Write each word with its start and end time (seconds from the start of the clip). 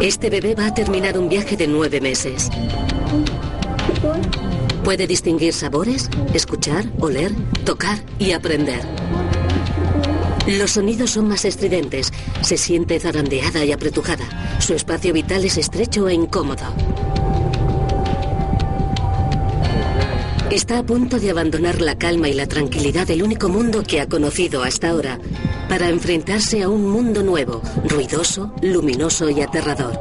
Este 0.00 0.30
bebé 0.30 0.54
va 0.54 0.66
a 0.66 0.74
terminar 0.74 1.18
un 1.18 1.28
viaje 1.28 1.56
de 1.56 1.66
nueve 1.66 2.00
meses. 2.00 2.48
Puede 4.84 5.08
distinguir 5.08 5.52
sabores, 5.52 6.08
escuchar, 6.32 6.84
oler, 7.00 7.32
tocar 7.64 7.98
y 8.16 8.30
aprender. 8.30 8.80
Los 10.46 10.72
sonidos 10.72 11.10
son 11.10 11.26
más 11.26 11.44
estridentes. 11.44 12.12
Se 12.42 12.56
siente 12.56 13.00
zarandeada 13.00 13.64
y 13.64 13.72
apretujada. 13.72 14.60
Su 14.60 14.74
espacio 14.74 15.12
vital 15.12 15.44
es 15.44 15.58
estrecho 15.58 16.08
e 16.08 16.14
incómodo. 16.14 16.62
Está 20.52 20.78
a 20.78 20.82
punto 20.84 21.18
de 21.18 21.30
abandonar 21.30 21.80
la 21.80 21.98
calma 21.98 22.28
y 22.28 22.34
la 22.34 22.46
tranquilidad 22.46 23.06
del 23.08 23.24
único 23.24 23.48
mundo 23.48 23.82
que 23.82 24.00
ha 24.00 24.08
conocido 24.08 24.62
hasta 24.62 24.90
ahora 24.90 25.18
para 25.68 25.88
enfrentarse 25.88 26.62
a 26.62 26.68
un 26.68 26.88
mundo 26.90 27.22
nuevo, 27.22 27.60
ruidoso, 27.84 28.52
luminoso 28.62 29.28
y 29.28 29.42
aterrador. 29.42 29.98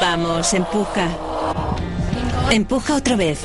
Vamos, 0.00 0.52
empuja. 0.54 1.08
Empuja 2.50 2.96
otra 2.96 3.16
vez. 3.16 3.40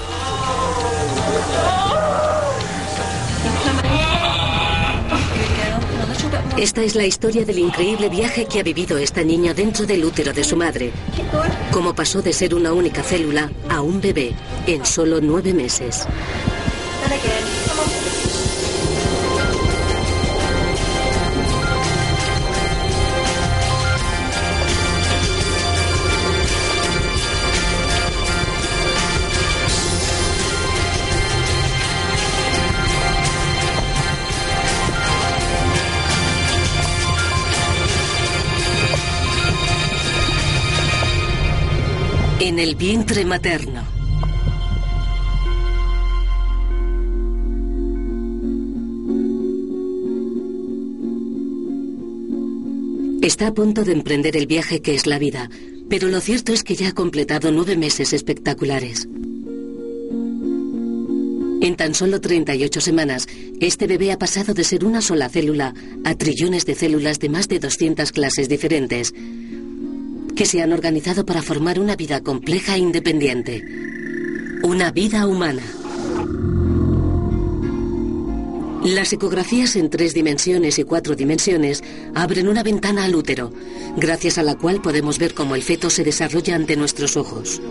Esta 6.58 6.82
es 6.84 6.96
la 6.96 7.06
historia 7.06 7.46
del 7.46 7.60
increíble 7.60 8.10
viaje 8.10 8.46
que 8.46 8.60
ha 8.60 8.64
vivido 8.64 8.98
esta 8.98 9.24
niña 9.24 9.54
dentro 9.54 9.86
del 9.86 10.04
útero 10.04 10.34
de 10.34 10.44
su 10.44 10.58
madre. 10.58 10.92
Cómo 11.72 11.96
pasó 11.96 12.22
de 12.22 12.34
ser 12.34 12.54
una 12.54 12.74
única 12.74 13.02
célula 13.02 13.50
a 13.70 13.80
un 13.80 14.02
bebé 14.02 14.34
en 14.68 14.86
solo 14.86 15.22
nueve 15.22 15.54
meses. 15.54 16.06
En 42.42 42.58
el 42.58 42.76
vientre 42.76 43.26
materno. 43.26 43.99
Está 53.22 53.48
a 53.48 53.54
punto 53.54 53.84
de 53.84 53.92
emprender 53.92 54.38
el 54.38 54.48
viaje 54.48 54.82
que 54.82 54.96
es 54.96 55.06
la 55.06 55.20
vida, 55.20 55.50
pero 55.90 56.08
lo 56.08 56.22
cierto 56.22 56.54
es 56.54 56.64
que 56.64 56.76
ya 56.76 56.90
ha 56.90 56.94
completado 56.94 57.52
nueve 57.52 57.76
meses 57.76 58.14
espectaculares. 58.14 59.10
En 61.62 61.76
tan 61.76 61.94
solo 61.94 62.22
38 62.22 62.80
semanas, 62.80 63.28
este 63.60 63.88
bebé 63.88 64.14
ha 64.14 64.18
pasado 64.18 64.54
de 64.54 64.64
ser 64.64 64.86
una 64.86 65.02
sola 65.02 65.28
célula 65.28 65.74
a 66.06 66.16
trillones 66.16 66.66
de 66.66 66.76
células 66.76 67.20
de 67.20 67.28
más 67.28 67.50
de 67.50 67.60
200 67.60 68.14
clases 68.14 68.48
diferentes, 68.48 69.14
que 70.34 70.46
se 70.46 70.62
han 70.62 70.72
organizado 70.72 71.26
para 71.26 71.42
formar 71.42 71.78
una 71.78 71.98
vida 71.98 72.22
compleja 72.22 72.76
e 72.76 72.80
independiente. 72.80 73.62
Una 74.64 74.92
vida 74.92 75.28
humana. 75.28 75.64
Las 78.84 79.12
ecografías 79.12 79.76
en 79.76 79.90
tres 79.90 80.14
dimensiones 80.14 80.80
y 80.80 80.86
cuatro 80.86 81.16
dimensiones 81.16 81.84
abren 82.16 82.48
una 82.48 82.64
ventana 82.64 83.04
al 83.04 83.16
útero, 83.16 83.52
gracias 83.98 84.38
a 84.38 84.44
la 84.44 84.56
cual 84.56 84.82
podemos 84.82 85.20
ver 85.20 85.34
cómo 85.34 85.56
el 85.56 85.64
feto 85.64 85.90
se 85.90 86.06
desarrolla 86.06 86.56
ante 86.56 86.78
nuestros 86.78 87.18
ojos. 87.18 87.62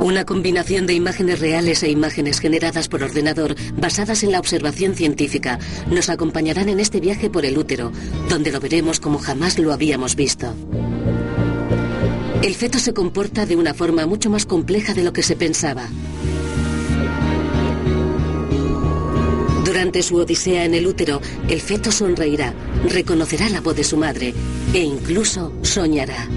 Una 0.00 0.26
combinación 0.26 0.86
de 0.86 0.94
imágenes 0.94 1.38
reales 1.38 1.82
e 1.84 1.90
imágenes 1.90 2.40
generadas 2.40 2.88
por 2.88 3.04
ordenador 3.04 3.54
basadas 3.76 4.24
en 4.24 4.32
la 4.32 4.40
observación 4.40 4.94
científica 4.94 5.60
nos 5.90 6.10
acompañarán 6.10 6.68
en 6.68 6.80
este 6.80 6.98
viaje 7.00 7.30
por 7.30 7.46
el 7.46 7.56
útero, 7.56 7.92
donde 8.28 8.50
lo 8.50 8.60
veremos 8.60 8.98
como 8.98 9.18
jamás 9.18 9.58
lo 9.60 9.72
habíamos 9.72 10.16
visto. 10.16 10.52
El 12.44 12.54
feto 12.54 12.78
se 12.78 12.92
comporta 12.92 13.46
de 13.46 13.56
una 13.56 13.72
forma 13.72 14.04
mucho 14.04 14.28
más 14.28 14.44
compleja 14.44 14.92
de 14.92 15.02
lo 15.02 15.14
que 15.14 15.22
se 15.22 15.34
pensaba. 15.34 15.88
Durante 19.64 20.02
su 20.02 20.16
odisea 20.16 20.66
en 20.66 20.74
el 20.74 20.86
útero, 20.86 21.22
el 21.48 21.62
feto 21.62 21.90
sonreirá, 21.90 22.52
reconocerá 22.86 23.48
la 23.48 23.62
voz 23.62 23.74
de 23.76 23.84
su 23.84 23.96
madre 23.96 24.34
e 24.74 24.78
incluso 24.80 25.54
soñará. 25.62 26.28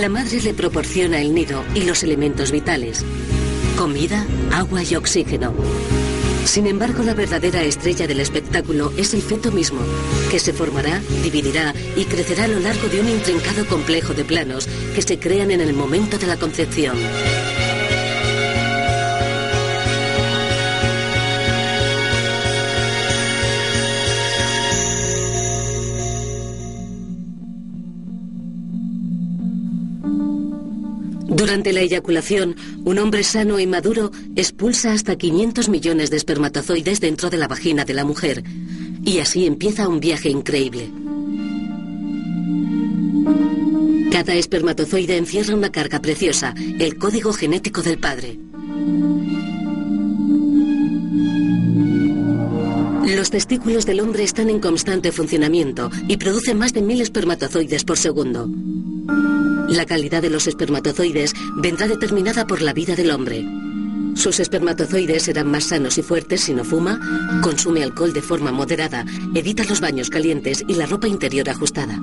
La 0.00 0.08
madre 0.08 0.40
le 0.40 0.54
proporciona 0.54 1.20
el 1.20 1.34
nido 1.34 1.62
y 1.74 1.82
los 1.82 2.02
elementos 2.02 2.50
vitales, 2.50 3.04
comida, 3.76 4.24
agua 4.50 4.82
y 4.82 4.94
oxígeno. 4.94 5.52
Sin 6.44 6.66
embargo, 6.66 7.02
la 7.02 7.14
verdadera 7.14 7.62
estrella 7.62 8.06
del 8.06 8.20
espectáculo 8.20 8.92
es 8.96 9.14
el 9.14 9.22
feto 9.22 9.50
mismo, 9.50 9.80
que 10.30 10.38
se 10.38 10.52
formará, 10.52 11.00
dividirá 11.22 11.72
y 11.96 12.04
crecerá 12.04 12.44
a 12.44 12.48
lo 12.48 12.60
largo 12.60 12.88
de 12.88 13.00
un 13.00 13.08
intrincado 13.08 13.66
complejo 13.66 14.12
de 14.12 14.24
planos 14.24 14.68
que 14.94 15.02
se 15.02 15.18
crean 15.18 15.50
en 15.50 15.60
el 15.60 15.72
momento 15.72 16.18
de 16.18 16.26
la 16.26 16.36
concepción. 16.36 16.96
Durante 31.42 31.72
la 31.72 31.80
eyaculación, 31.80 32.54
un 32.84 33.00
hombre 33.00 33.24
sano 33.24 33.58
y 33.58 33.66
maduro 33.66 34.12
expulsa 34.36 34.92
hasta 34.92 35.16
500 35.16 35.68
millones 35.70 36.08
de 36.08 36.16
espermatozoides 36.16 37.00
dentro 37.00 37.30
de 37.30 37.36
la 37.36 37.48
vagina 37.48 37.84
de 37.84 37.94
la 37.94 38.04
mujer. 38.04 38.44
Y 39.04 39.18
así 39.18 39.44
empieza 39.44 39.88
un 39.88 39.98
viaje 39.98 40.30
increíble. 40.30 40.88
Cada 44.12 44.34
espermatozoide 44.34 45.16
encierra 45.16 45.56
una 45.56 45.72
carga 45.72 45.98
preciosa, 45.98 46.54
el 46.78 46.96
código 46.96 47.32
genético 47.32 47.82
del 47.82 47.98
padre. 47.98 48.38
Los 53.16 53.30
testículos 53.30 53.84
del 53.84 53.98
hombre 53.98 54.22
están 54.22 54.48
en 54.48 54.60
constante 54.60 55.10
funcionamiento 55.10 55.90
y 56.06 56.18
producen 56.18 56.58
más 56.58 56.72
de 56.72 56.82
mil 56.82 57.00
espermatozoides 57.00 57.82
por 57.82 57.98
segundo. 57.98 58.48
La 59.72 59.86
calidad 59.86 60.20
de 60.20 60.28
los 60.28 60.46
espermatozoides 60.48 61.32
vendrá 61.56 61.88
determinada 61.88 62.46
por 62.46 62.60
la 62.60 62.74
vida 62.74 62.94
del 62.94 63.10
hombre. 63.10 63.42
Sus 64.14 64.38
espermatozoides 64.38 65.22
serán 65.22 65.50
más 65.50 65.64
sanos 65.64 65.96
y 65.96 66.02
fuertes 66.02 66.42
si 66.42 66.52
no 66.52 66.62
fuma, 66.62 67.00
consume 67.42 67.82
alcohol 67.82 68.12
de 68.12 68.20
forma 68.20 68.52
moderada, 68.52 69.06
evita 69.34 69.64
los 69.64 69.80
baños 69.80 70.10
calientes 70.10 70.62
y 70.68 70.74
la 70.74 70.84
ropa 70.84 71.08
interior 71.08 71.48
ajustada. 71.48 71.98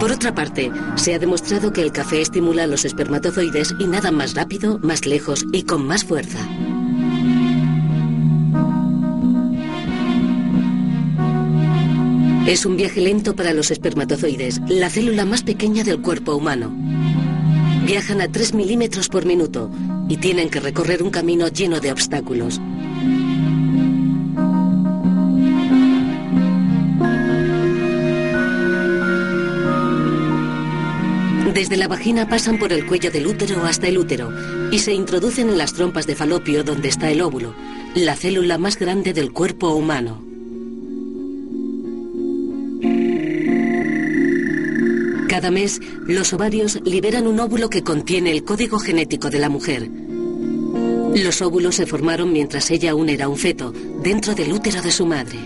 Por 0.00 0.12
otra 0.12 0.34
parte, 0.34 0.72
se 0.96 1.14
ha 1.14 1.18
demostrado 1.18 1.74
que 1.74 1.82
el 1.82 1.92
café 1.92 2.22
estimula 2.22 2.64
a 2.64 2.66
los 2.66 2.86
espermatozoides 2.86 3.74
y 3.78 3.86
nada 3.86 4.10
más 4.10 4.34
rápido, 4.34 4.78
más 4.78 5.04
lejos 5.04 5.44
y 5.52 5.64
con 5.64 5.86
más 5.86 6.04
fuerza. 6.04 6.40
Es 12.46 12.66
un 12.66 12.76
viaje 12.76 13.00
lento 13.00 13.34
para 13.34 13.54
los 13.54 13.70
espermatozoides, 13.70 14.60
la 14.68 14.90
célula 14.90 15.24
más 15.24 15.42
pequeña 15.42 15.82
del 15.82 16.02
cuerpo 16.02 16.34
humano. 16.34 16.70
Viajan 17.86 18.20
a 18.20 18.28
3 18.30 18.52
milímetros 18.52 19.08
por 19.08 19.24
minuto 19.24 19.70
y 20.10 20.18
tienen 20.18 20.50
que 20.50 20.60
recorrer 20.60 21.02
un 21.02 21.10
camino 21.10 21.48
lleno 21.48 21.80
de 21.80 21.90
obstáculos. 21.90 22.60
Desde 31.54 31.78
la 31.78 31.88
vagina 31.88 32.28
pasan 32.28 32.58
por 32.58 32.74
el 32.74 32.84
cuello 32.84 33.10
del 33.10 33.26
útero 33.26 33.64
hasta 33.64 33.88
el 33.88 33.96
útero 33.96 34.30
y 34.70 34.80
se 34.80 34.92
introducen 34.92 35.48
en 35.48 35.56
las 35.56 35.72
trompas 35.72 36.06
de 36.06 36.14
falopio 36.14 36.62
donde 36.62 36.88
está 36.88 37.10
el 37.10 37.22
óvulo, 37.22 37.54
la 37.94 38.16
célula 38.16 38.58
más 38.58 38.78
grande 38.78 39.14
del 39.14 39.32
cuerpo 39.32 39.70
humano. 39.70 40.23
Cada 45.34 45.50
mes, 45.50 45.80
los 46.06 46.32
ovarios 46.32 46.78
liberan 46.84 47.26
un 47.26 47.40
óvulo 47.40 47.68
que 47.68 47.82
contiene 47.82 48.30
el 48.30 48.44
código 48.44 48.78
genético 48.78 49.30
de 49.30 49.40
la 49.40 49.48
mujer. 49.48 49.90
Los 51.16 51.42
óvulos 51.42 51.74
se 51.74 51.86
formaron 51.86 52.32
mientras 52.32 52.70
ella 52.70 52.92
aún 52.92 53.08
era 53.08 53.28
un 53.28 53.36
feto, 53.36 53.72
dentro 54.00 54.36
del 54.36 54.52
útero 54.52 54.80
de 54.80 54.92
su 54.92 55.06
madre. 55.06 55.40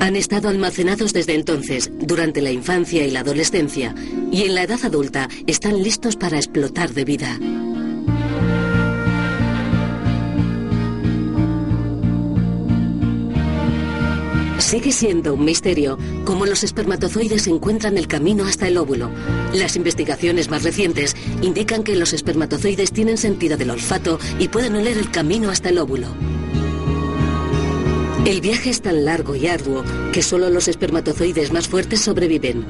Han 0.00 0.16
estado 0.16 0.48
almacenados 0.48 1.12
desde 1.12 1.34
entonces, 1.34 1.90
durante 1.98 2.40
la 2.40 2.50
infancia 2.50 3.06
y 3.06 3.10
la 3.10 3.20
adolescencia, 3.20 3.94
y 4.32 4.44
en 4.44 4.54
la 4.54 4.62
edad 4.62 4.80
adulta 4.82 5.28
están 5.46 5.82
listos 5.82 6.16
para 6.16 6.38
explotar 6.38 6.94
de 6.94 7.04
vida. 7.04 7.38
Sigue 14.72 14.90
siendo 14.90 15.34
un 15.34 15.44
misterio 15.44 15.98
cómo 16.24 16.46
los 16.46 16.64
espermatozoides 16.64 17.46
encuentran 17.46 17.98
el 17.98 18.06
camino 18.06 18.46
hasta 18.46 18.68
el 18.68 18.78
óvulo. 18.78 19.10
Las 19.52 19.76
investigaciones 19.76 20.48
más 20.48 20.62
recientes 20.62 21.14
indican 21.42 21.82
que 21.82 21.94
los 21.94 22.14
espermatozoides 22.14 22.90
tienen 22.90 23.18
sentido 23.18 23.58
del 23.58 23.68
olfato 23.68 24.18
y 24.38 24.48
pueden 24.48 24.74
oler 24.74 24.96
el 24.96 25.10
camino 25.10 25.50
hasta 25.50 25.68
el 25.68 25.76
óvulo. 25.76 26.06
El 28.24 28.40
viaje 28.40 28.70
es 28.70 28.80
tan 28.80 29.04
largo 29.04 29.36
y 29.36 29.46
arduo 29.46 29.84
que 30.10 30.22
solo 30.22 30.48
los 30.48 30.68
espermatozoides 30.68 31.52
más 31.52 31.68
fuertes 31.68 32.00
sobreviven. 32.00 32.64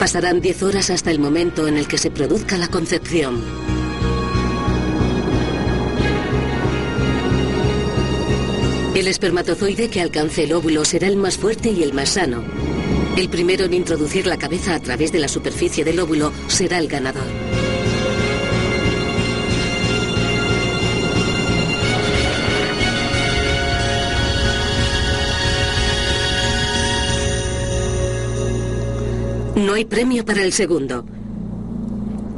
Pasarán 0.00 0.40
10 0.40 0.64
horas 0.64 0.90
hasta 0.90 1.12
el 1.12 1.20
momento 1.20 1.68
en 1.68 1.76
el 1.76 1.86
que 1.86 1.98
se 1.98 2.10
produzca 2.10 2.58
la 2.58 2.66
concepción. 2.66 3.67
El 8.98 9.06
espermatozoide 9.06 9.90
que 9.90 10.00
alcance 10.00 10.42
el 10.42 10.52
óvulo 10.52 10.84
será 10.84 11.06
el 11.06 11.14
más 11.14 11.38
fuerte 11.38 11.70
y 11.70 11.84
el 11.84 11.92
más 11.92 12.08
sano. 12.08 12.42
El 13.16 13.28
primero 13.28 13.64
en 13.64 13.74
introducir 13.74 14.26
la 14.26 14.38
cabeza 14.38 14.74
a 14.74 14.80
través 14.80 15.12
de 15.12 15.20
la 15.20 15.28
superficie 15.28 15.84
del 15.84 16.00
óvulo 16.00 16.32
será 16.48 16.78
el 16.78 16.88
ganador. 16.88 17.22
No 29.54 29.74
hay 29.74 29.84
premio 29.84 30.24
para 30.24 30.42
el 30.42 30.52
segundo. 30.52 31.04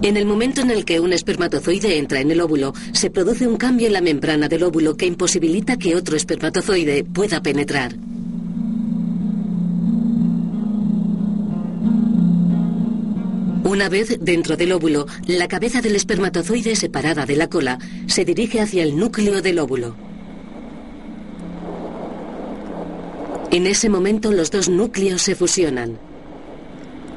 En 0.03 0.17
el 0.17 0.25
momento 0.25 0.63
en 0.63 0.71
el 0.71 0.87
que 0.87 0.99
un 0.99 1.13
espermatozoide 1.13 1.99
entra 1.99 2.21
en 2.21 2.31
el 2.31 2.41
óvulo, 2.41 2.73
se 2.93 3.11
produce 3.11 3.47
un 3.47 3.59
cambio 3.59 3.87
en 3.87 3.93
la 3.93 4.01
membrana 4.01 4.49
del 4.49 4.63
óvulo 4.63 4.97
que 4.97 5.05
imposibilita 5.05 5.77
que 5.77 5.95
otro 5.95 6.17
espermatozoide 6.17 7.05
pueda 7.05 7.43
penetrar. 7.43 7.95
Una 13.63 13.91
vez 13.91 14.19
dentro 14.21 14.57
del 14.57 14.73
óvulo, 14.73 15.07
la 15.27 15.49
cabeza 15.49 15.83
del 15.83 15.97
espermatozoide 15.97 16.77
separada 16.77 17.27
de 17.27 17.37
la 17.37 17.49
cola 17.49 17.79
se 18.07 18.25
dirige 18.25 18.61
hacia 18.61 18.83
el 18.83 18.97
núcleo 18.97 19.43
del 19.43 19.59
óvulo. 19.59 19.97
En 23.51 23.67
ese 23.67 23.91
momento 23.91 24.33
los 24.33 24.51
dos 24.51 24.71
núcleos 24.71 25.21
se 25.21 25.35
fusionan. 25.35 25.99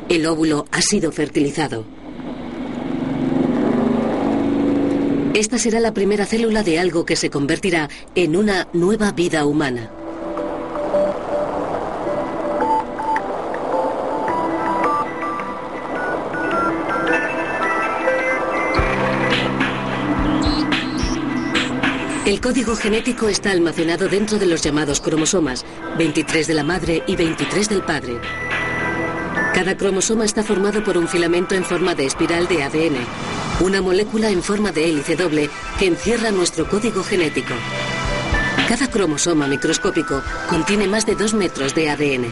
El 0.09 0.25
óvulo 0.25 0.65
ha 0.71 0.81
sido 0.81 1.13
fertilizado. 1.13 1.92
Esta 5.33 5.57
será 5.57 5.79
la 5.79 5.95
primera 5.95 6.27
célula 6.27 6.61
de 6.61 6.77
algo 6.77 7.05
que 7.05 7.15
se 7.15 7.31
convertirá 7.31 7.89
en 8.13 8.35
una 8.35 8.67
nueva 8.71 9.11
vida 9.13 9.47
humana. 9.47 9.89
El 22.27 22.39
código 22.39 22.75
genético 22.75 23.27
está 23.27 23.51
almacenado 23.51 24.07
dentro 24.07 24.37
de 24.37 24.45
los 24.45 24.61
llamados 24.61 25.01
cromosomas, 25.01 25.65
23 25.97 26.45
de 26.45 26.53
la 26.53 26.63
madre 26.63 27.03
y 27.07 27.15
23 27.15 27.69
del 27.69 27.81
padre. 27.81 28.19
Cada 29.55 29.75
cromosoma 29.77 30.25
está 30.25 30.43
formado 30.43 30.83
por 30.83 30.95
un 30.95 31.07
filamento 31.07 31.55
en 31.55 31.63
forma 31.63 31.95
de 31.95 32.05
espiral 32.05 32.47
de 32.47 32.63
ADN, 32.63 32.97
una 33.59 33.81
molécula 33.81 34.29
en 34.29 34.41
forma 34.43 34.71
de 34.71 34.89
hélice 34.89 35.15
doble 35.15 35.49
que 35.79 35.87
encierra 35.87 36.31
nuestro 36.31 36.67
código 36.67 37.03
genético. 37.03 37.53
Cada 38.67 38.89
cromosoma 38.89 39.47
microscópico 39.47 40.21
contiene 40.49 40.87
más 40.87 41.05
de 41.05 41.15
2 41.15 41.33
metros 41.33 41.75
de 41.75 41.89
ADN. 41.89 42.25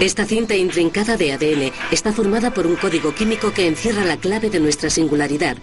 Esta 0.00 0.26
cinta 0.26 0.54
intrincada 0.54 1.16
de 1.16 1.32
ADN 1.32 1.72
está 1.90 2.12
formada 2.12 2.52
por 2.52 2.66
un 2.66 2.76
código 2.76 3.14
químico 3.14 3.52
que 3.52 3.66
encierra 3.66 4.04
la 4.04 4.16
clave 4.16 4.50
de 4.50 4.60
nuestra 4.60 4.90
singularidad, 4.90 5.56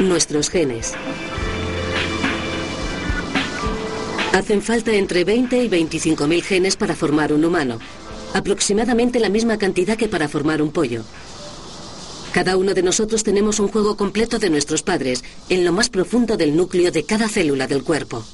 nuestros 0.00 0.50
genes. 0.50 0.92
Hacen 4.32 4.62
falta 4.62 4.92
entre 4.92 5.24
20 5.24 5.62
y 5.62 5.68
25 5.68 6.26
mil 6.26 6.42
genes 6.42 6.76
para 6.76 6.94
formar 6.94 7.32
un 7.32 7.44
humano, 7.44 7.78
aproximadamente 8.34 9.20
la 9.20 9.30
misma 9.30 9.56
cantidad 9.56 9.96
que 9.96 10.08
para 10.08 10.28
formar 10.28 10.60
un 10.60 10.70
pollo. 10.70 11.04
Cada 12.32 12.56
uno 12.56 12.74
de 12.74 12.82
nosotros 12.82 13.22
tenemos 13.22 13.60
un 13.60 13.68
juego 13.68 13.96
completo 13.96 14.38
de 14.38 14.50
nuestros 14.50 14.82
padres 14.82 15.22
en 15.48 15.64
lo 15.64 15.72
más 15.72 15.88
profundo 15.88 16.36
del 16.36 16.56
núcleo 16.56 16.90
de 16.90 17.04
cada 17.04 17.28
célula 17.28 17.66
del 17.68 17.84
cuerpo. 17.84 18.24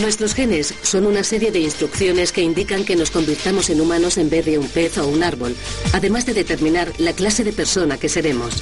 Nuestros 0.00 0.34
genes 0.34 0.74
son 0.82 1.06
una 1.06 1.22
serie 1.22 1.52
de 1.52 1.60
instrucciones 1.60 2.32
que 2.32 2.42
indican 2.42 2.84
que 2.84 2.96
nos 2.96 3.10
convirtamos 3.10 3.70
en 3.70 3.80
humanos 3.80 4.18
en 4.18 4.28
vez 4.28 4.44
de 4.44 4.58
un 4.58 4.68
pez 4.68 4.98
o 4.98 5.06
un 5.06 5.22
árbol, 5.22 5.54
además 5.92 6.26
de 6.26 6.34
determinar 6.34 6.92
la 6.98 7.12
clase 7.12 7.44
de 7.44 7.52
persona 7.52 7.96
que 7.96 8.08
seremos. 8.08 8.60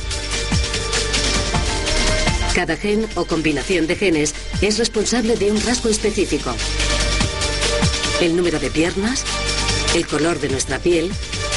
Cada 2.55 2.77
gen 2.77 3.09
o 3.15 3.25
combinación 3.25 3.87
de 3.87 3.97
genes 3.97 4.35
es 4.61 4.77
responsable 4.77 5.37
de 5.37 5.51
un 5.51 5.61
rasgo 5.63 5.89
específico. 5.89 6.55
El 8.21 8.37
número 8.37 8.61
de 8.61 8.71
piernas, 8.71 9.25
el 9.95 10.07
color 10.07 10.39
de 10.39 10.51
nuestra 10.51 10.79
piel, 10.79 11.11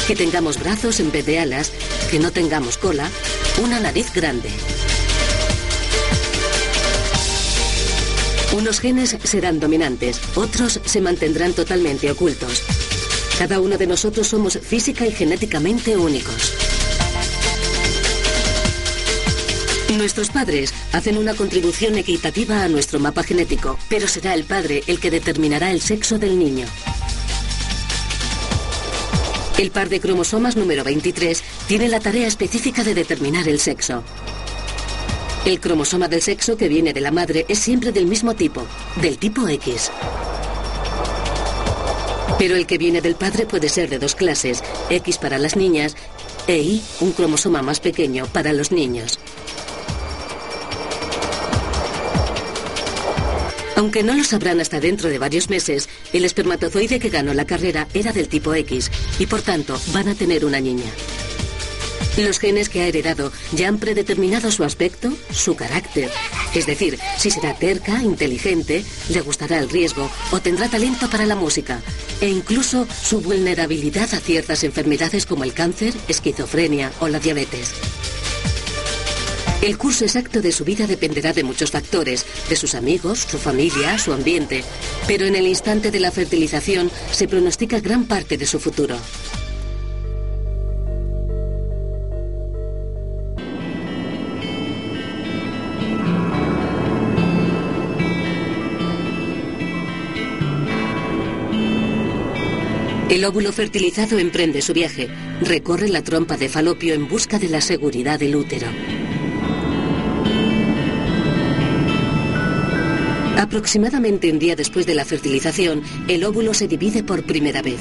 que 0.07 0.15
tengamos 0.15 0.57
brazos 0.57 1.01
en 1.01 1.11
vez 1.11 1.25
de 1.25 1.39
alas, 1.39 1.71
que 2.09 2.17
no 2.17 2.31
tengamos 2.31 2.77
cola, 2.77 3.09
una 3.61 3.81
nariz 3.81 4.13
grande. 4.13 4.49
Unos 8.53 8.79
genes 8.79 9.17
serán 9.21 9.59
dominantes, 9.59 10.21
otros 10.35 10.79
se 10.85 11.01
mantendrán 11.01 11.51
totalmente 11.51 12.09
ocultos. 12.09 12.63
Cada 13.37 13.59
uno 13.59 13.77
de 13.77 13.85
nosotros 13.85 14.27
somos 14.27 14.57
física 14.59 15.05
y 15.05 15.11
genéticamente 15.11 15.97
únicos. 15.97 16.53
Nuestros 19.97 20.29
padres 20.29 20.73
hacen 20.95 21.17
una 21.17 21.33
contribución 21.33 21.97
equitativa 21.97 22.63
a 22.63 22.69
nuestro 22.69 22.99
mapa 23.01 23.21
genético, 23.21 23.77
pero 23.89 24.07
será 24.07 24.33
el 24.33 24.45
padre 24.45 24.81
el 24.87 24.97
que 25.01 25.11
determinará 25.11 25.71
el 25.71 25.81
sexo 25.81 26.17
del 26.17 26.39
niño. 26.39 26.65
El 29.57 29.71
par 29.71 29.89
de 29.89 29.99
cromosomas 29.99 30.55
número 30.55 30.85
23 30.85 31.43
tiene 31.67 31.89
la 31.89 31.99
tarea 31.99 32.27
específica 32.27 32.85
de 32.85 32.93
determinar 32.93 33.45
el 33.49 33.59
sexo. 33.59 34.03
El 35.45 35.59
cromosoma 35.59 36.07
del 36.07 36.21
sexo 36.21 36.55
que 36.55 36.69
viene 36.69 36.93
de 36.93 37.01
la 37.01 37.11
madre 37.11 37.45
es 37.49 37.59
siempre 37.59 37.91
del 37.91 38.05
mismo 38.05 38.33
tipo, 38.33 38.65
del 39.01 39.17
tipo 39.17 39.49
X. 39.49 39.91
Pero 42.39 42.55
el 42.55 42.65
que 42.65 42.77
viene 42.77 43.01
del 43.01 43.15
padre 43.15 43.45
puede 43.45 43.67
ser 43.67 43.89
de 43.89 43.99
dos 43.99 44.15
clases, 44.15 44.63
X 44.89 45.17
para 45.17 45.39
las 45.39 45.57
niñas 45.57 45.97
e 46.47 46.57
Y, 46.57 46.81
un 47.01 47.11
cromosoma 47.11 47.61
más 47.61 47.81
pequeño, 47.81 48.27
para 48.27 48.53
los 48.53 48.71
niños. 48.71 49.19
Aunque 53.75 54.03
no 54.03 54.13
lo 54.13 54.23
sabrán 54.23 54.61
hasta 54.61 54.79
dentro 54.79 55.09
de 55.09 55.19
varios 55.19 55.49
meses, 55.49 55.89
el 56.13 56.25
espermatozoide 56.25 56.99
que 56.99 57.09
ganó 57.09 57.33
la 57.33 57.45
carrera 57.45 57.87
era 57.93 58.13
del 58.13 58.29
tipo 58.29 58.53
X 58.53 58.89
y 59.19 59.25
por 59.25 59.41
tanto 59.41 59.79
van 59.93 60.07
a 60.07 60.15
tener 60.15 60.45
una 60.45 60.61
niña. 60.61 60.89
Los 62.17 62.39
genes 62.39 62.69
que 62.69 62.81
ha 62.81 62.87
heredado 62.87 63.33
ya 63.51 63.67
han 63.67 63.77
predeterminado 63.77 64.49
su 64.49 64.63
aspecto, 64.63 65.11
su 65.31 65.57
carácter. 65.57 66.09
Es 66.53 66.65
decir, 66.65 66.97
si 67.17 67.29
será 67.29 67.53
terca, 67.53 68.01
inteligente, 68.01 68.85
le 69.09 69.19
gustará 69.19 69.59
el 69.59 69.69
riesgo 69.69 70.09
o 70.31 70.39
tendrá 70.39 70.69
talento 70.69 71.09
para 71.09 71.25
la 71.25 71.35
música. 71.35 71.81
E 72.21 72.29
incluso 72.29 72.87
su 72.89 73.19
vulnerabilidad 73.19 74.13
a 74.13 74.19
ciertas 74.21 74.63
enfermedades 74.63 75.25
como 75.25 75.43
el 75.43 75.53
cáncer, 75.53 75.93
esquizofrenia 76.07 76.93
o 77.01 77.09
la 77.09 77.19
diabetes. 77.19 77.73
El 79.61 79.77
curso 79.77 80.03
exacto 80.03 80.41
de 80.41 80.51
su 80.51 80.63
vida 80.63 80.85
dependerá 80.85 81.33
de 81.33 81.43
muchos 81.43 81.71
factores, 81.71 82.25
de 82.49 82.55
sus 82.55 82.75
amigos, 82.75 83.19
su 83.19 83.39
familia, 83.39 83.97
su 83.97 84.13
ambiente, 84.13 84.63
pero 85.07 85.25
en 85.25 85.35
el 85.35 85.47
instante 85.47 85.89
de 85.89 85.99
la 85.99 86.11
fertilización 86.11 86.91
se 87.11 87.27
pronostica 87.27 87.79
gran 87.79 88.05
parte 88.05 88.37
de 88.37 88.45
su 88.45 88.59
futuro. 88.59 88.97
El 103.09 103.23
óvulo 103.23 103.53
fertilizado 103.53 104.19
emprende 104.19 104.61
su 104.61 104.73
viaje, 104.73 105.07
recorre 105.39 105.87
la 105.87 106.03
trompa 106.03 106.37
de 106.37 106.49
falopio 106.49 106.93
en 106.93 107.07
busca 107.07 107.39
de 107.39 107.47
la 107.47 107.61
seguridad 107.61 108.19
del 108.19 108.35
útero. 108.35 108.67
Aproximadamente 113.37 114.31
un 114.31 114.39
día 114.39 114.55
después 114.55 114.85
de 114.85 114.95
la 114.95 115.03
fertilización, 115.03 115.83
el 116.07 116.23
óvulo 116.23 116.53
se 116.53 116.67
divide 116.67 117.03
por 117.03 117.23
primera 117.23 117.61
vez. 117.61 117.79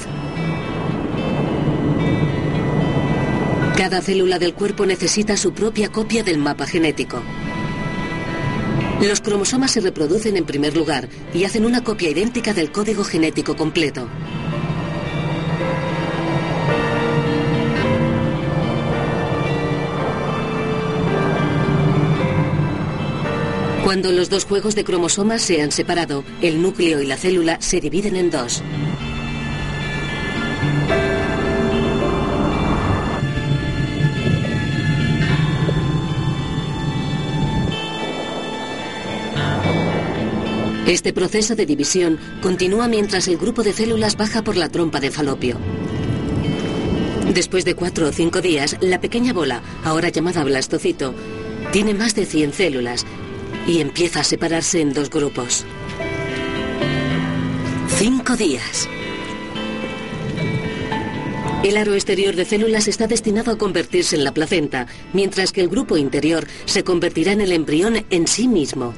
Cada 3.77 4.01
célula 4.01 4.37
del 4.37 4.53
cuerpo 4.53 4.85
necesita 4.85 5.37
su 5.37 5.53
propia 5.53 5.89
copia 5.91 6.23
del 6.23 6.37
mapa 6.37 6.65
genético. 6.65 7.21
Los 9.01 9.21
cromosomas 9.21 9.71
se 9.71 9.81
reproducen 9.81 10.37
en 10.37 10.45
primer 10.45 10.75
lugar 10.75 11.09
y 11.33 11.43
hacen 11.43 11.65
una 11.65 11.83
copia 11.83 12.09
idéntica 12.09 12.53
del 12.53 12.71
código 12.71 13.03
genético 13.03 13.55
completo. 13.55 14.07
Cuando 23.85 24.11
los 24.11 24.31
dos 24.31 24.45
juegos 24.45 24.73
de 24.73 24.83
cromosomas 24.83 25.43
se 25.43 25.61
han 25.61 25.71
separado, 25.71 26.23
el 26.41 26.59
núcleo 26.59 27.03
y 27.03 27.05
la 27.05 27.17
célula 27.17 27.61
se 27.61 27.79
dividen 27.79 28.15
en 28.15 28.31
dos. 28.31 28.63
Este 40.87 41.13
proceso 41.13 41.55
de 41.55 41.67
división 41.67 42.17
continúa 42.41 42.87
mientras 42.87 43.27
el 43.27 43.37
grupo 43.37 43.61
de 43.61 43.73
células 43.73 44.17
baja 44.17 44.43
por 44.43 44.57
la 44.57 44.69
trompa 44.69 44.99
de 44.99 45.11
falopio. 45.11 45.59
Después 47.35 47.65
de 47.65 47.75
cuatro 47.75 48.07
o 48.07 48.11
cinco 48.11 48.41
días, 48.41 48.77
la 48.81 48.99
pequeña 48.99 49.31
bola, 49.31 49.61
ahora 49.83 50.09
llamada 50.09 50.43
blastocito, 50.43 51.13
tiene 51.71 51.93
más 51.93 52.15
de 52.15 52.25
100 52.25 52.53
células 52.53 53.05
y 53.67 53.81
empieza 53.81 54.21
a 54.21 54.23
separarse 54.23 54.81
en 54.81 54.93
dos 54.93 55.09
grupos. 55.09 55.65
Cinco 57.97 58.35
días. 58.35 58.87
El 61.63 61.77
aro 61.77 61.95
exterior 61.95 62.35
de 62.35 62.45
células 62.45 62.87
está 62.87 63.07
destinado 63.07 63.51
a 63.51 63.57
convertirse 63.57 64.15
en 64.15 64.23
la 64.23 64.33
placenta, 64.33 64.85
mientras 65.13 65.51
que 65.51 65.61
el 65.61 65.69
grupo 65.69 65.97
interior 65.97 66.45
se 66.65 66.83
convertirá 66.83 67.31
en 67.31 67.41
el 67.41 67.51
embrión 67.51 68.05
en 68.11 68.27
sí 68.27 68.47
mismo. 68.47 68.93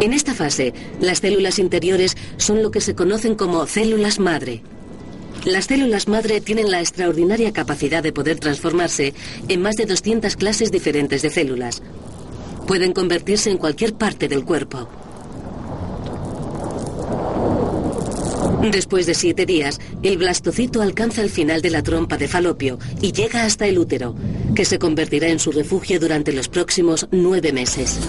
En 0.00 0.12
esta 0.12 0.34
fase, 0.34 0.74
las 1.00 1.18
células 1.18 1.58
interiores 1.58 2.16
son 2.36 2.62
lo 2.62 2.70
que 2.70 2.80
se 2.80 2.94
conocen 2.94 3.34
como 3.34 3.66
células 3.66 4.18
madre. 4.18 4.62
Las 5.46 5.66
células 5.66 6.08
madre 6.08 6.40
tienen 6.40 6.72
la 6.72 6.80
extraordinaria 6.80 7.52
capacidad 7.52 8.02
de 8.02 8.12
poder 8.12 8.40
transformarse 8.40 9.14
en 9.46 9.62
más 9.62 9.76
de 9.76 9.86
200 9.86 10.34
clases 10.34 10.72
diferentes 10.72 11.22
de 11.22 11.30
células. 11.30 11.84
Pueden 12.66 12.92
convertirse 12.92 13.52
en 13.52 13.56
cualquier 13.56 13.94
parte 13.94 14.26
del 14.26 14.44
cuerpo. 14.44 14.88
Después 18.72 19.06
de 19.06 19.14
siete 19.14 19.46
días, 19.46 19.78
el 20.02 20.18
blastocito 20.18 20.82
alcanza 20.82 21.22
el 21.22 21.30
final 21.30 21.62
de 21.62 21.70
la 21.70 21.84
trompa 21.84 22.16
de 22.16 22.26
falopio 22.26 22.80
y 23.00 23.12
llega 23.12 23.44
hasta 23.44 23.68
el 23.68 23.78
útero, 23.78 24.16
que 24.56 24.64
se 24.64 24.80
convertirá 24.80 25.28
en 25.28 25.38
su 25.38 25.52
refugio 25.52 26.00
durante 26.00 26.32
los 26.32 26.48
próximos 26.48 27.06
nueve 27.12 27.52
meses. 27.52 28.00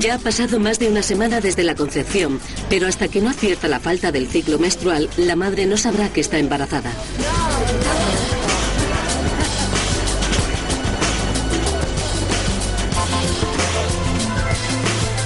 Ya 0.00 0.14
ha 0.14 0.18
pasado 0.18 0.60
más 0.60 0.78
de 0.78 0.88
una 0.88 1.02
semana 1.02 1.40
desde 1.40 1.64
la 1.64 1.74
concepción, 1.74 2.38
pero 2.70 2.86
hasta 2.86 3.08
que 3.08 3.20
no 3.20 3.30
acierta 3.30 3.66
la 3.66 3.80
falta 3.80 4.12
del 4.12 4.28
ciclo 4.28 4.58
menstrual, 4.58 5.10
la 5.16 5.34
madre 5.34 5.66
no 5.66 5.76
sabrá 5.76 6.08
que 6.08 6.20
está 6.20 6.38
embarazada. 6.38 6.92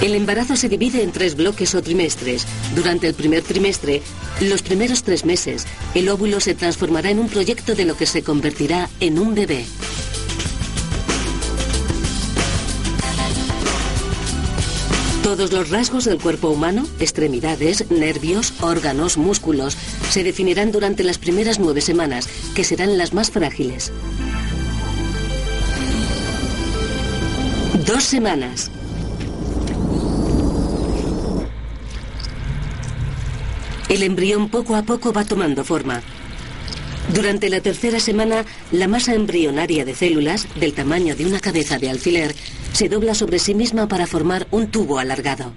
El 0.01 0.15
embarazo 0.15 0.55
se 0.55 0.69
divide 0.69 1.03
en 1.03 1.11
tres 1.11 1.35
bloques 1.35 1.75
o 1.75 1.81
trimestres. 1.81 2.45
Durante 2.75 3.07
el 3.07 3.13
primer 3.13 3.43
trimestre, 3.43 4.01
los 4.41 4.63
primeros 4.63 5.03
tres 5.03 5.23
meses, 5.23 5.65
el 5.93 6.09
óvulo 6.09 6.39
se 6.39 6.55
transformará 6.55 7.09
en 7.11 7.19
un 7.19 7.29
proyecto 7.29 7.75
de 7.75 7.85
lo 7.85 7.95
que 7.95 8.05
se 8.05 8.23
convertirá 8.23 8.89
en 8.99 9.19
un 9.19 9.35
bebé. 9.35 9.65
Todos 15.23 15.53
los 15.53 15.69
rasgos 15.69 16.03
del 16.03 16.19
cuerpo 16.19 16.49
humano, 16.49 16.85
extremidades, 16.99 17.89
nervios, 17.89 18.53
órganos, 18.61 19.17
músculos, 19.17 19.77
se 20.09 20.21
definirán 20.21 20.73
durante 20.73 21.01
las 21.05 21.17
primeras 21.17 21.59
nueve 21.59 21.79
semanas, 21.79 22.27
que 22.53 22.65
serán 22.65 22.97
las 22.97 23.13
más 23.13 23.31
frágiles. 23.31 23.93
Dos 27.87 28.03
semanas. 28.03 28.69
El 33.87 34.03
embrión 34.03 34.49
poco 34.49 34.75
a 34.75 34.83
poco 34.83 35.13
va 35.13 35.23
tomando 35.23 35.63
forma. 35.63 36.01
Durante 37.13 37.49
la 37.49 37.61
tercera 37.61 37.99
semana, 37.99 38.45
la 38.71 38.87
masa 38.87 39.13
embrionaria 39.13 39.85
de 39.85 39.95
células, 39.95 40.47
del 40.59 40.73
tamaño 40.73 41.15
de 41.15 41.25
una 41.25 41.39
cabeza 41.39 41.77
de 41.77 41.89
alfiler, 41.89 42.35
se 42.73 42.89
dobla 42.89 43.13
sobre 43.13 43.39
sí 43.39 43.55
misma 43.55 43.87
para 43.87 44.07
formar 44.07 44.47
un 44.51 44.67
tubo 44.67 44.99
alargado. 44.99 45.53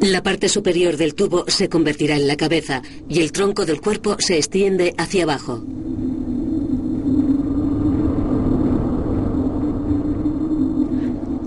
La 0.00 0.22
parte 0.24 0.48
superior 0.48 0.96
del 0.96 1.14
tubo 1.14 1.44
se 1.46 1.68
convertirá 1.68 2.16
en 2.16 2.26
la 2.26 2.36
cabeza 2.36 2.82
y 3.08 3.20
el 3.20 3.30
tronco 3.30 3.64
del 3.64 3.80
cuerpo 3.80 4.16
se 4.18 4.36
extiende 4.36 4.94
hacia 4.98 5.22
abajo. 5.22 5.64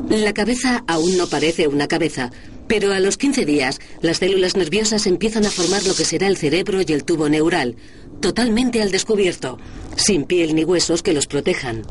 La 0.09 0.33
cabeza 0.33 0.85
aún 0.87 1.17
no 1.17 1.27
parece 1.27 1.67
una 1.67 1.87
cabeza, 1.87 2.31
pero 2.67 2.93
a 2.93 2.99
los 2.99 3.17
15 3.17 3.45
días, 3.45 3.79
las 4.01 4.17
células 4.17 4.55
nerviosas 4.55 5.07
empiezan 5.07 5.45
a 5.45 5.51
formar 5.51 5.83
lo 5.85 5.95
que 5.95 6.05
será 6.05 6.27
el 6.27 6.37
cerebro 6.37 6.81
y 6.85 6.91
el 6.91 7.03
tubo 7.03 7.29
neural, 7.29 7.75
totalmente 8.21 8.81
al 8.81 8.91
descubierto, 8.91 9.57
sin 9.95 10.23
piel 10.23 10.55
ni 10.55 10.63
huesos 10.63 11.01
que 11.03 11.13
los 11.13 11.27
protejan. 11.27 11.83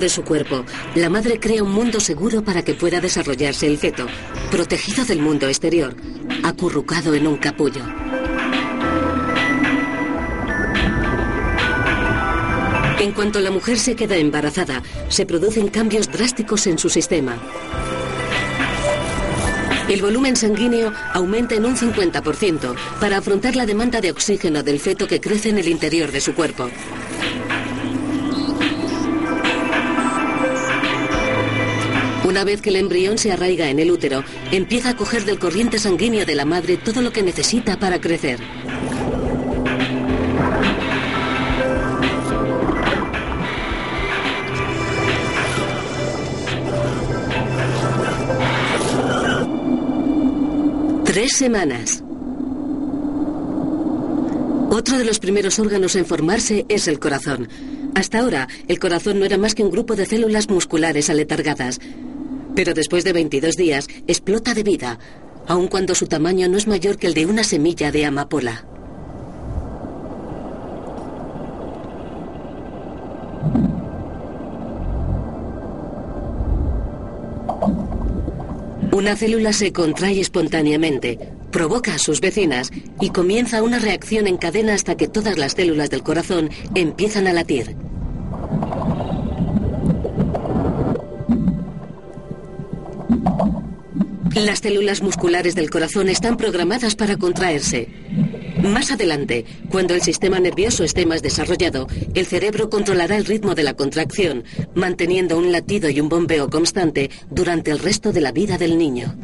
De 0.00 0.08
su 0.08 0.24
cuerpo, 0.24 0.64
la 0.96 1.08
madre 1.08 1.38
crea 1.38 1.62
un 1.62 1.70
mundo 1.70 2.00
seguro 2.00 2.42
para 2.42 2.62
que 2.62 2.74
pueda 2.74 3.00
desarrollarse 3.00 3.66
el 3.66 3.78
feto, 3.78 4.06
protegido 4.50 5.04
del 5.04 5.20
mundo 5.20 5.46
exterior, 5.46 5.94
acurrucado 6.42 7.14
en 7.14 7.26
un 7.26 7.36
capullo. 7.36 7.84
En 12.98 13.12
cuanto 13.12 13.40
la 13.40 13.50
mujer 13.50 13.78
se 13.78 13.94
queda 13.94 14.16
embarazada, 14.16 14.82
se 15.08 15.24
producen 15.24 15.68
cambios 15.68 16.10
drásticos 16.10 16.66
en 16.66 16.78
su 16.78 16.90
sistema. 16.90 17.38
El 19.88 20.02
volumen 20.02 20.36
sanguíneo 20.36 20.92
aumenta 21.12 21.54
en 21.54 21.64
un 21.64 21.76
50% 21.76 22.74
para 23.00 23.18
afrontar 23.18 23.56
la 23.56 23.66
demanda 23.66 24.00
de 24.00 24.10
oxígeno 24.10 24.62
del 24.62 24.78
feto 24.78 25.08
que 25.08 25.20
crece 25.20 25.48
en 25.48 25.58
el 25.58 25.68
interior 25.68 26.12
de 26.12 26.20
su 26.20 26.34
cuerpo. 26.34 26.70
Una 32.30 32.44
vez 32.44 32.62
que 32.62 32.70
el 32.70 32.76
embrión 32.76 33.18
se 33.18 33.32
arraiga 33.32 33.70
en 33.70 33.80
el 33.80 33.90
útero, 33.90 34.22
empieza 34.52 34.90
a 34.90 34.96
coger 34.96 35.24
del 35.24 35.40
corriente 35.40 35.80
sanguíneo 35.80 36.24
de 36.24 36.36
la 36.36 36.44
madre 36.44 36.76
todo 36.76 37.02
lo 37.02 37.12
que 37.12 37.24
necesita 37.24 37.76
para 37.76 38.00
crecer. 38.00 38.38
Tres 51.04 51.32
semanas. 51.32 52.04
Otro 54.70 54.98
de 54.98 55.04
los 55.04 55.18
primeros 55.18 55.58
órganos 55.58 55.96
en 55.96 56.06
formarse 56.06 56.64
es 56.68 56.86
el 56.86 57.00
corazón. 57.00 57.48
Hasta 57.96 58.20
ahora, 58.20 58.46
el 58.68 58.78
corazón 58.78 59.18
no 59.18 59.24
era 59.24 59.36
más 59.36 59.56
que 59.56 59.64
un 59.64 59.72
grupo 59.72 59.96
de 59.96 60.06
células 60.06 60.48
musculares 60.48 61.10
aletargadas. 61.10 61.80
Pero 62.54 62.74
después 62.74 63.04
de 63.04 63.12
22 63.12 63.56
días 63.56 63.88
explota 64.06 64.54
de 64.54 64.62
vida, 64.62 64.98
aun 65.46 65.68
cuando 65.68 65.94
su 65.94 66.06
tamaño 66.06 66.48
no 66.48 66.58
es 66.58 66.66
mayor 66.66 66.96
que 66.98 67.06
el 67.06 67.14
de 67.14 67.26
una 67.26 67.44
semilla 67.44 67.90
de 67.90 68.06
amapola. 68.06 68.64
Una 78.92 79.16
célula 79.16 79.52
se 79.52 79.72
contrae 79.72 80.20
espontáneamente, 80.20 81.18
provoca 81.50 81.94
a 81.94 81.98
sus 81.98 82.20
vecinas 82.20 82.70
y 83.00 83.10
comienza 83.10 83.62
una 83.62 83.78
reacción 83.78 84.26
en 84.26 84.36
cadena 84.36 84.74
hasta 84.74 84.96
que 84.96 85.08
todas 85.08 85.38
las 85.38 85.52
células 85.52 85.90
del 85.90 86.02
corazón 86.02 86.50
empiezan 86.74 87.26
a 87.26 87.32
latir. 87.32 87.76
Las 94.34 94.60
células 94.60 95.02
musculares 95.02 95.56
del 95.56 95.70
corazón 95.70 96.08
están 96.08 96.36
programadas 96.36 96.94
para 96.94 97.16
contraerse. 97.16 97.88
Más 98.62 98.92
adelante, 98.92 99.44
cuando 99.70 99.94
el 99.94 100.02
sistema 100.02 100.38
nervioso 100.38 100.84
esté 100.84 101.04
más 101.04 101.20
desarrollado, 101.20 101.88
el 102.14 102.26
cerebro 102.26 102.70
controlará 102.70 103.16
el 103.16 103.24
ritmo 103.24 103.54
de 103.54 103.64
la 103.64 103.74
contracción, 103.74 104.44
manteniendo 104.74 105.36
un 105.36 105.50
latido 105.50 105.90
y 105.90 105.98
un 105.98 106.08
bombeo 106.08 106.48
constante 106.48 107.10
durante 107.30 107.72
el 107.72 107.80
resto 107.80 108.12
de 108.12 108.20
la 108.20 108.30
vida 108.30 108.56
del 108.56 108.78
niño. 108.78 109.16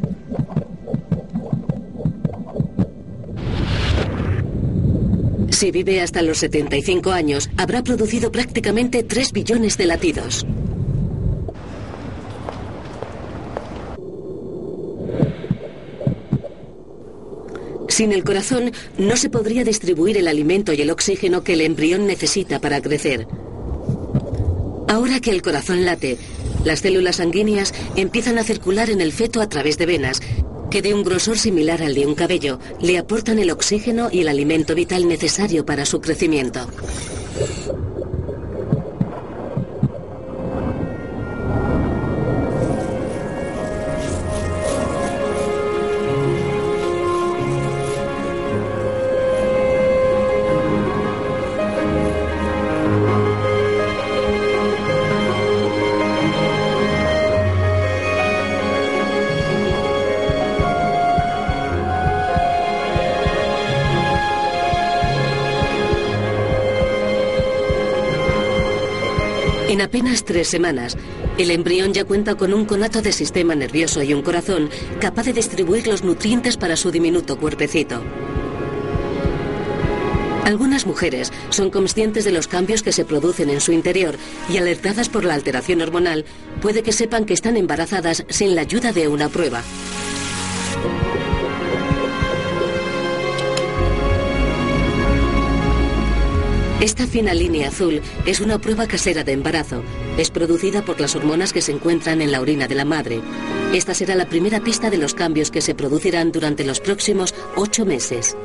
Si 5.49 5.71
vive 5.71 6.01
hasta 6.01 6.21
los 6.21 6.39
75 6.39 7.11
años, 7.11 7.49
habrá 7.55 7.81
producido 7.81 8.31
prácticamente 8.31 9.03
3 9.03 9.31
billones 9.31 9.77
de 9.77 9.85
latidos. 9.85 10.45
Sin 17.97 18.11
el 18.11 18.23
corazón 18.23 18.73
no 18.99 19.17
se 19.17 19.27
podría 19.27 19.63
distribuir 19.63 20.17
el 20.17 20.27
alimento 20.27 20.71
y 20.71 20.79
el 20.83 20.91
oxígeno 20.91 21.43
que 21.43 21.53
el 21.53 21.61
embrión 21.61 22.05
necesita 22.05 22.61
para 22.61 22.79
crecer. 22.79 23.27
Ahora 24.87 25.19
que 25.19 25.31
el 25.31 25.41
corazón 25.41 25.83
late, 25.83 26.19
las 26.63 26.81
células 26.81 27.15
sanguíneas 27.15 27.73
empiezan 27.95 28.37
a 28.37 28.43
circular 28.43 28.91
en 28.91 29.01
el 29.01 29.11
feto 29.11 29.41
a 29.41 29.49
través 29.49 29.79
de 29.79 29.87
venas, 29.87 30.21
que 30.69 30.83
de 30.83 30.93
un 30.93 31.01
grosor 31.01 31.39
similar 31.39 31.81
al 31.81 31.95
de 31.95 32.05
un 32.05 32.13
cabello 32.13 32.59
le 32.79 32.99
aportan 32.99 33.39
el 33.39 33.49
oxígeno 33.49 34.09
y 34.11 34.19
el 34.19 34.27
alimento 34.27 34.75
vital 34.75 35.07
necesario 35.07 35.65
para 35.65 35.87
su 35.87 35.99
crecimiento. 35.99 36.67
Apenas 69.87 70.25
tres 70.25 70.49
semanas, 70.49 70.97
el 71.37 71.49
embrión 71.49 71.93
ya 71.93 72.03
cuenta 72.03 72.35
con 72.35 72.53
un 72.53 72.65
conato 72.65 73.01
de 73.01 73.13
sistema 73.13 73.55
nervioso 73.55 74.03
y 74.03 74.13
un 74.13 74.21
corazón 74.21 74.69
capaz 74.99 75.23
de 75.23 75.33
distribuir 75.33 75.87
los 75.87 76.03
nutrientes 76.03 76.57
para 76.57 76.75
su 76.75 76.91
diminuto 76.91 77.37
cuerpecito. 77.37 78.03
Algunas 80.43 80.85
mujeres 80.85 81.31
son 81.51 81.69
conscientes 81.69 82.25
de 82.25 82.31
los 82.31 82.47
cambios 82.47 82.83
que 82.83 82.91
se 82.91 83.05
producen 83.05 83.49
en 83.49 83.61
su 83.61 83.71
interior 83.71 84.15
y 84.49 84.57
alertadas 84.57 85.07
por 85.07 85.23
la 85.23 85.33
alteración 85.33 85.81
hormonal, 85.81 86.25
puede 86.61 86.83
que 86.83 86.91
sepan 86.91 87.25
que 87.25 87.33
están 87.33 87.55
embarazadas 87.55 88.25
sin 88.27 88.55
la 88.55 88.61
ayuda 88.61 88.91
de 88.91 89.07
una 89.07 89.29
prueba. 89.29 89.63
Esta 96.87 97.05
fina 97.05 97.33
línea 97.33 97.67
azul 97.67 98.01
es 98.25 98.39
una 98.39 98.59
prueba 98.59 98.87
casera 98.87 99.25
de 99.25 99.33
embarazo. 99.33 99.83
Es 100.17 100.31
producida 100.31 100.85
por 100.85 101.01
las 101.01 101.17
hormonas 101.17 101.51
que 101.51 101.61
se 101.61 101.73
encuentran 101.73 102.21
en 102.21 102.31
la 102.31 102.39
orina 102.39 102.65
de 102.65 102.75
la 102.75 102.85
madre. 102.85 103.19
Esta 103.73 103.93
será 103.93 104.15
la 104.15 104.29
primera 104.29 104.61
pista 104.61 104.89
de 104.89 104.97
los 104.97 105.13
cambios 105.13 105.51
que 105.51 105.59
se 105.59 105.75
producirán 105.75 106.31
durante 106.31 106.63
los 106.63 106.79
próximos 106.79 107.35
ocho 107.57 107.85
meses. 107.85 108.37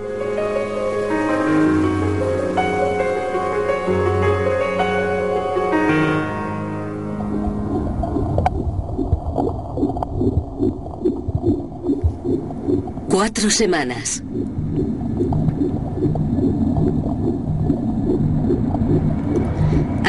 Cuatro 13.08 13.50
semanas. 13.50 14.24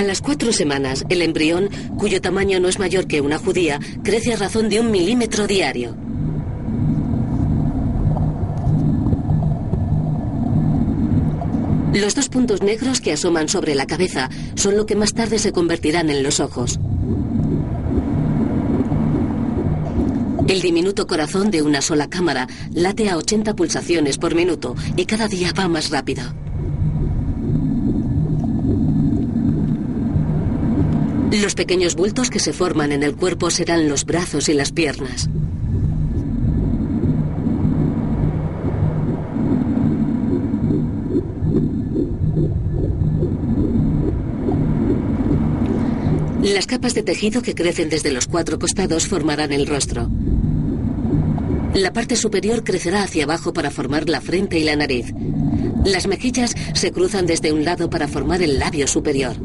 A 0.03 0.05
las 0.05 0.19
cuatro 0.19 0.51
semanas, 0.51 1.05
el 1.07 1.21
embrión, 1.21 1.69
cuyo 1.97 2.19
tamaño 2.19 2.59
no 2.59 2.67
es 2.67 2.77
mayor 2.77 3.07
que 3.07 3.21
una 3.21 3.37
judía, 3.37 3.79
crece 4.03 4.33
a 4.33 4.35
razón 4.35 4.67
de 4.67 4.81
un 4.81 4.91
milímetro 4.91 5.47
diario. 5.47 5.95
Los 11.93 12.15
dos 12.15 12.27
puntos 12.27 12.61
negros 12.61 12.99
que 12.99 13.13
asoman 13.13 13.47
sobre 13.47 13.75
la 13.75 13.87
cabeza 13.87 14.29
son 14.55 14.75
lo 14.75 14.85
que 14.85 14.97
más 14.97 15.13
tarde 15.13 15.39
se 15.39 15.53
convertirán 15.53 16.09
en 16.09 16.21
los 16.21 16.41
ojos. 16.41 16.81
El 20.49 20.61
diminuto 20.61 21.07
corazón 21.07 21.49
de 21.49 21.61
una 21.61 21.81
sola 21.81 22.09
cámara 22.09 22.49
late 22.73 23.09
a 23.09 23.15
80 23.15 23.55
pulsaciones 23.55 24.17
por 24.17 24.35
minuto 24.35 24.75
y 24.97 25.05
cada 25.05 25.29
día 25.29 25.53
va 25.57 25.69
más 25.69 25.91
rápido. 25.91 26.42
Los 31.43 31.55
pequeños 31.55 31.95
bultos 31.95 32.29
que 32.29 32.39
se 32.39 32.53
forman 32.53 32.93
en 32.93 33.03
el 33.03 33.17
cuerpo 33.17 33.51
serán 33.51 33.89
los 33.89 34.05
brazos 34.05 34.47
y 34.47 34.53
las 34.53 34.71
piernas. 34.71 35.29
Las 46.41 46.65
capas 46.65 46.93
de 46.93 47.03
tejido 47.03 47.41
que 47.41 47.55
crecen 47.55 47.89
desde 47.89 48.13
los 48.13 48.27
cuatro 48.27 48.57
costados 48.57 49.07
formarán 49.07 49.51
el 49.51 49.67
rostro. 49.67 50.09
La 51.73 51.91
parte 51.91 52.15
superior 52.15 52.63
crecerá 52.63 53.03
hacia 53.03 53.25
abajo 53.25 53.51
para 53.51 53.69
formar 53.69 54.07
la 54.07 54.21
frente 54.21 54.59
y 54.59 54.63
la 54.63 54.77
nariz. 54.77 55.13
Las 55.83 56.07
mejillas 56.07 56.55
se 56.73 56.93
cruzan 56.93 57.25
desde 57.25 57.51
un 57.51 57.65
lado 57.65 57.89
para 57.89 58.07
formar 58.07 58.41
el 58.41 58.59
labio 58.59 58.87
superior. 58.87 59.35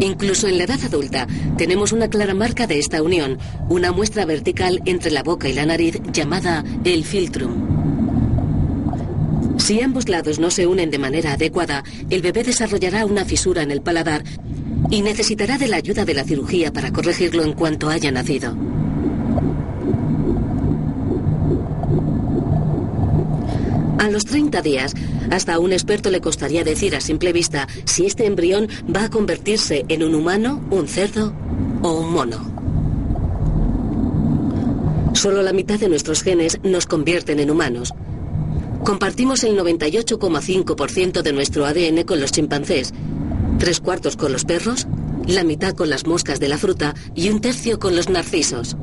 Incluso 0.00 0.46
en 0.46 0.58
la 0.58 0.64
edad 0.64 0.78
adulta 0.84 1.26
tenemos 1.56 1.92
una 1.92 2.08
clara 2.08 2.34
marca 2.34 2.66
de 2.66 2.78
esta 2.78 3.02
unión, 3.02 3.38
una 3.68 3.92
muestra 3.92 4.24
vertical 4.24 4.80
entre 4.84 5.10
la 5.10 5.22
boca 5.22 5.48
y 5.48 5.52
la 5.52 5.66
nariz 5.66 6.00
llamada 6.12 6.64
el 6.84 7.04
filtrum. 7.04 7.78
Si 9.58 9.80
ambos 9.80 10.08
lados 10.08 10.38
no 10.38 10.50
se 10.50 10.66
unen 10.66 10.90
de 10.90 10.98
manera 10.98 11.32
adecuada, 11.32 11.82
el 12.10 12.22
bebé 12.22 12.44
desarrollará 12.44 13.04
una 13.04 13.24
fisura 13.24 13.62
en 13.62 13.72
el 13.72 13.82
paladar 13.82 14.22
y 14.88 15.02
necesitará 15.02 15.58
de 15.58 15.66
la 15.68 15.76
ayuda 15.76 16.04
de 16.04 16.14
la 16.14 16.24
cirugía 16.24 16.72
para 16.72 16.92
corregirlo 16.92 17.42
en 17.42 17.52
cuanto 17.52 17.88
haya 17.88 18.10
nacido. 18.12 18.56
A 23.98 24.08
los 24.10 24.24
30 24.24 24.62
días, 24.62 24.94
hasta 25.30 25.54
a 25.54 25.58
un 25.58 25.72
experto 25.72 26.10
le 26.10 26.20
costaría 26.20 26.64
decir 26.64 26.94
a 26.94 27.00
simple 27.00 27.32
vista 27.32 27.68
si 27.84 28.06
este 28.06 28.26
embrión 28.26 28.68
va 28.94 29.04
a 29.04 29.10
convertirse 29.10 29.84
en 29.88 30.02
un 30.02 30.14
humano, 30.14 30.62
un 30.70 30.88
cerdo 30.88 31.32
o 31.82 32.00
un 32.00 32.12
mono. 32.12 32.58
Solo 35.14 35.42
la 35.42 35.52
mitad 35.52 35.80
de 35.80 35.88
nuestros 35.88 36.22
genes 36.22 36.60
nos 36.62 36.86
convierten 36.86 37.40
en 37.40 37.50
humanos. 37.50 37.92
Compartimos 38.84 39.42
el 39.42 39.58
98,5% 39.58 41.22
de 41.22 41.32
nuestro 41.32 41.66
ADN 41.66 42.04
con 42.04 42.20
los 42.20 42.30
chimpancés, 42.30 42.94
tres 43.58 43.80
cuartos 43.80 44.16
con 44.16 44.32
los 44.32 44.44
perros, 44.44 44.86
la 45.26 45.44
mitad 45.44 45.74
con 45.74 45.90
las 45.90 46.06
moscas 46.06 46.40
de 46.40 46.48
la 46.48 46.56
fruta 46.56 46.94
y 47.14 47.30
un 47.30 47.40
tercio 47.40 47.78
con 47.78 47.96
los 47.96 48.08
narcisos. 48.08 48.76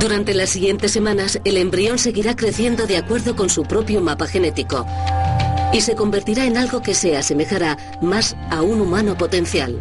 Durante 0.00 0.32
las 0.32 0.48
siguientes 0.48 0.92
semanas, 0.92 1.38
el 1.44 1.58
embrión 1.58 1.98
seguirá 1.98 2.34
creciendo 2.34 2.86
de 2.86 2.96
acuerdo 2.96 3.36
con 3.36 3.50
su 3.50 3.64
propio 3.64 4.00
mapa 4.00 4.26
genético 4.26 4.86
y 5.74 5.82
se 5.82 5.94
convertirá 5.94 6.46
en 6.46 6.56
algo 6.56 6.80
que 6.80 6.94
se 6.94 7.18
asemejará 7.18 7.76
más 8.00 8.34
a 8.48 8.62
un 8.62 8.80
humano 8.80 9.16
potencial. 9.18 9.78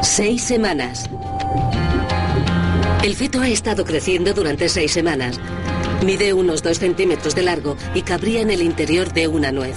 Seis 0.00 0.44
semanas. 0.44 1.10
El 3.02 3.16
feto 3.16 3.40
ha 3.40 3.48
estado 3.48 3.84
creciendo 3.84 4.32
durante 4.32 4.68
seis 4.68 4.92
semanas. 4.92 5.40
Mide 6.04 6.32
unos 6.32 6.62
2 6.62 6.78
centímetros 6.78 7.34
de 7.34 7.42
largo 7.42 7.76
y 7.94 8.02
cabría 8.02 8.42
en 8.42 8.50
el 8.50 8.62
interior 8.62 9.12
de 9.12 9.26
una 9.26 9.50
nuez. 9.50 9.76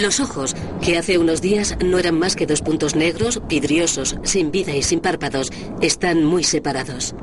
Los 0.00 0.20
ojos, 0.20 0.56
que 0.80 0.96
hace 0.96 1.18
unos 1.18 1.42
días 1.42 1.76
no 1.84 1.98
eran 1.98 2.18
más 2.18 2.34
que 2.34 2.46
dos 2.46 2.62
puntos 2.62 2.96
negros, 2.96 3.42
vidriosos, 3.46 4.16
sin 4.22 4.50
vida 4.50 4.74
y 4.74 4.82
sin 4.82 5.00
párpados, 5.00 5.50
están 5.82 6.24
muy 6.24 6.44
separados. 6.44 7.14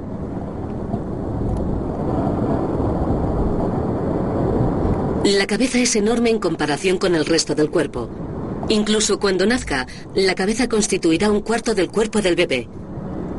La 5.24 5.48
cabeza 5.48 5.80
es 5.80 5.96
enorme 5.96 6.30
en 6.30 6.38
comparación 6.38 7.00
con 7.00 7.16
el 7.16 7.26
resto 7.26 7.56
del 7.56 7.72
cuerpo. 7.72 8.08
Incluso 8.70 9.20
cuando 9.20 9.48
nazca, 9.48 9.88
la 10.14 10.36
cabeza 10.36 10.70
constituirá 10.70 11.32
un 11.32 11.42
cuarto 11.42 11.74
del 11.74 11.90
cuerpo 11.90 12.22
del 12.22 12.36
bebé. 12.36 12.68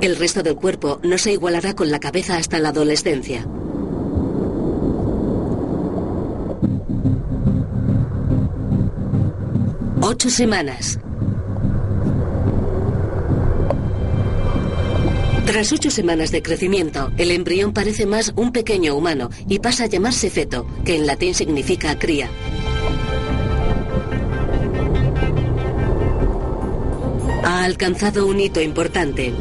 El 0.01 0.17
resto 0.17 0.43
del 0.43 0.57
cuerpo 0.57 0.99
no 1.05 1.19
se 1.19 1.31
igualará 1.33 1.77
con 1.77 1.93
la 1.93 2.01
cabeza 2.01 2.37
hasta 2.37 2.59
la 2.59 2.71
adolescencia. 2.71 3.47
Ocho 10.13 10.29
semanas. 10.29 10.99
Tras 15.47 15.73
ocho 15.73 15.89
semanas 15.89 16.33
de 16.33 16.43
crecimiento, 16.43 17.13
el 17.17 17.31
embrión 17.31 17.73
parece 17.73 18.07
más 18.07 18.33
un 18.35 18.51
pequeño 18.51 18.97
humano 18.97 19.31
y 19.47 19.61
pasa 19.61 19.85
a 19.85 19.87
llamarse 19.87 20.29
feto, 20.29 20.67
que 20.85 20.97
en 20.97 21.07
latín 21.07 21.33
significa 21.33 21.97
cría. 21.97 22.29
Ha 27.45 27.63
alcanzado 27.63 28.27
un 28.27 28.41
hito 28.41 28.61
importante. 28.61 29.33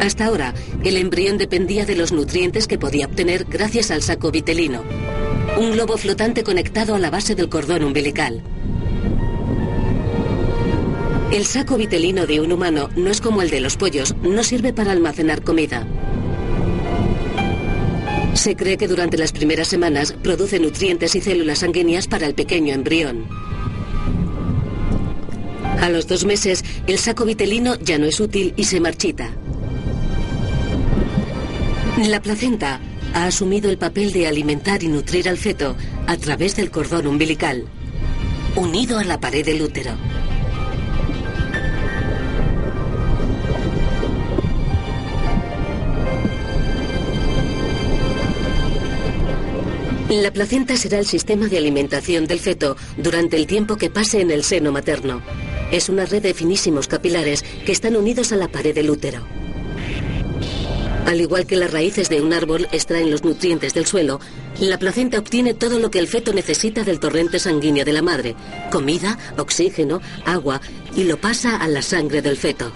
Hasta 0.00 0.24
ahora, 0.24 0.54
el 0.82 0.96
embrión 0.96 1.36
dependía 1.36 1.84
de 1.84 1.94
los 1.94 2.10
nutrientes 2.10 2.66
que 2.66 2.78
podía 2.78 3.04
obtener 3.04 3.44
gracias 3.44 3.90
al 3.90 4.00
saco 4.00 4.30
vitelino, 4.30 4.82
un 5.58 5.72
globo 5.72 5.98
flotante 5.98 6.42
conectado 6.42 6.94
a 6.94 6.98
la 6.98 7.10
base 7.10 7.34
del 7.34 7.50
cordón 7.50 7.84
umbilical. 7.84 8.42
El 11.32 11.46
saco 11.46 11.76
vitelino 11.76 12.26
de 12.26 12.40
un 12.40 12.50
humano 12.50 12.90
no 12.96 13.08
es 13.08 13.20
como 13.20 13.40
el 13.40 13.50
de 13.50 13.60
los 13.60 13.76
pollos, 13.76 14.16
no 14.20 14.42
sirve 14.42 14.72
para 14.72 14.90
almacenar 14.90 15.44
comida. 15.44 15.86
Se 18.34 18.56
cree 18.56 18.76
que 18.76 18.88
durante 18.88 19.16
las 19.16 19.30
primeras 19.30 19.68
semanas 19.68 20.12
produce 20.24 20.58
nutrientes 20.58 21.14
y 21.14 21.20
células 21.20 21.60
sanguíneas 21.60 22.08
para 22.08 22.26
el 22.26 22.34
pequeño 22.34 22.74
embrión. 22.74 23.28
A 25.80 25.88
los 25.88 26.08
dos 26.08 26.24
meses, 26.24 26.64
el 26.88 26.98
saco 26.98 27.24
vitelino 27.24 27.76
ya 27.76 27.96
no 27.96 28.06
es 28.06 28.18
útil 28.18 28.52
y 28.56 28.64
se 28.64 28.80
marchita. 28.80 29.30
La 32.08 32.20
placenta 32.20 32.80
ha 33.14 33.26
asumido 33.26 33.70
el 33.70 33.78
papel 33.78 34.10
de 34.10 34.26
alimentar 34.26 34.82
y 34.82 34.88
nutrir 34.88 35.28
al 35.28 35.38
feto 35.38 35.76
a 36.08 36.16
través 36.16 36.56
del 36.56 36.72
cordón 36.72 37.06
umbilical, 37.06 37.66
unido 38.56 38.98
a 38.98 39.04
la 39.04 39.20
pared 39.20 39.44
del 39.44 39.62
útero. 39.62 39.92
La 50.10 50.32
placenta 50.32 50.76
será 50.76 50.98
el 50.98 51.06
sistema 51.06 51.46
de 51.46 51.56
alimentación 51.56 52.26
del 52.26 52.40
feto 52.40 52.76
durante 52.96 53.36
el 53.36 53.46
tiempo 53.46 53.76
que 53.76 53.90
pase 53.90 54.20
en 54.20 54.32
el 54.32 54.42
seno 54.42 54.72
materno. 54.72 55.22
Es 55.70 55.88
una 55.88 56.04
red 56.04 56.20
de 56.20 56.34
finísimos 56.34 56.88
capilares 56.88 57.44
que 57.64 57.70
están 57.70 57.94
unidos 57.94 58.32
a 58.32 58.36
la 58.36 58.48
pared 58.48 58.74
del 58.74 58.90
útero. 58.90 59.24
Al 61.06 61.20
igual 61.20 61.46
que 61.46 61.54
las 61.54 61.72
raíces 61.72 62.08
de 62.08 62.20
un 62.20 62.32
árbol 62.32 62.66
extraen 62.72 63.08
los 63.08 63.22
nutrientes 63.22 63.72
del 63.72 63.86
suelo, 63.86 64.18
la 64.58 64.80
placenta 64.80 65.16
obtiene 65.16 65.54
todo 65.54 65.78
lo 65.78 65.92
que 65.92 66.00
el 66.00 66.08
feto 66.08 66.32
necesita 66.32 66.82
del 66.82 66.98
torrente 66.98 67.38
sanguíneo 67.38 67.84
de 67.84 67.92
la 67.92 68.02
madre, 68.02 68.34
comida, 68.72 69.16
oxígeno, 69.38 70.00
agua, 70.24 70.60
y 70.96 71.04
lo 71.04 71.20
pasa 71.20 71.56
a 71.56 71.68
la 71.68 71.82
sangre 71.82 72.20
del 72.20 72.36
feto. 72.36 72.72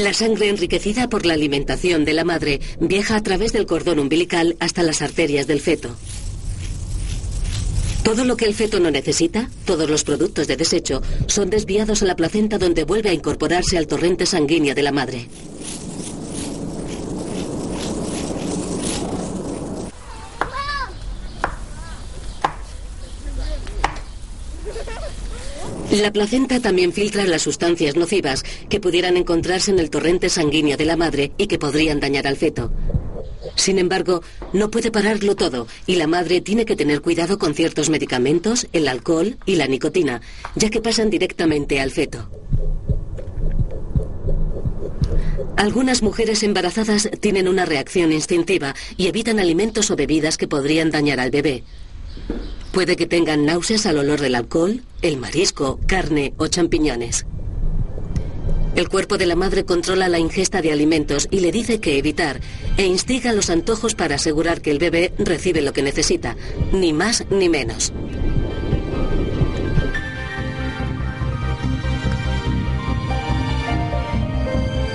La 0.00 0.14
sangre 0.14 0.48
enriquecida 0.48 1.10
por 1.10 1.26
la 1.26 1.34
alimentación 1.34 2.06
de 2.06 2.14
la 2.14 2.24
madre 2.24 2.60
viaja 2.80 3.16
a 3.16 3.22
través 3.22 3.52
del 3.52 3.66
cordón 3.66 3.98
umbilical 3.98 4.56
hasta 4.58 4.82
las 4.82 5.02
arterias 5.02 5.46
del 5.46 5.60
feto. 5.60 5.94
Todo 8.02 8.24
lo 8.24 8.38
que 8.38 8.46
el 8.46 8.54
feto 8.54 8.80
no 8.80 8.90
necesita, 8.90 9.50
todos 9.66 9.90
los 9.90 10.04
productos 10.04 10.46
de 10.46 10.56
desecho, 10.56 11.02
son 11.26 11.50
desviados 11.50 12.02
a 12.02 12.06
la 12.06 12.16
placenta 12.16 12.56
donde 12.56 12.84
vuelve 12.84 13.10
a 13.10 13.12
incorporarse 13.12 13.76
al 13.76 13.86
torrente 13.86 14.24
sanguíneo 14.24 14.74
de 14.74 14.82
la 14.82 14.90
madre. 14.90 15.28
La 25.90 26.12
placenta 26.12 26.60
también 26.60 26.92
filtra 26.92 27.24
las 27.24 27.42
sustancias 27.42 27.96
nocivas 27.96 28.44
que 28.68 28.78
pudieran 28.78 29.16
encontrarse 29.16 29.72
en 29.72 29.80
el 29.80 29.90
torrente 29.90 30.28
sanguíneo 30.28 30.76
de 30.76 30.84
la 30.84 30.96
madre 30.96 31.32
y 31.36 31.48
que 31.48 31.58
podrían 31.58 31.98
dañar 31.98 32.28
al 32.28 32.36
feto. 32.36 32.72
Sin 33.56 33.78
embargo, 33.78 34.22
no 34.52 34.70
puede 34.70 34.92
pararlo 34.92 35.34
todo 35.34 35.66
y 35.86 35.96
la 35.96 36.06
madre 36.06 36.40
tiene 36.40 36.64
que 36.64 36.76
tener 36.76 37.00
cuidado 37.00 37.38
con 37.38 37.54
ciertos 37.54 37.90
medicamentos, 37.90 38.68
el 38.72 38.86
alcohol 38.86 39.36
y 39.46 39.56
la 39.56 39.66
nicotina, 39.66 40.20
ya 40.54 40.70
que 40.70 40.80
pasan 40.80 41.10
directamente 41.10 41.80
al 41.80 41.90
feto. 41.90 42.30
Algunas 45.56 46.02
mujeres 46.02 46.44
embarazadas 46.44 47.10
tienen 47.20 47.48
una 47.48 47.66
reacción 47.66 48.12
instintiva 48.12 48.76
y 48.96 49.08
evitan 49.08 49.40
alimentos 49.40 49.90
o 49.90 49.96
bebidas 49.96 50.36
que 50.36 50.48
podrían 50.48 50.90
dañar 50.90 51.18
al 51.18 51.30
bebé. 51.32 51.64
Puede 52.72 52.94
que 52.94 53.06
tengan 53.06 53.44
náuseas 53.44 53.84
al 53.86 53.98
olor 53.98 54.20
del 54.20 54.36
alcohol, 54.36 54.82
el 55.02 55.16
marisco, 55.16 55.80
carne 55.86 56.34
o 56.36 56.46
champiñones. 56.46 57.26
El 58.76 58.88
cuerpo 58.88 59.18
de 59.18 59.26
la 59.26 59.34
madre 59.34 59.64
controla 59.64 60.08
la 60.08 60.20
ingesta 60.20 60.62
de 60.62 60.70
alimentos 60.70 61.26
y 61.32 61.40
le 61.40 61.50
dice 61.50 61.80
que 61.80 61.98
evitar 61.98 62.40
e 62.76 62.86
instiga 62.86 63.32
los 63.32 63.50
antojos 63.50 63.96
para 63.96 64.14
asegurar 64.14 64.60
que 64.60 64.70
el 64.70 64.78
bebé 64.78 65.12
recibe 65.18 65.60
lo 65.62 65.72
que 65.72 65.82
necesita, 65.82 66.36
ni 66.72 66.92
más 66.92 67.24
ni 67.30 67.48
menos. 67.48 67.92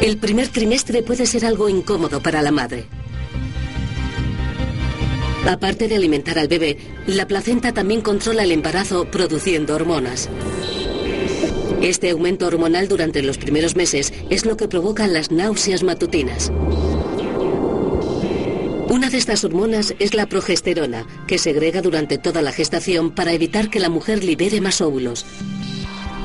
El 0.01 0.17
primer 0.17 0.47
trimestre 0.47 1.03
puede 1.03 1.25
ser 1.25 1.45
algo 1.45 1.67
incómodo 1.67 2.21
para 2.21 2.41
la 2.41 2.51
madre. 2.51 2.85
Aparte 5.47 5.87
de 5.87 5.95
alimentar 5.95 6.39
al 6.39 6.47
bebé, 6.47 6.77
la 7.05 7.27
placenta 7.27 7.71
también 7.71 8.01
controla 8.01 8.43
el 8.43 8.51
embarazo 8.51 9.05
produciendo 9.05 9.75
hormonas. 9.75 10.27
Este 11.81 12.09
aumento 12.09 12.47
hormonal 12.47 12.87
durante 12.87 13.21
los 13.21 13.37
primeros 13.37 13.75
meses 13.75 14.11
es 14.31 14.45
lo 14.45 14.57
que 14.57 14.67
provoca 14.67 15.05
las 15.07 15.31
náuseas 15.31 15.83
matutinas. 15.83 16.51
Una 18.89 19.09
de 19.09 19.17
estas 19.17 19.43
hormonas 19.43 19.93
es 19.99 20.15
la 20.15 20.25
progesterona, 20.25 21.05
que 21.27 21.37
segrega 21.37 21.81
durante 21.81 22.17
toda 22.17 22.41
la 22.41 22.51
gestación 22.51 23.11
para 23.11 23.33
evitar 23.33 23.69
que 23.69 23.79
la 23.79 23.89
mujer 23.89 24.23
libere 24.23 24.61
más 24.61 24.81
óvulos. 24.81 25.25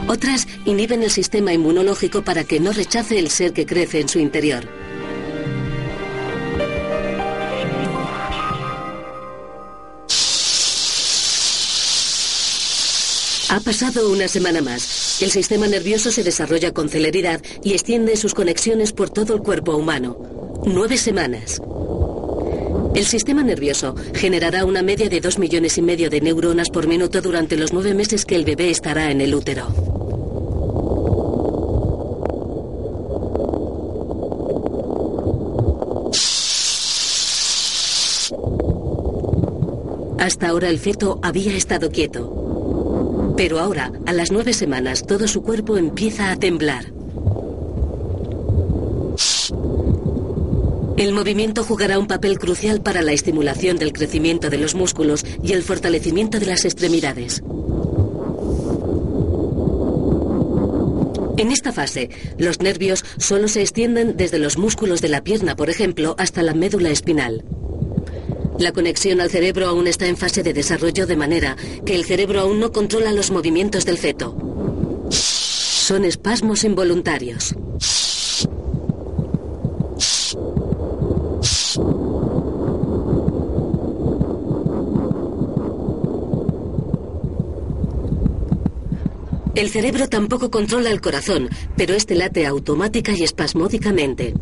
Otras 0.09 0.49
inhiben 0.65 1.03
el 1.03 1.11
sistema 1.11 1.53
inmunológico 1.53 2.23
para 2.23 2.45
que 2.45 2.59
no 2.59 2.73
rechace 2.73 3.19
el 3.19 3.29
ser 3.29 3.53
que 3.53 3.67
crece 3.67 4.01
en 4.01 4.09
su 4.09 4.19
interior. 4.19 4.80
Ha 13.53 13.59
pasado 13.59 14.13
una 14.13 14.29
semana 14.29 14.63
más. 14.63 15.21
El 15.21 15.33
sistema 15.33 15.67
nervioso 15.67 16.13
se 16.13 16.23
desarrolla 16.23 16.73
con 16.73 16.89
celeridad 16.89 17.43
y 17.65 17.73
extiende 17.73 18.17
sus 18.17 18.33
conexiones 18.33 18.93
por 18.93 19.11
todo 19.11 19.35
el 19.35 19.41
cuerpo 19.43 19.75
humano. 19.75 20.17
Nueve 20.65 20.97
semanas. 20.97 21.61
El 22.95 23.05
sistema 23.07 23.43
nervioso 23.43 23.97
generará 24.15 24.65
una 24.65 24.83
media 24.85 25.09
de 25.09 25.21
dos 25.21 25.41
millones 25.41 25.79
y 25.79 25.83
medio 25.83 26.11
de 26.11 26.21
neuronas 26.21 26.71
por 26.71 26.87
minuto 26.87 27.21
durante 27.23 27.57
los 27.57 27.73
nueve 27.73 27.93
meses 27.93 28.25
que 28.25 28.37
el 28.37 28.45
bebé 28.45 28.71
estará 28.71 29.11
en 29.11 29.21
el 29.21 29.35
útero. 29.35 29.67
Hasta 40.21 40.49
ahora 40.51 40.69
el 40.69 40.79
feto 40.79 41.19
había 41.21 41.57
estado 41.57 41.91
quieto. 41.91 42.50
Pero 43.41 43.59
ahora, 43.59 43.91
a 44.05 44.13
las 44.13 44.31
nueve 44.31 44.53
semanas, 44.53 45.07
todo 45.07 45.27
su 45.27 45.41
cuerpo 45.41 45.79
empieza 45.79 46.31
a 46.31 46.37
temblar. 46.37 46.93
El 50.99 51.15
movimiento 51.15 51.65
jugará 51.65 51.99
un 51.99 52.07
papel 52.07 52.39
crucial 52.39 52.83
para 52.83 53.01
la 53.01 53.13
estimulación 53.13 53.79
del 53.79 53.95
crecimiento 53.95 54.51
de 54.51 54.59
los 54.59 54.75
músculos 54.75 55.25
y 55.43 55.55
el 55.55 55.63
fortalecimiento 55.63 56.39
de 56.39 56.45
las 56.45 56.67
extremidades. 56.67 57.43
En 61.39 61.51
esta 61.51 61.73
fase, 61.73 62.11
los 62.37 62.61
nervios 62.61 63.07
solo 63.17 63.49
se 63.49 63.63
extienden 63.63 64.19
desde 64.19 64.39
los 64.39 64.59
músculos 64.59 65.01
de 65.01 65.09
la 65.09 65.25
pierna, 65.25 65.57
por 65.57 65.71
ejemplo, 65.71 66.15
hasta 66.19 66.43
la 66.43 66.53
médula 66.53 66.91
espinal. 66.91 67.43
La 68.61 68.73
conexión 68.73 69.23
al 69.23 69.31
cerebro 69.31 69.69
aún 69.69 69.87
está 69.87 70.07
en 70.07 70.19
fase 70.19 70.43
de 70.43 70.53
desarrollo 70.53 71.07
de 71.07 71.17
manera 71.17 71.57
que 71.87 71.95
el 71.95 72.05
cerebro 72.05 72.41
aún 72.41 72.61
no 72.61 72.73
controla 72.73 73.11
los 73.11 73.31
movimientos 73.31 73.87
del 73.87 73.97
feto. 73.97 74.37
Son 75.09 76.05
espasmos 76.05 76.63
involuntarios. 76.65 77.55
El 89.55 89.71
cerebro 89.71 90.07
tampoco 90.11 90.51
controla 90.51 90.91
el 90.91 91.01
corazón, 91.01 91.49
pero 91.79 91.95
este 91.95 92.15
late 92.15 92.47
automática 92.47 93.13
y 93.13 93.25
espasmódicamente. 93.25 94.35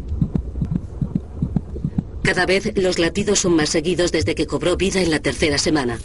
Cada 2.28 2.44
vez 2.44 2.76
los 2.76 2.98
latidos 2.98 3.38
son 3.38 3.56
más 3.56 3.70
seguidos 3.70 4.12
desde 4.12 4.34
que 4.34 4.46
cobró 4.46 4.76
vida 4.76 5.00
en 5.00 5.10
la 5.10 5.18
tercera 5.18 5.56
semana. 5.56 5.98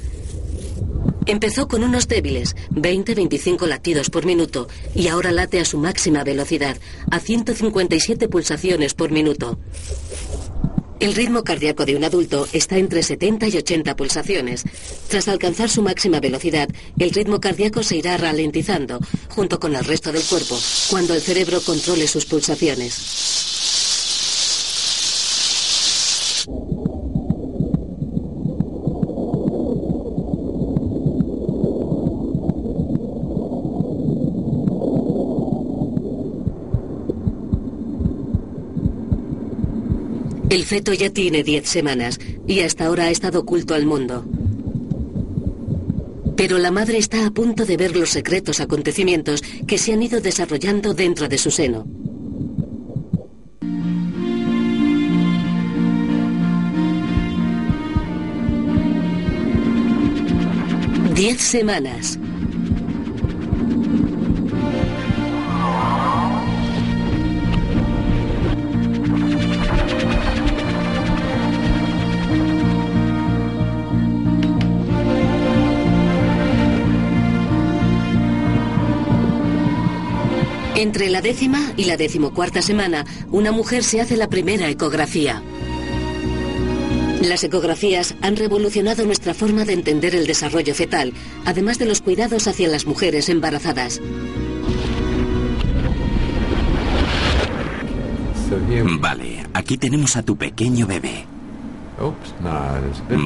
Empezó 1.26 1.68
con 1.68 1.84
unos 1.84 2.08
débiles, 2.08 2.56
20-25 2.72 3.68
latidos 3.68 4.10
por 4.10 4.26
minuto, 4.26 4.70
y 4.96 5.10
ahora 5.10 5.34
late 5.34 5.60
a 5.60 5.66
su 5.66 5.78
máxima 5.80 6.24
velocidad, 6.24 6.78
a 7.12 7.20
157 7.20 8.30
pulsaciones 8.30 8.94
por 8.94 9.12
minuto. 9.12 9.60
El 11.02 11.14
ritmo 11.14 11.44
cardíaco 11.44 11.84
de 11.84 11.98
un 11.98 12.06
adulto 12.06 12.48
está 12.54 12.78
entre 12.78 13.04
70 13.04 13.50
y 13.50 13.58
80 13.58 13.94
pulsaciones. 13.98 14.64
Tras 15.10 15.28
alcanzar 15.28 15.70
su 15.70 15.82
máxima 15.82 16.22
velocidad, 16.22 16.70
el 16.98 17.12
ritmo 17.12 17.42
cardíaco 17.42 17.84
se 17.84 17.98
irá 17.98 18.16
ralentizando, 18.16 19.02
junto 19.28 19.60
con 19.60 19.76
el 19.76 19.84
resto 19.84 20.14
del 20.14 20.24
cuerpo, 20.24 20.58
cuando 20.90 21.16
el 21.16 21.22
cerebro 21.22 21.60
controle 21.60 22.08
sus 22.08 22.24
pulsaciones. 22.24 23.53
El 40.54 40.66
feto 40.66 40.94
ya 40.94 41.10
tiene 41.10 41.42
10 41.42 41.68
semanas 41.68 42.20
y 42.46 42.60
hasta 42.60 42.86
ahora 42.86 43.06
ha 43.06 43.10
estado 43.10 43.40
oculto 43.40 43.74
al 43.74 43.88
mundo. 43.88 44.24
Pero 46.38 46.60
la 46.60 46.70
madre 46.70 47.00
está 47.00 47.26
a 47.26 47.32
punto 47.32 47.66
de 47.66 47.76
ver 47.76 47.96
los 47.96 48.12
secretos 48.12 48.60
acontecimientos 48.60 49.42
que 49.66 49.80
se 49.80 49.94
han 49.94 50.04
ido 50.04 50.22
desarrollando 50.22 50.94
dentro 50.94 51.28
de 51.28 51.40
su 51.40 51.50
seno. 51.50 51.88
Diez 61.16 61.42
semanas. 61.42 62.20
Entre 80.84 81.10
la 81.10 81.22
décima 81.22 81.72
y 81.78 81.86
la 81.86 81.96
decimocuarta 81.96 82.62
semana, 82.62 83.06
una 83.32 83.54
mujer 83.54 83.86
se 83.86 84.02
hace 84.02 84.18
la 84.18 84.28
primera 84.28 84.68
ecografía. 84.68 85.42
Las 87.22 87.42
ecografías 87.46 88.16
han 88.22 88.36
revolucionado 88.36 89.06
nuestra 89.06 89.34
forma 89.34 89.64
de 89.64 89.72
entender 89.72 90.14
el 90.14 90.28
desarrollo 90.28 90.76
fetal, 90.76 91.14
además 91.46 91.80
de 91.80 91.86
los 91.86 92.02
cuidados 92.02 92.50
hacia 92.50 92.68
las 92.68 92.86
mujeres 92.86 93.30
embarazadas. 93.30 94.02
Vale, 99.00 99.48
aquí 99.54 99.78
tenemos 99.78 100.18
a 100.18 100.24
tu 100.24 100.36
pequeño 100.36 100.86
bebé. 100.86 101.26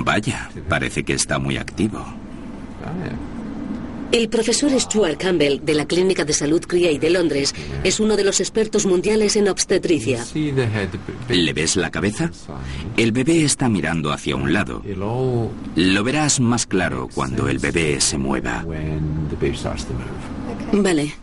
Vaya, 0.06 0.52
parece 0.70 1.04
que 1.04 1.13
está 1.13 1.39
muy 1.39 1.58
activo. 1.58 2.06
El 4.12 4.30
profesor 4.30 4.72
Stuart 4.80 5.17
Campbell 5.17 5.60
de 5.63 5.74
la 5.74 5.86
Clínica 5.86 6.24
de 6.24 6.32
Salud 6.32 6.62
Criey 6.62 6.98
de 6.98 7.10
Londres 7.10 7.54
es 7.84 8.00
uno 8.00 8.15
de 8.15 8.24
los 8.24 8.39
expertos 8.39 8.86
mundiales 8.86 9.36
en 9.36 9.50
obstetricia. 9.50 10.26
¿Le 11.30 11.54
ves 11.54 11.76
la 11.76 11.91
cabeza? 11.91 12.32
El 12.96 13.12
bebé 13.12 13.43
está 13.43 13.67
mirando 13.67 14.13
hacia 14.13 14.38
un 14.38 14.54
lado. 14.54 14.82
Lo 15.76 16.04
verás 16.04 16.39
más 16.39 16.65
claro 16.65 17.10
cuando 17.13 17.50
el 17.50 17.60
bebé 17.60 18.00
se 18.00 18.17
mueva. 18.17 18.65
Vale. 20.72 21.13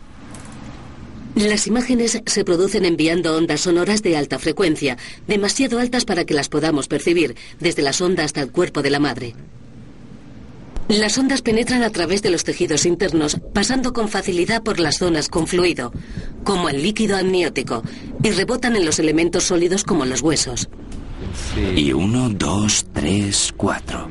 Las 1.35 1.67
imágenes 1.67 2.21
se 2.25 2.45
producen 2.45 2.85
enviando 2.85 3.35
ondas 3.35 3.61
sonoras 3.61 4.03
de 4.03 4.15
alta 4.15 4.39
frecuencia, 4.39 4.97
demasiado 5.27 5.79
altas 5.79 6.05
para 6.05 6.23
que 6.23 6.33
las 6.33 6.49
podamos 6.49 6.87
percibir, 6.87 7.35
desde 7.59 7.81
la 7.81 7.91
sonda 7.93 8.23
hasta 8.23 8.41
el 8.41 8.51
cuerpo 8.51 8.81
de 8.81 8.89
la 8.91 8.99
madre. 8.99 9.35
Las 10.87 11.17
ondas 11.17 11.41
penetran 11.41 11.81
a 11.81 11.89
través 11.89 12.21
de 12.21 12.29
los 12.29 12.43
tejidos 12.43 12.85
internos, 12.85 13.37
pasando 13.53 13.91
con 13.91 14.07
facilidad 14.07 14.61
por 14.61 14.79
las 14.79 14.99
zonas 14.99 15.29
con 15.29 15.47
fluido, 15.47 15.91
como 16.43 16.69
el 16.69 16.83
líquido 16.83 17.17
amniótico, 17.17 17.81
y 18.21 18.29
rebotan 18.29 18.75
en 18.75 18.85
los 18.85 18.99
elementos 18.99 19.45
sólidos 19.45 19.83
como 19.83 20.05
los 20.05 20.21
huesos. 20.21 20.69
Y 21.75 21.91
uno, 21.91 22.29
dos, 22.29 22.85
tres, 22.93 23.51
cuatro. 23.57 24.09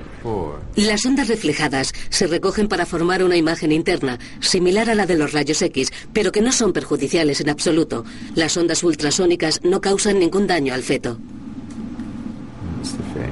Las 0.74 1.04
ondas 1.04 1.28
reflejadas 1.28 1.92
se 2.08 2.26
recogen 2.26 2.66
para 2.66 2.86
formar 2.86 3.22
una 3.22 3.36
imagen 3.36 3.70
interna, 3.70 4.18
similar 4.40 4.90
a 4.90 4.94
la 4.94 5.06
de 5.06 5.16
los 5.16 5.32
rayos 5.32 5.62
X, 5.62 5.92
pero 6.12 6.32
que 6.32 6.40
no 6.40 6.50
son 6.50 6.72
perjudiciales 6.72 7.40
en 7.40 7.50
absoluto. 7.50 8.04
Las 8.34 8.56
ondas 8.56 8.82
ultrasónicas 8.82 9.60
no 9.62 9.80
causan 9.80 10.18
ningún 10.18 10.46
daño 10.46 10.74
al 10.74 10.82
feto. 10.82 11.18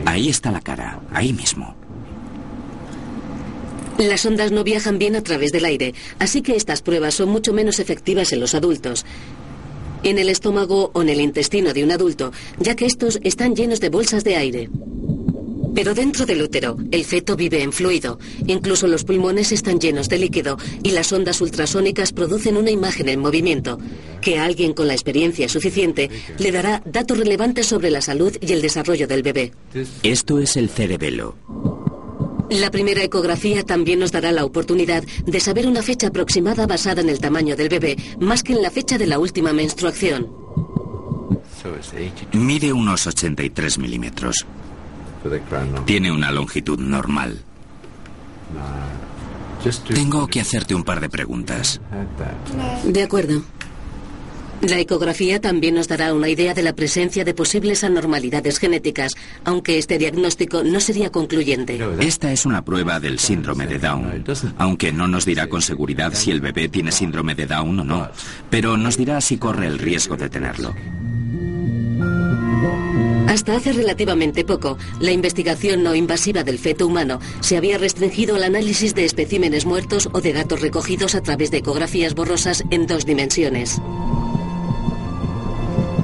Ahí 0.04 0.28
está 0.28 0.52
la 0.52 0.60
cara, 0.60 1.00
ahí 1.12 1.32
mismo. 1.32 1.81
Las 3.98 4.24
ondas 4.26 4.52
no 4.52 4.64
viajan 4.64 4.98
bien 4.98 5.16
a 5.16 5.22
través 5.22 5.52
del 5.52 5.64
aire, 5.64 5.94
así 6.18 6.42
que 6.42 6.56
estas 6.56 6.82
pruebas 6.82 7.14
son 7.14 7.28
mucho 7.28 7.52
menos 7.52 7.78
efectivas 7.78 8.32
en 8.32 8.40
los 8.40 8.54
adultos. 8.54 9.04
En 10.02 10.18
el 10.18 10.28
estómago 10.28 10.90
o 10.94 11.02
en 11.02 11.08
el 11.08 11.20
intestino 11.20 11.72
de 11.72 11.84
un 11.84 11.92
adulto, 11.92 12.32
ya 12.58 12.74
que 12.74 12.86
estos 12.86 13.20
están 13.22 13.54
llenos 13.54 13.80
de 13.80 13.90
bolsas 13.90 14.24
de 14.24 14.36
aire. 14.36 14.70
Pero 15.74 15.94
dentro 15.94 16.26
del 16.26 16.42
útero, 16.42 16.76
el 16.90 17.04
feto 17.04 17.34
vive 17.34 17.62
en 17.62 17.72
fluido. 17.72 18.18
Incluso 18.46 18.86
los 18.86 19.04
pulmones 19.04 19.52
están 19.52 19.80
llenos 19.80 20.08
de 20.08 20.18
líquido 20.18 20.58
y 20.82 20.90
las 20.90 21.12
ondas 21.12 21.40
ultrasónicas 21.40 22.12
producen 22.12 22.56
una 22.56 22.70
imagen 22.70 23.08
en 23.08 23.20
movimiento, 23.20 23.78
que 24.20 24.38
a 24.38 24.44
alguien 24.44 24.74
con 24.74 24.86
la 24.86 24.92
experiencia 24.92 25.48
suficiente 25.48 26.10
le 26.38 26.52
dará 26.52 26.82
datos 26.84 27.18
relevantes 27.18 27.66
sobre 27.66 27.90
la 27.90 28.02
salud 28.02 28.36
y 28.40 28.52
el 28.52 28.60
desarrollo 28.60 29.06
del 29.06 29.22
bebé. 29.22 29.52
Esto 30.02 30.38
es 30.40 30.56
el 30.56 30.68
cerebelo. 30.68 31.36
La 32.60 32.70
primera 32.70 33.02
ecografía 33.02 33.62
también 33.62 33.98
nos 33.98 34.12
dará 34.12 34.30
la 34.30 34.44
oportunidad 34.44 35.02
de 35.24 35.40
saber 35.40 35.66
una 35.66 35.80
fecha 35.80 36.08
aproximada 36.08 36.66
basada 36.66 37.00
en 37.00 37.08
el 37.08 37.18
tamaño 37.18 37.56
del 37.56 37.70
bebé, 37.70 37.96
más 38.20 38.42
que 38.42 38.52
en 38.52 38.60
la 38.60 38.70
fecha 38.70 38.98
de 38.98 39.06
la 39.06 39.18
última 39.18 39.54
menstruación. 39.54 40.30
Mide 42.32 42.72
unos 42.74 43.06
83 43.06 43.78
milímetros. 43.78 44.44
Tiene 45.86 46.12
una 46.12 46.30
longitud 46.30 46.78
normal. 46.78 47.42
Tengo 49.94 50.26
que 50.26 50.40
hacerte 50.40 50.74
un 50.74 50.84
par 50.84 51.00
de 51.00 51.08
preguntas. 51.08 51.80
De 52.84 53.02
acuerdo. 53.02 53.42
La 54.62 54.78
ecografía 54.78 55.40
también 55.40 55.74
nos 55.74 55.88
dará 55.88 56.14
una 56.14 56.28
idea 56.28 56.54
de 56.54 56.62
la 56.62 56.72
presencia 56.72 57.24
de 57.24 57.34
posibles 57.34 57.82
anormalidades 57.82 58.58
genéticas, 58.58 59.12
aunque 59.44 59.76
este 59.76 59.98
diagnóstico 59.98 60.62
no 60.62 60.78
sería 60.78 61.10
concluyente. 61.10 61.80
Esta 61.98 62.30
es 62.32 62.46
una 62.46 62.64
prueba 62.64 63.00
del 63.00 63.18
síndrome 63.18 63.66
de 63.66 63.80
Down, 63.80 64.24
aunque 64.58 64.92
no 64.92 65.08
nos 65.08 65.24
dirá 65.24 65.48
con 65.48 65.62
seguridad 65.62 66.14
si 66.14 66.30
el 66.30 66.40
bebé 66.40 66.68
tiene 66.68 66.92
síndrome 66.92 67.34
de 67.34 67.46
Down 67.46 67.80
o 67.80 67.84
no, 67.84 68.08
pero 68.50 68.76
nos 68.76 68.96
dirá 68.96 69.20
si 69.20 69.36
corre 69.36 69.66
el 69.66 69.80
riesgo 69.80 70.16
de 70.16 70.30
tenerlo. 70.30 70.72
Hasta 73.26 73.56
hace 73.56 73.72
relativamente 73.72 74.44
poco, 74.44 74.78
la 75.00 75.10
investigación 75.10 75.82
no 75.82 75.94
invasiva 75.94 76.44
del 76.44 76.58
feto 76.58 76.86
humano 76.86 77.18
se 77.40 77.56
había 77.56 77.78
restringido 77.78 78.36
al 78.36 78.44
análisis 78.44 78.94
de 78.94 79.06
especímenes 79.06 79.64
muertos 79.64 80.08
o 80.12 80.20
de 80.20 80.32
datos 80.32 80.60
recogidos 80.60 81.14
a 81.16 81.22
través 81.22 81.50
de 81.50 81.58
ecografías 81.58 82.14
borrosas 82.14 82.62
en 82.70 82.86
dos 82.86 83.06
dimensiones. 83.06 83.80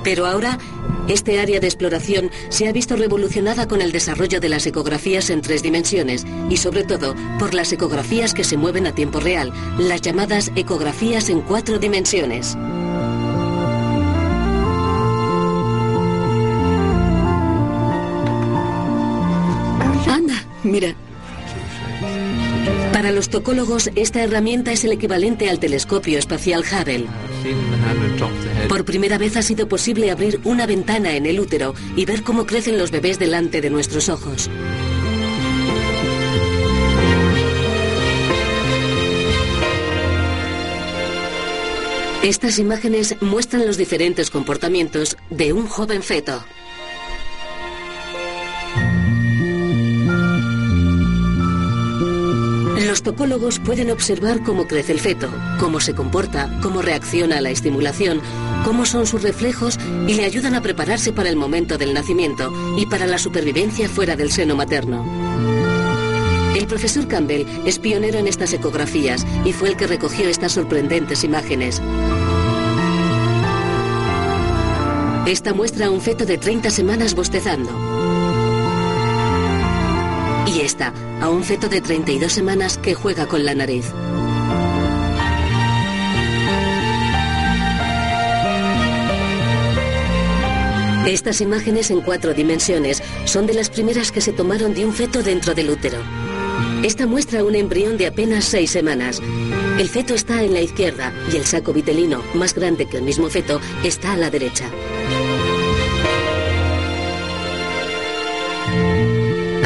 Pero 0.08 0.24
ahora, 0.24 0.58
Este 1.06 1.38
área 1.38 1.58
de 1.58 1.66
exploración 1.66 2.30
se 2.50 2.68
ha 2.68 2.72
visto 2.72 2.94
revolucionada 2.94 3.66
con 3.66 3.80
el 3.80 3.92
desarrollo 3.92 4.40
de 4.40 4.50
las 4.50 4.66
ecografías 4.66 5.30
en 5.30 5.40
tres 5.40 5.62
dimensiones 5.62 6.26
y 6.50 6.58
sobre 6.58 6.84
todo 6.84 7.14
por 7.38 7.54
las 7.54 7.72
ecografías 7.72 8.34
que 8.34 8.44
se 8.44 8.58
mueven 8.58 8.86
a 8.86 8.94
tiempo 8.94 9.18
real, 9.18 9.50
las 9.78 10.02
llamadas 10.02 10.50
ecografías 10.54 11.30
en 11.30 11.40
cuatro 11.40 11.78
dimensiones. 11.78 12.56
Anda, 20.06 20.44
mira. 20.62 21.07
Para 22.98 23.12
los 23.12 23.28
tocólogos, 23.28 23.90
esta 23.94 24.24
herramienta 24.24 24.72
es 24.72 24.82
el 24.82 24.90
equivalente 24.90 25.48
al 25.48 25.60
telescopio 25.60 26.18
espacial 26.18 26.64
Hubble. 26.64 27.06
Por 28.68 28.84
primera 28.84 29.18
vez 29.18 29.36
ha 29.36 29.42
sido 29.42 29.68
posible 29.68 30.10
abrir 30.10 30.40
una 30.42 30.66
ventana 30.66 31.14
en 31.14 31.24
el 31.24 31.38
útero 31.38 31.76
y 31.94 32.06
ver 32.06 32.24
cómo 32.24 32.44
crecen 32.44 32.76
los 32.76 32.90
bebés 32.90 33.20
delante 33.20 33.60
de 33.60 33.70
nuestros 33.70 34.08
ojos. 34.08 34.50
Estas 42.24 42.58
imágenes 42.58 43.14
muestran 43.20 43.64
los 43.64 43.76
diferentes 43.76 44.28
comportamientos 44.28 45.16
de 45.30 45.52
un 45.52 45.68
joven 45.68 46.02
feto. 46.02 46.42
Los 52.88 53.02
topólogos 53.02 53.58
pueden 53.58 53.90
observar 53.90 54.42
cómo 54.42 54.66
crece 54.66 54.92
el 54.92 54.98
feto, 54.98 55.28
cómo 55.60 55.78
se 55.78 55.94
comporta, 55.94 56.58
cómo 56.62 56.80
reacciona 56.80 57.36
a 57.36 57.40
la 57.42 57.50
estimulación, 57.50 58.22
cómo 58.64 58.86
son 58.86 59.06
sus 59.06 59.22
reflejos 59.22 59.78
y 60.06 60.14
le 60.14 60.24
ayudan 60.24 60.54
a 60.54 60.62
prepararse 60.62 61.12
para 61.12 61.28
el 61.28 61.36
momento 61.36 61.76
del 61.76 61.92
nacimiento 61.92 62.50
y 62.78 62.86
para 62.86 63.06
la 63.06 63.18
supervivencia 63.18 63.90
fuera 63.90 64.16
del 64.16 64.32
seno 64.32 64.56
materno. 64.56 65.04
El 66.56 66.66
profesor 66.66 67.06
Campbell 67.06 67.44
es 67.66 67.78
pionero 67.78 68.20
en 68.20 68.26
estas 68.26 68.54
ecografías 68.54 69.26
y 69.44 69.52
fue 69.52 69.68
el 69.68 69.76
que 69.76 69.86
recogió 69.86 70.26
estas 70.26 70.52
sorprendentes 70.52 71.24
imágenes. 71.24 71.82
Esta 75.26 75.52
muestra 75.52 75.88
a 75.88 75.90
un 75.90 76.00
feto 76.00 76.24
de 76.24 76.38
30 76.38 76.70
semanas 76.70 77.14
bostezando. 77.14 77.87
Y 80.48 80.60
esta 80.62 80.94
a 81.20 81.28
un 81.28 81.44
feto 81.44 81.68
de 81.68 81.82
32 81.82 82.32
semanas 82.32 82.78
que 82.78 82.94
juega 82.94 83.26
con 83.26 83.44
la 83.44 83.54
nariz. 83.54 83.84
Estas 91.06 91.40
imágenes 91.42 91.90
en 91.90 92.00
cuatro 92.00 92.32
dimensiones 92.32 93.02
son 93.24 93.46
de 93.46 93.54
las 93.54 93.68
primeras 93.68 94.10
que 94.10 94.22
se 94.22 94.32
tomaron 94.32 94.72
de 94.72 94.86
un 94.86 94.94
feto 94.94 95.22
dentro 95.22 95.54
del 95.54 95.70
útero. 95.70 95.98
Esta 96.82 97.06
muestra 97.06 97.44
un 97.44 97.54
embrión 97.54 97.98
de 97.98 98.06
apenas 98.06 98.44
seis 98.44 98.70
semanas. 98.70 99.20
El 99.78 99.88
feto 99.88 100.14
está 100.14 100.42
en 100.42 100.54
la 100.54 100.60
izquierda 100.60 101.12
y 101.32 101.36
el 101.36 101.44
saco 101.44 101.72
vitelino, 101.72 102.22
más 102.34 102.54
grande 102.54 102.86
que 102.86 102.98
el 102.98 103.02
mismo 103.02 103.28
feto, 103.28 103.60
está 103.84 104.12
a 104.12 104.16
la 104.16 104.30
derecha. 104.30 104.70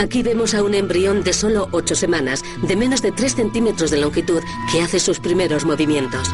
Aquí 0.02 0.24
vemos 0.24 0.52
a 0.54 0.64
un 0.64 0.74
embrión 0.74 1.22
de 1.22 1.32
solo 1.32 1.68
8 1.70 1.94
semanas, 1.94 2.42
de 2.60 2.74
menos 2.74 3.02
de 3.02 3.12
3 3.12 3.36
centímetros 3.36 3.92
de 3.92 3.98
longitud, 3.98 4.42
que 4.72 4.82
hace 4.82 4.98
sus 4.98 5.20
primeros 5.20 5.64
movimientos. 5.64 6.28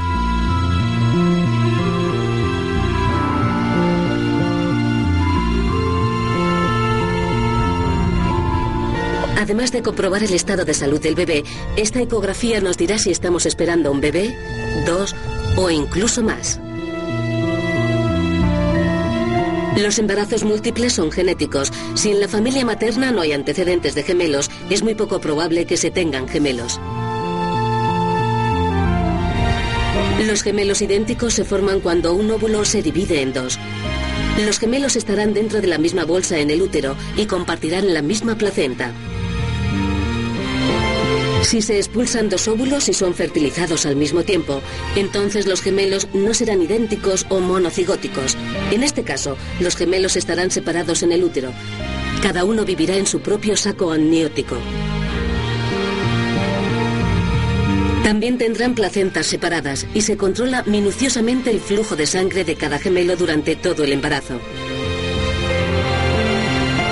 Además 9.36 9.70
de 9.70 9.82
comprobar 9.82 10.22
el 10.22 10.32
estado 10.32 10.64
de 10.64 10.72
salud 10.72 11.00
del 11.00 11.14
bebé, 11.14 11.44
esta 11.76 12.00
ecografía 12.00 12.62
nos 12.62 12.78
dirá 12.78 12.98
si 12.98 13.10
estamos 13.10 13.44
esperando 13.44 13.92
un 13.92 14.00
bebé, 14.00 14.34
dos 14.86 15.14
o 15.56 15.68
incluso 15.68 16.22
más. 16.22 16.58
Los 19.78 20.00
embarazos 20.00 20.42
múltiples 20.42 20.92
son 20.92 21.12
genéticos. 21.12 21.72
Si 21.94 22.10
en 22.10 22.18
la 22.18 22.26
familia 22.26 22.64
materna 22.64 23.12
no 23.12 23.20
hay 23.20 23.30
antecedentes 23.30 23.94
de 23.94 24.02
gemelos, 24.02 24.50
es 24.70 24.82
muy 24.82 24.96
poco 24.96 25.20
probable 25.20 25.66
que 25.66 25.76
se 25.76 25.92
tengan 25.92 26.26
gemelos. 26.26 26.80
Los 30.26 30.42
gemelos 30.42 30.82
idénticos 30.82 31.34
se 31.34 31.44
forman 31.44 31.78
cuando 31.78 32.12
un 32.12 32.28
óvulo 32.28 32.64
se 32.64 32.82
divide 32.82 33.22
en 33.22 33.32
dos. 33.32 33.56
Los 34.44 34.58
gemelos 34.58 34.96
estarán 34.96 35.32
dentro 35.32 35.60
de 35.60 35.68
la 35.68 35.78
misma 35.78 36.04
bolsa 36.04 36.38
en 36.38 36.50
el 36.50 36.60
útero 36.60 36.96
y 37.16 37.26
compartirán 37.26 37.94
la 37.94 38.02
misma 38.02 38.34
placenta. 38.34 38.92
Si 41.42 41.62
se 41.62 41.78
expulsan 41.78 42.28
dos 42.28 42.46
óvulos 42.48 42.88
y 42.88 42.94
son 42.94 43.14
fertilizados 43.14 43.86
al 43.86 43.96
mismo 43.96 44.22
tiempo, 44.22 44.60
entonces 44.96 45.46
los 45.46 45.62
gemelos 45.62 46.08
no 46.12 46.34
serán 46.34 46.60
idénticos 46.60 47.26
o 47.30 47.40
monocigóticos. 47.40 48.36
En 48.70 48.82
este 48.82 49.02
caso, 49.02 49.36
los 49.60 49.76
gemelos 49.76 50.16
estarán 50.16 50.50
separados 50.50 51.02
en 51.02 51.12
el 51.12 51.24
útero. 51.24 51.52
Cada 52.22 52.44
uno 52.44 52.64
vivirá 52.64 52.96
en 52.96 53.06
su 53.06 53.20
propio 53.20 53.56
saco 53.56 53.92
amniótico. 53.92 54.56
También 58.02 58.38
tendrán 58.38 58.74
placentas 58.74 59.26
separadas 59.26 59.86
y 59.94 60.00
se 60.00 60.16
controla 60.16 60.62
minuciosamente 60.64 61.50
el 61.50 61.60
flujo 61.60 61.94
de 61.94 62.06
sangre 62.06 62.42
de 62.44 62.56
cada 62.56 62.78
gemelo 62.78 63.16
durante 63.16 63.54
todo 63.54 63.84
el 63.84 63.92
embarazo. 63.92 64.40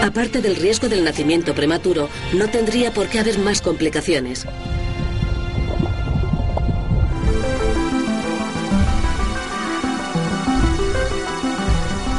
Aparte 0.07 0.40
del 0.40 0.55
riesgo 0.55 0.88
del 0.88 1.03
nacimiento 1.03 1.53
prematuro, 1.53 2.09
no 2.33 2.49
tendría 2.49 2.95
por 2.95 3.09
qué 3.09 3.19
haber 3.19 3.40
más 3.40 3.61
complicaciones. 3.61 4.47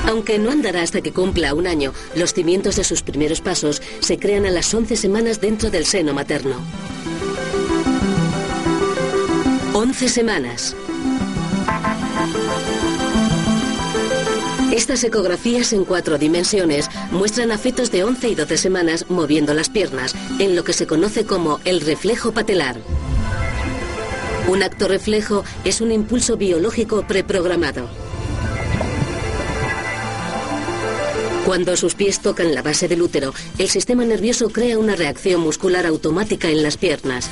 Aunque 0.06 0.38
no 0.38 0.52
andará 0.52 0.82
hasta 0.82 1.00
que 1.00 1.14
cumpla 1.14 1.54
un 1.54 1.66
año, 1.66 1.94
los 2.14 2.34
cimientos 2.34 2.76
de 2.76 2.84
sus 2.84 3.04
primeros 3.04 3.40
pasos 3.40 3.82
se 4.02 4.20
crean 4.20 4.46
a 4.46 4.52
las 4.52 4.74
11 4.74 4.98
semanas 4.98 5.40
dentro 5.40 5.70
del 5.70 5.86
seno 5.86 6.14
materno. 6.14 6.58
11 9.74 10.10
semanas. 10.10 10.76
Estas 14.78 15.04
ecografías 15.04 15.74
en 15.74 15.86
cuatro 15.86 16.20
dimensiones 16.20 16.88
muestran 17.10 17.52
a 17.52 17.58
fetos 17.58 17.90
de 17.90 18.04
11 18.04 18.30
y 18.30 18.36
12 18.36 18.58
semanas 18.58 19.06
moviendo 19.10 19.56
las 19.56 19.72
piernas, 19.72 20.14
en 20.38 20.56
lo 20.56 20.64
que 20.64 20.72
se 20.72 20.86
conoce 20.86 21.26
como 21.26 21.60
el 21.66 21.82
reflejo 21.82 22.32
patelar. 22.32 22.78
Un 24.48 24.62
acto 24.62 24.88
reflejo 24.88 25.44
es 25.66 25.82
un 25.82 25.92
impulso 25.92 26.38
biológico 26.38 27.08
preprogramado. 27.08 27.90
Cuando 31.44 31.76
sus 31.76 31.96
pies 31.96 32.22
tocan 32.22 32.54
la 32.54 32.62
base 32.62 32.88
del 32.88 33.02
útero, 33.02 33.34
el 33.58 33.70
sistema 33.70 34.06
nervioso 34.06 34.50
crea 34.50 34.78
una 34.78 34.96
reacción 34.96 35.42
muscular 35.42 35.88
automática 35.88 36.50
en 36.50 36.62
las 36.62 36.78
piernas. 36.78 37.32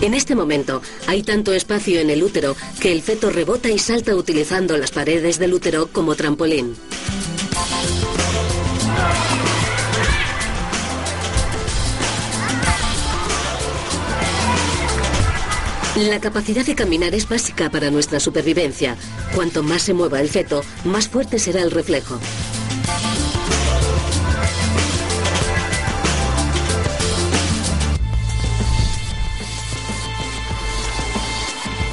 En 0.00 0.14
este 0.14 0.36
momento 0.36 0.80
hay 1.08 1.24
tanto 1.24 1.52
espacio 1.52 1.98
en 1.98 2.08
el 2.10 2.22
útero 2.22 2.54
que 2.80 2.92
el 2.92 3.02
feto 3.02 3.30
rebota 3.30 3.68
y 3.68 3.78
salta 3.78 4.14
utilizando 4.14 4.76
las 4.76 4.92
paredes 4.92 5.38
del 5.40 5.54
útero 5.54 5.88
como 5.88 6.14
trampolín. 6.14 6.76
La 15.96 16.20
capacidad 16.20 16.64
de 16.64 16.76
caminar 16.76 17.12
es 17.12 17.28
básica 17.28 17.68
para 17.68 17.90
nuestra 17.90 18.20
supervivencia. 18.20 18.96
Cuanto 19.34 19.64
más 19.64 19.82
se 19.82 19.94
mueva 19.94 20.20
el 20.20 20.28
feto, 20.28 20.62
más 20.84 21.08
fuerte 21.08 21.40
será 21.40 21.60
el 21.62 21.72
reflejo. 21.72 22.20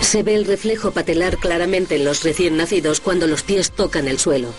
Se 0.05 0.21
ve 0.21 0.35
el 0.35 0.45
reflejo 0.45 0.91
patelar 0.91 1.39
claramente 1.39 1.95
en 1.95 2.05
los 2.05 2.23
recién 2.23 2.57
nacidos 2.57 3.01
cuando 3.01 3.25
los 3.25 3.41
pies 3.41 3.71
tocan 3.71 4.07
el 4.07 4.19
suelo. 4.19 4.49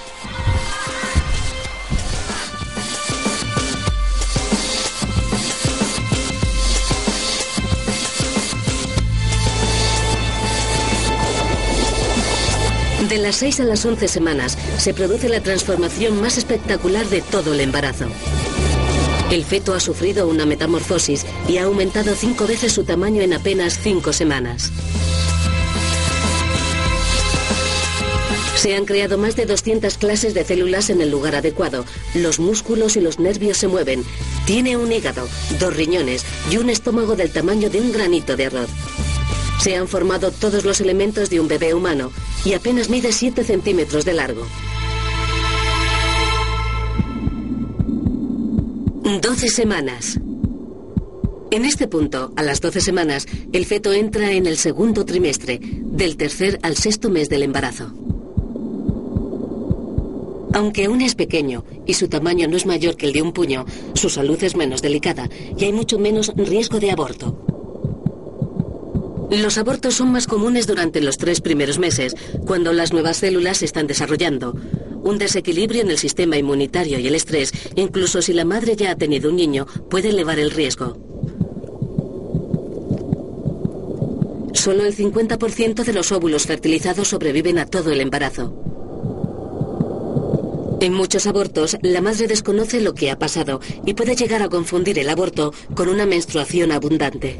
De 13.08 13.18
las 13.18 13.36
6 13.36 13.60
a 13.60 13.64
las 13.64 13.86
11 13.86 14.08
semanas 14.08 14.58
se 14.78 14.92
produce 14.92 15.28
la 15.28 15.40
transformación 15.40 16.20
más 16.20 16.38
espectacular 16.38 17.06
de 17.06 17.22
todo 17.22 17.54
el 17.54 17.60
embarazo. 17.60 18.06
El 19.30 19.44
feto 19.44 19.74
ha 19.74 19.80
sufrido 19.80 20.28
una 20.28 20.44
metamorfosis 20.44 21.24
y 21.48 21.58
ha 21.58 21.64
aumentado 21.64 22.16
cinco 22.16 22.48
veces 22.48 22.72
su 22.72 22.82
tamaño 22.82 23.22
en 23.22 23.32
apenas 23.32 23.78
cinco 23.80 24.12
semanas. 24.12 24.72
Se 28.56 28.74
han 28.74 28.86
creado 28.86 29.18
más 29.18 29.36
de 29.36 29.44
200 29.44 29.98
clases 29.98 30.32
de 30.32 30.44
células 30.44 30.88
en 30.88 31.02
el 31.02 31.10
lugar 31.10 31.36
adecuado. 31.36 31.84
Los 32.14 32.40
músculos 32.40 32.96
y 32.96 33.00
los 33.00 33.18
nervios 33.18 33.58
se 33.58 33.68
mueven. 33.68 34.02
Tiene 34.46 34.78
un 34.78 34.90
hígado, 34.90 35.28
dos 35.60 35.76
riñones 35.76 36.24
y 36.50 36.56
un 36.56 36.70
estómago 36.70 37.16
del 37.16 37.30
tamaño 37.30 37.68
de 37.68 37.80
un 37.80 37.92
granito 37.92 38.34
de 38.34 38.46
arroz. 38.46 38.70
Se 39.60 39.76
han 39.76 39.88
formado 39.88 40.30
todos 40.30 40.64
los 40.64 40.80
elementos 40.80 41.28
de 41.28 41.38
un 41.38 41.48
bebé 41.48 41.74
humano 41.74 42.10
y 42.44 42.54
apenas 42.54 42.88
mide 42.88 43.12
7 43.12 43.44
centímetros 43.44 44.04
de 44.06 44.14
largo. 44.14 44.46
12 49.20 49.48
semanas. 49.48 50.18
En 51.50 51.64
este 51.64 51.88
punto, 51.88 52.32
a 52.36 52.42
las 52.42 52.60
12 52.60 52.80
semanas, 52.80 53.26
el 53.52 53.66
feto 53.66 53.92
entra 53.92 54.32
en 54.32 54.46
el 54.46 54.56
segundo 54.56 55.04
trimestre, 55.04 55.60
del 55.62 56.16
tercer 56.16 56.58
al 56.62 56.76
sexto 56.76 57.10
mes 57.10 57.28
del 57.28 57.42
embarazo. 57.42 57.92
Aunque 60.56 60.86
aún 60.86 61.02
es 61.02 61.14
pequeño 61.14 61.66
y 61.84 61.92
su 61.92 62.08
tamaño 62.08 62.48
no 62.48 62.56
es 62.56 62.64
mayor 62.64 62.96
que 62.96 63.04
el 63.04 63.12
de 63.12 63.20
un 63.20 63.34
puño, 63.34 63.66
su 63.92 64.08
salud 64.08 64.42
es 64.42 64.56
menos 64.56 64.80
delicada 64.80 65.28
y 65.54 65.64
hay 65.64 65.72
mucho 65.74 65.98
menos 65.98 66.32
riesgo 66.34 66.80
de 66.80 66.90
aborto. 66.90 67.44
Los 69.30 69.58
abortos 69.58 69.96
son 69.96 70.12
más 70.12 70.26
comunes 70.26 70.66
durante 70.66 71.02
los 71.02 71.18
tres 71.18 71.42
primeros 71.42 71.78
meses, 71.78 72.14
cuando 72.46 72.72
las 72.72 72.94
nuevas 72.94 73.18
células 73.18 73.58
se 73.58 73.66
están 73.66 73.86
desarrollando. 73.86 74.56
Un 75.02 75.18
desequilibrio 75.18 75.82
en 75.82 75.90
el 75.90 75.98
sistema 75.98 76.38
inmunitario 76.38 76.98
y 76.98 77.06
el 77.06 77.16
estrés, 77.16 77.52
incluso 77.74 78.22
si 78.22 78.32
la 78.32 78.46
madre 78.46 78.76
ya 78.76 78.92
ha 78.92 78.96
tenido 78.96 79.28
un 79.28 79.36
niño, 79.36 79.66
puede 79.90 80.08
elevar 80.08 80.38
el 80.38 80.52
riesgo. 80.52 80.96
Solo 84.54 84.86
el 84.86 84.96
50% 84.96 85.84
de 85.84 85.92
los 85.92 86.12
óvulos 86.12 86.46
fertilizados 86.46 87.08
sobreviven 87.08 87.58
a 87.58 87.66
todo 87.66 87.92
el 87.92 88.00
embarazo. 88.00 88.75
En 90.80 90.92
muchos 90.92 91.26
abortos, 91.26 91.78
la 91.80 92.02
madre 92.02 92.26
desconoce 92.26 92.80
lo 92.80 92.94
que 92.94 93.10
ha 93.10 93.18
pasado 93.18 93.60
y 93.86 93.94
puede 93.94 94.14
llegar 94.14 94.42
a 94.42 94.48
confundir 94.48 94.98
el 94.98 95.08
aborto 95.08 95.54
con 95.74 95.88
una 95.88 96.04
menstruación 96.04 96.70
abundante. 96.70 97.38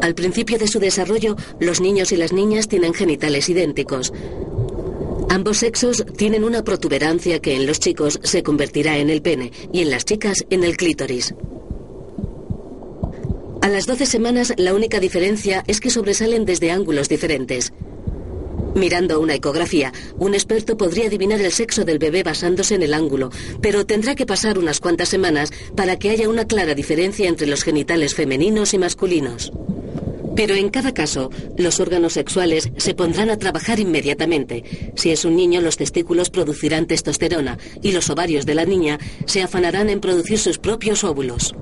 Al 0.00 0.14
principio 0.14 0.58
de 0.58 0.68
su 0.68 0.78
desarrollo, 0.78 1.36
los 1.60 1.80
niños 1.80 2.12
y 2.12 2.16
las 2.16 2.32
niñas 2.32 2.68
tienen 2.68 2.94
genitales 2.94 3.48
idénticos. 3.50 4.12
Ambos 5.28 5.58
sexos 5.58 6.06
tienen 6.16 6.44
una 6.44 6.64
protuberancia 6.64 7.40
que 7.40 7.54
en 7.54 7.66
los 7.66 7.80
chicos 7.80 8.18
se 8.22 8.42
convertirá 8.42 8.96
en 8.96 9.10
el 9.10 9.20
pene 9.20 9.52
y 9.72 9.82
en 9.82 9.90
las 9.90 10.06
chicas 10.06 10.46
en 10.48 10.64
el 10.64 10.78
clítoris. 10.78 11.34
A 13.60 13.68
las 13.68 13.86
12 13.86 14.06
semanas 14.06 14.54
la 14.56 14.72
única 14.72 15.00
diferencia 15.00 15.64
es 15.66 15.80
que 15.80 15.90
sobresalen 15.90 16.46
desde 16.46 16.70
ángulos 16.70 17.10
diferentes. 17.10 17.72
Mirando 18.78 19.18
una 19.18 19.34
ecografía, 19.34 19.92
un 20.18 20.34
experto 20.34 20.76
podría 20.76 21.06
adivinar 21.08 21.40
el 21.40 21.50
sexo 21.50 21.84
del 21.84 21.98
bebé 21.98 22.22
basándose 22.22 22.76
en 22.76 22.82
el 22.82 22.94
ángulo, 22.94 23.30
pero 23.60 23.84
tendrá 23.84 24.14
que 24.14 24.24
pasar 24.24 24.56
unas 24.56 24.78
cuantas 24.78 25.08
semanas 25.08 25.50
para 25.74 25.98
que 25.98 26.10
haya 26.10 26.28
una 26.28 26.46
clara 26.46 26.76
diferencia 26.76 27.28
entre 27.28 27.48
los 27.48 27.64
genitales 27.64 28.14
femeninos 28.14 28.74
y 28.74 28.78
masculinos. 28.78 29.52
Pero 30.36 30.54
en 30.54 30.68
cada 30.68 30.94
caso, 30.94 31.30
los 31.56 31.80
órganos 31.80 32.12
sexuales 32.12 32.70
se 32.76 32.94
pondrán 32.94 33.30
a 33.30 33.36
trabajar 33.36 33.80
inmediatamente. 33.80 34.92
Si 34.94 35.10
es 35.10 35.24
un 35.24 35.34
niño, 35.34 35.60
los 35.60 35.76
testículos 35.76 36.30
producirán 36.30 36.86
testosterona 36.86 37.58
y 37.82 37.90
los 37.90 38.08
ovarios 38.10 38.46
de 38.46 38.54
la 38.54 38.64
niña 38.64 39.00
se 39.26 39.42
afanarán 39.42 39.90
en 39.90 39.98
producir 39.98 40.38
sus 40.38 40.58
propios 40.58 41.02
óvulos. 41.02 41.52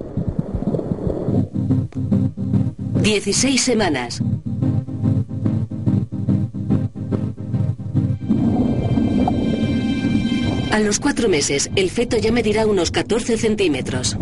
16 3.00 3.62
semanas. 3.62 4.20
A 10.76 10.80
los 10.80 11.00
cuatro 11.00 11.30
meses, 11.30 11.70
el 11.74 11.88
feto 11.88 12.18
ya 12.18 12.30
medirá 12.30 12.66
unos 12.66 12.90
14 12.90 13.38
centímetros. 13.38 14.14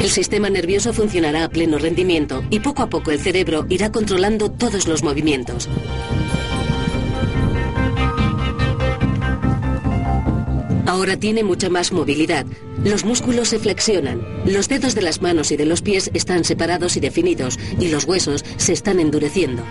El 0.00 0.08
sistema 0.08 0.48
nervioso 0.50 0.92
funcionará 0.92 1.42
a 1.42 1.48
pleno 1.48 1.76
rendimiento 1.76 2.44
y 2.50 2.60
poco 2.60 2.84
a 2.84 2.88
poco 2.88 3.10
el 3.10 3.18
cerebro 3.18 3.66
irá 3.68 3.90
controlando 3.90 4.52
todos 4.52 4.86
los 4.86 5.02
movimientos. 5.02 5.68
Ahora 10.86 11.16
tiene 11.16 11.42
mucha 11.42 11.68
más 11.70 11.90
movilidad. 11.90 12.46
Los 12.84 13.04
músculos 13.04 13.48
se 13.48 13.58
flexionan, 13.58 14.24
los 14.46 14.68
dedos 14.68 14.94
de 14.94 15.02
las 15.02 15.22
manos 15.22 15.50
y 15.50 15.56
de 15.56 15.66
los 15.66 15.82
pies 15.82 16.08
están 16.14 16.44
separados 16.44 16.96
y 16.96 17.00
definidos 17.00 17.58
y 17.80 17.88
los 17.88 18.04
huesos 18.04 18.44
se 18.58 18.74
están 18.74 19.00
endureciendo. 19.00 19.64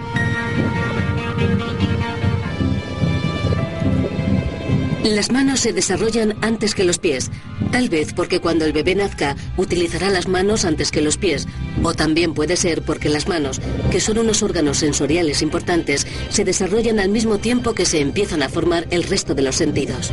Las 5.04 5.32
manos 5.32 5.62
se 5.62 5.72
desarrollan 5.72 6.36
antes 6.42 6.76
que 6.76 6.84
los 6.84 7.00
pies, 7.00 7.32
tal 7.72 7.88
vez 7.88 8.14
porque 8.14 8.42
cuando 8.42 8.66
el 8.66 8.74
bebé 8.74 8.96
nazca 8.96 9.38
utilizará 9.56 10.10
las 10.10 10.28
manos 10.28 10.66
antes 10.66 10.92
que 10.92 11.02
los 11.02 11.18
pies, 11.18 11.48
o 11.82 11.94
también 11.94 12.34
puede 12.34 12.58
ser 12.58 12.82
porque 12.82 13.08
las 13.08 13.28
manos, 13.28 13.62
que 13.92 14.02
son 14.02 14.18
unos 14.18 14.44
órganos 14.44 14.78
sensoriales 14.78 15.42
importantes, 15.42 16.06
se 16.30 16.44
desarrollan 16.44 17.00
al 17.00 17.10
mismo 17.10 17.38
tiempo 17.38 17.74
que 17.74 17.86
se 17.86 18.02
empiezan 18.02 18.44
a 18.44 18.50
formar 18.50 18.88
el 18.92 19.04
resto 19.04 19.36
de 19.36 19.44
los 19.44 19.56
sentidos. 19.56 20.12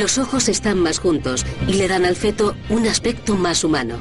Los 0.00 0.16
ojos 0.16 0.48
están 0.48 0.78
más 0.78 0.98
juntos 0.98 1.44
y 1.68 1.74
le 1.74 1.86
dan 1.86 2.06
al 2.06 2.16
feto 2.16 2.56
un 2.70 2.86
aspecto 2.86 3.36
más 3.36 3.64
humano. 3.64 3.98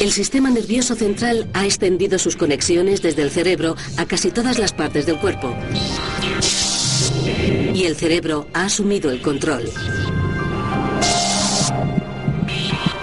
El 0.00 0.10
sistema 0.10 0.50
nervioso 0.50 0.96
central 0.96 1.48
ha 1.52 1.64
extendido 1.64 2.18
sus 2.18 2.34
conexiones 2.34 3.00
desde 3.00 3.22
el 3.22 3.30
cerebro 3.30 3.76
a 3.96 4.06
casi 4.06 4.32
todas 4.32 4.58
las 4.58 4.72
partes 4.72 5.06
del 5.06 5.20
cuerpo. 5.20 5.54
Y 7.72 7.84
el 7.84 7.94
cerebro 7.94 8.48
ha 8.54 8.64
asumido 8.64 9.12
el 9.12 9.22
control. 9.22 9.70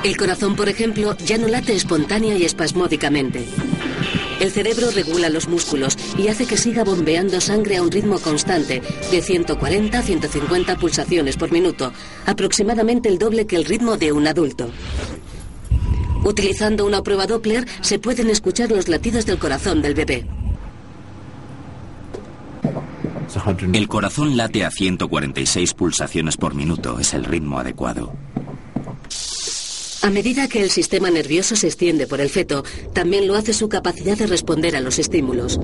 El 0.04 0.18
corazón, 0.18 0.58
por 0.58 0.68
ejemplo, 0.68 1.16
ya 1.26 1.38
no 1.38 1.48
late 1.48 1.74
espontánea 1.74 2.36
y 2.36 2.44
espasmódicamente. 2.44 3.48
El 4.42 4.50
cerebro 4.50 4.89
regula 4.89 5.30
los 5.30 5.48
músculos 5.48 5.96
y 6.18 6.28
hace 6.28 6.48
que 6.48 6.58
siga 6.58 6.84
bombeando 6.84 7.39
sangre 7.39 7.78
a 7.78 7.84
un 7.84 7.92
ritmo 7.92 8.18
constante 8.18 8.82
de 9.12 9.22
140 9.22 10.00
a 10.00 10.02
150 10.02 10.78
pulsaciones 10.78 11.38
por 11.38 11.52
minuto, 11.52 11.94
aproximadamente 12.26 13.08
el 13.08 13.20
doble 13.20 13.46
que 13.46 13.56
el 13.56 13.66
ritmo 13.66 13.98
de 13.98 14.12
un 14.12 14.26
adulto. 14.26 14.72
Utilizando 16.24 16.88
una 16.88 17.04
prueba 17.04 17.28
Doppler 17.28 17.68
se 17.82 18.00
pueden 18.00 18.32
escuchar 18.32 18.72
los 18.72 18.88
latidos 18.88 19.28
del 19.28 19.38
corazón 19.38 19.84
del 19.84 19.94
bebé. 19.94 20.26
El 23.74 23.88
corazón 23.88 24.36
late 24.38 24.66
a 24.66 24.72
146 24.72 25.76
pulsaciones 25.76 26.36
por 26.38 26.56
minuto, 26.56 26.98
es 26.98 27.14
el 27.14 27.26
ritmo 27.26 27.60
adecuado. 27.60 28.12
A 30.04 30.10
medida 30.10 30.47
que 30.47 30.64
el 30.64 30.72
sistema 30.72 31.12
nervioso 31.12 31.56
se 31.56 31.68
extiende 31.68 32.08
por 32.08 32.22
el 32.22 32.30
feto, 32.30 32.64
también 32.91 33.28
lo 33.28 33.36
hace 33.36 33.54
su 33.54 33.70
capacidad 33.70 34.18
de 34.18 34.26
responder 34.26 34.76
a 34.76 34.82
los 34.82 34.97
estímulos. 34.97 35.60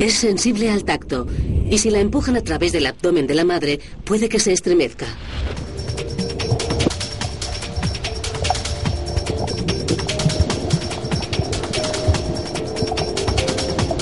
Es 0.00 0.14
sensible 0.14 0.70
al 0.70 0.84
tacto 0.84 1.26
y 1.70 1.78
si 1.78 1.88
la 1.88 2.00
empujan 2.00 2.36
a 2.36 2.42
través 2.42 2.72
del 2.72 2.84
abdomen 2.84 3.26
de 3.26 3.34
la 3.34 3.44
madre, 3.44 3.80
puede 4.04 4.28
que 4.28 4.38
se 4.38 4.52
estremezca. 4.52 5.06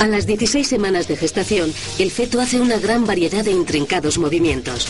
A 0.01 0.07
las 0.09 0.27
16 0.27 0.67
semanas 0.67 1.07
de 1.07 1.17
gestación, 1.17 1.73
el 2.01 2.11
feto 2.11 2.41
hace 2.41 2.61
una 2.61 2.79
gran 2.79 3.07
variedad 3.07 3.45
de 3.45 3.53
intrincados 3.53 4.19
movimientos. 4.19 4.89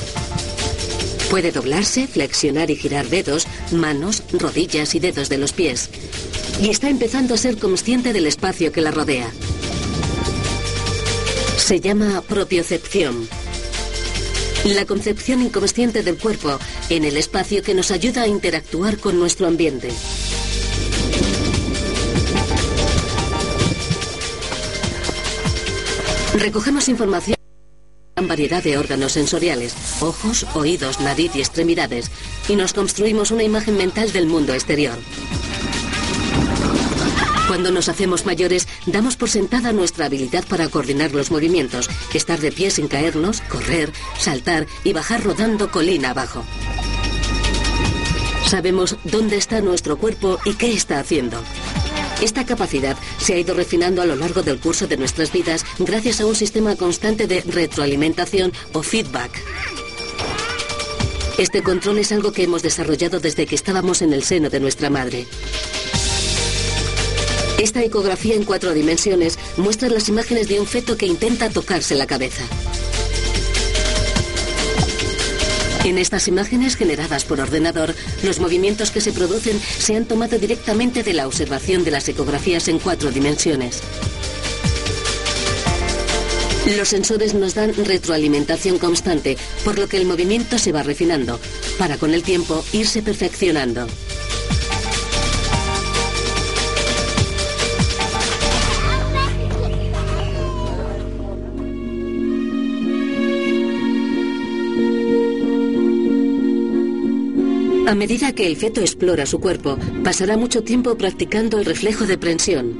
Puede 1.30 1.52
doblarse, 1.52 2.06
flexionar 2.06 2.70
y 2.70 2.76
girar 2.76 3.06
dedos, 3.08 3.46
manos, 3.70 4.22
rodillas 4.32 4.94
y 4.94 5.00
dedos 5.00 5.28
de 5.28 5.36
los 5.36 5.52
pies. 5.52 5.90
Y 6.62 6.70
está 6.70 6.88
empezando 6.88 7.34
a 7.34 7.38
ser 7.38 7.58
consciente 7.58 8.14
del 8.14 8.26
espacio 8.26 8.72
que 8.72 8.80
la 8.80 8.90
rodea. 8.90 9.30
Se 11.58 11.80
llama 11.80 12.22
propiocepción. 12.22 13.28
La 14.64 14.86
concepción 14.86 15.42
inconsciente 15.42 16.02
del 16.02 16.16
cuerpo 16.16 16.58
en 16.88 17.04
el 17.04 17.16
espacio 17.18 17.62
que 17.62 17.74
nos 17.74 17.90
ayuda 17.90 18.22
a 18.22 18.26
interactuar 18.26 18.96
con 18.96 19.18
nuestro 19.18 19.46
ambiente. 19.46 19.90
Recogemos 26.38 26.88
información 26.88 27.38
variedad 28.26 28.62
de 28.62 28.78
órganos 28.78 29.12
sensoriales, 29.12 29.74
ojos, 30.00 30.46
oídos, 30.54 30.98
nariz 31.00 31.30
y 31.36 31.40
extremidades, 31.40 32.10
y 32.48 32.56
nos 32.56 32.72
construimos 32.72 33.30
una 33.30 33.44
imagen 33.44 33.76
mental 33.76 34.10
del 34.12 34.26
mundo 34.26 34.54
exterior. 34.54 34.98
Cuando 37.48 37.70
nos 37.70 37.88
hacemos 37.88 38.26
mayores, 38.26 38.68
damos 38.84 39.16
por 39.16 39.30
sentada 39.30 39.72
nuestra 39.72 40.06
habilidad 40.06 40.44
para 40.46 40.68
coordinar 40.68 41.12
los 41.12 41.30
movimientos, 41.30 41.88
estar 42.12 42.40
de 42.40 42.52
pie 42.52 42.70
sin 42.70 42.88
caernos, 42.88 43.40
correr, 43.42 43.92
saltar 44.18 44.66
y 44.84 44.92
bajar 44.92 45.24
rodando 45.24 45.70
colina 45.70 46.10
abajo. 46.10 46.44
Sabemos 48.46 48.96
dónde 49.04 49.36
está 49.36 49.60
nuestro 49.60 49.98
cuerpo 49.98 50.38
y 50.44 50.54
qué 50.54 50.72
está 50.72 51.00
haciendo. 51.00 51.42
Esta 52.20 52.44
capacidad 52.44 52.96
se 53.18 53.34
ha 53.34 53.38
ido 53.38 53.54
refinando 53.54 54.02
a 54.02 54.06
lo 54.06 54.16
largo 54.16 54.42
del 54.42 54.58
curso 54.58 54.86
de 54.88 54.96
nuestras 54.96 55.32
vidas 55.32 55.64
gracias 55.78 56.20
a 56.20 56.26
un 56.26 56.34
sistema 56.34 56.74
constante 56.74 57.26
de 57.26 57.42
retroalimentación 57.42 58.52
o 58.72 58.82
feedback. 58.82 59.30
Este 61.38 61.62
control 61.62 61.98
es 61.98 62.10
algo 62.10 62.32
que 62.32 62.42
hemos 62.42 62.62
desarrollado 62.62 63.20
desde 63.20 63.46
que 63.46 63.54
estábamos 63.54 64.02
en 64.02 64.12
el 64.12 64.24
seno 64.24 64.50
de 64.50 64.58
nuestra 64.58 64.90
madre. 64.90 65.26
Esta 67.58 67.84
ecografía 67.84 68.34
en 68.34 68.44
cuatro 68.44 68.74
dimensiones 68.74 69.38
muestra 69.56 69.88
las 69.88 70.08
imágenes 70.08 70.48
de 70.48 70.58
un 70.58 70.66
feto 70.66 70.96
que 70.96 71.06
intenta 71.06 71.50
tocarse 71.50 71.94
la 71.94 72.06
cabeza. 72.06 72.42
En 75.89 75.97
estas 75.97 76.28
imágenes 76.28 76.76
generadas 76.76 77.24
por 77.24 77.41
ordenador, 77.41 77.95
los 78.22 78.41
movimientos 78.41 78.91
que 78.91 79.01
se 79.01 79.11
producen 79.11 79.59
se 79.59 79.97
han 79.97 80.05
tomado 80.05 80.39
directamente 80.39 81.03
de 81.03 81.14
la 81.14 81.26
observación 81.26 81.82
de 81.82 81.91
las 81.91 82.07
ecografías 82.11 82.68
en 82.68 82.78
cuatro 82.78 83.11
dimensiones. 83.11 83.80
Los 86.76 86.89
sensores 86.89 87.32
nos 87.32 87.55
dan 87.55 87.72
retroalimentación 87.74 88.78
constante, 88.78 89.39
por 89.64 89.78
lo 89.78 89.89
que 89.89 89.97
el 89.97 90.05
movimiento 90.05 90.59
se 90.59 90.72
va 90.72 90.82
refinando, 90.82 91.41
para 91.78 91.97
con 91.97 92.12
el 92.12 92.22
tiempo 92.22 92.62
irse 92.74 93.01
perfeccionando. 93.01 93.86
A 107.89 107.95
medida 107.95 108.32
que 108.32 108.47
el 108.47 108.59
feto 108.59 108.82
explora 108.82 109.24
su 109.24 109.41
cuerpo, 109.41 109.78
pasará 110.05 110.36
mucho 110.36 110.62
tiempo 110.62 110.99
practicando 110.99 111.59
el 111.59 111.64
reflejo 111.64 112.05
de 112.05 112.18
prensión, 112.18 112.74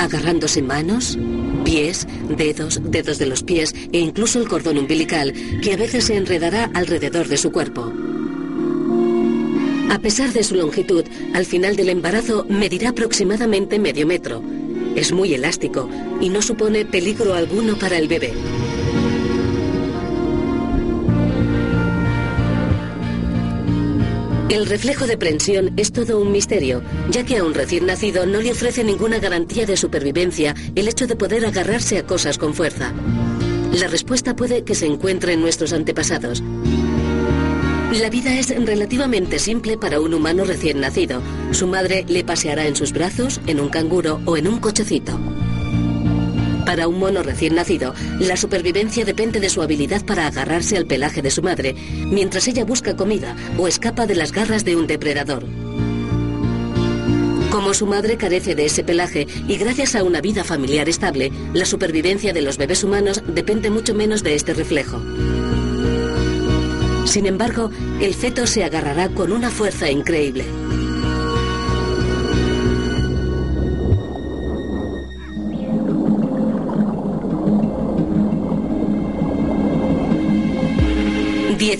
agarrándose 0.00 0.62
manos, 0.62 1.18
pies, 1.66 2.08
dedos, 2.34 2.80
dedos 2.82 3.18
de 3.18 3.26
los 3.26 3.42
pies 3.42 3.74
e 3.92 3.98
incluso 3.98 4.40
el 4.40 4.48
cordón 4.48 4.78
umbilical, 4.78 5.34
que 5.62 5.74
a 5.74 5.76
veces 5.76 6.04
se 6.04 6.16
enredará 6.16 6.70
alrededor 6.72 7.28
de 7.28 7.36
su 7.36 7.52
cuerpo. 7.52 7.92
A 9.90 9.98
pesar 9.98 10.32
de 10.32 10.42
su 10.42 10.54
longitud, 10.54 11.04
al 11.34 11.44
final 11.44 11.76
del 11.76 11.90
embarazo 11.90 12.46
medirá 12.48 12.88
aproximadamente 12.88 13.78
medio 13.78 14.06
metro. 14.06 14.42
Es 14.96 15.12
muy 15.12 15.34
elástico 15.34 15.90
y 16.22 16.30
no 16.30 16.40
supone 16.40 16.86
peligro 16.86 17.34
alguno 17.34 17.78
para 17.78 17.98
el 17.98 18.08
bebé. 18.08 18.32
El 24.48 24.64
reflejo 24.64 25.06
de 25.06 25.18
prensión 25.18 25.74
es 25.76 25.92
todo 25.92 26.18
un 26.18 26.32
misterio, 26.32 26.82
ya 27.10 27.22
que 27.22 27.36
a 27.36 27.44
un 27.44 27.52
recién 27.52 27.84
nacido 27.84 28.24
no 28.24 28.40
le 28.40 28.52
ofrece 28.52 28.82
ninguna 28.82 29.18
garantía 29.18 29.66
de 29.66 29.76
supervivencia 29.76 30.54
el 30.74 30.88
hecho 30.88 31.06
de 31.06 31.16
poder 31.16 31.44
agarrarse 31.44 31.98
a 31.98 32.06
cosas 32.06 32.38
con 32.38 32.54
fuerza. 32.54 32.94
La 33.74 33.88
respuesta 33.88 34.34
puede 34.34 34.64
que 34.64 34.74
se 34.74 34.86
encuentre 34.86 35.34
en 35.34 35.42
nuestros 35.42 35.74
antepasados. 35.74 36.42
La 38.00 38.08
vida 38.08 38.38
es 38.38 38.48
relativamente 38.48 39.38
simple 39.38 39.76
para 39.76 40.00
un 40.00 40.14
humano 40.14 40.44
recién 40.44 40.80
nacido. 40.80 41.20
Su 41.52 41.66
madre 41.66 42.06
le 42.08 42.24
paseará 42.24 42.66
en 42.66 42.76
sus 42.76 42.94
brazos, 42.94 43.42
en 43.46 43.60
un 43.60 43.68
canguro 43.68 44.20
o 44.24 44.38
en 44.38 44.48
un 44.48 44.60
cochecito. 44.60 45.18
Para 46.68 46.86
un 46.86 46.98
mono 46.98 47.22
recién 47.22 47.54
nacido, 47.54 47.94
la 48.20 48.36
supervivencia 48.36 49.06
depende 49.06 49.40
de 49.40 49.48
su 49.48 49.62
habilidad 49.62 50.04
para 50.04 50.26
agarrarse 50.26 50.76
al 50.76 50.84
pelaje 50.84 51.22
de 51.22 51.30
su 51.30 51.40
madre, 51.40 51.74
mientras 52.04 52.46
ella 52.46 52.66
busca 52.66 52.94
comida 52.94 53.34
o 53.56 53.68
escapa 53.68 54.04
de 54.04 54.14
las 54.14 54.32
garras 54.32 54.66
de 54.66 54.76
un 54.76 54.86
depredador. 54.86 55.46
Como 57.50 57.72
su 57.72 57.86
madre 57.86 58.18
carece 58.18 58.54
de 58.54 58.66
ese 58.66 58.84
pelaje 58.84 59.26
y 59.48 59.56
gracias 59.56 59.94
a 59.94 60.02
una 60.02 60.20
vida 60.20 60.44
familiar 60.44 60.90
estable, 60.90 61.32
la 61.54 61.64
supervivencia 61.64 62.34
de 62.34 62.42
los 62.42 62.58
bebés 62.58 62.84
humanos 62.84 63.22
depende 63.26 63.70
mucho 63.70 63.94
menos 63.94 64.22
de 64.22 64.34
este 64.34 64.52
reflejo. 64.52 65.00
Sin 67.06 67.24
embargo, 67.24 67.70
el 68.02 68.12
feto 68.12 68.46
se 68.46 68.62
agarrará 68.62 69.08
con 69.08 69.32
una 69.32 69.48
fuerza 69.48 69.90
increíble. 69.90 70.44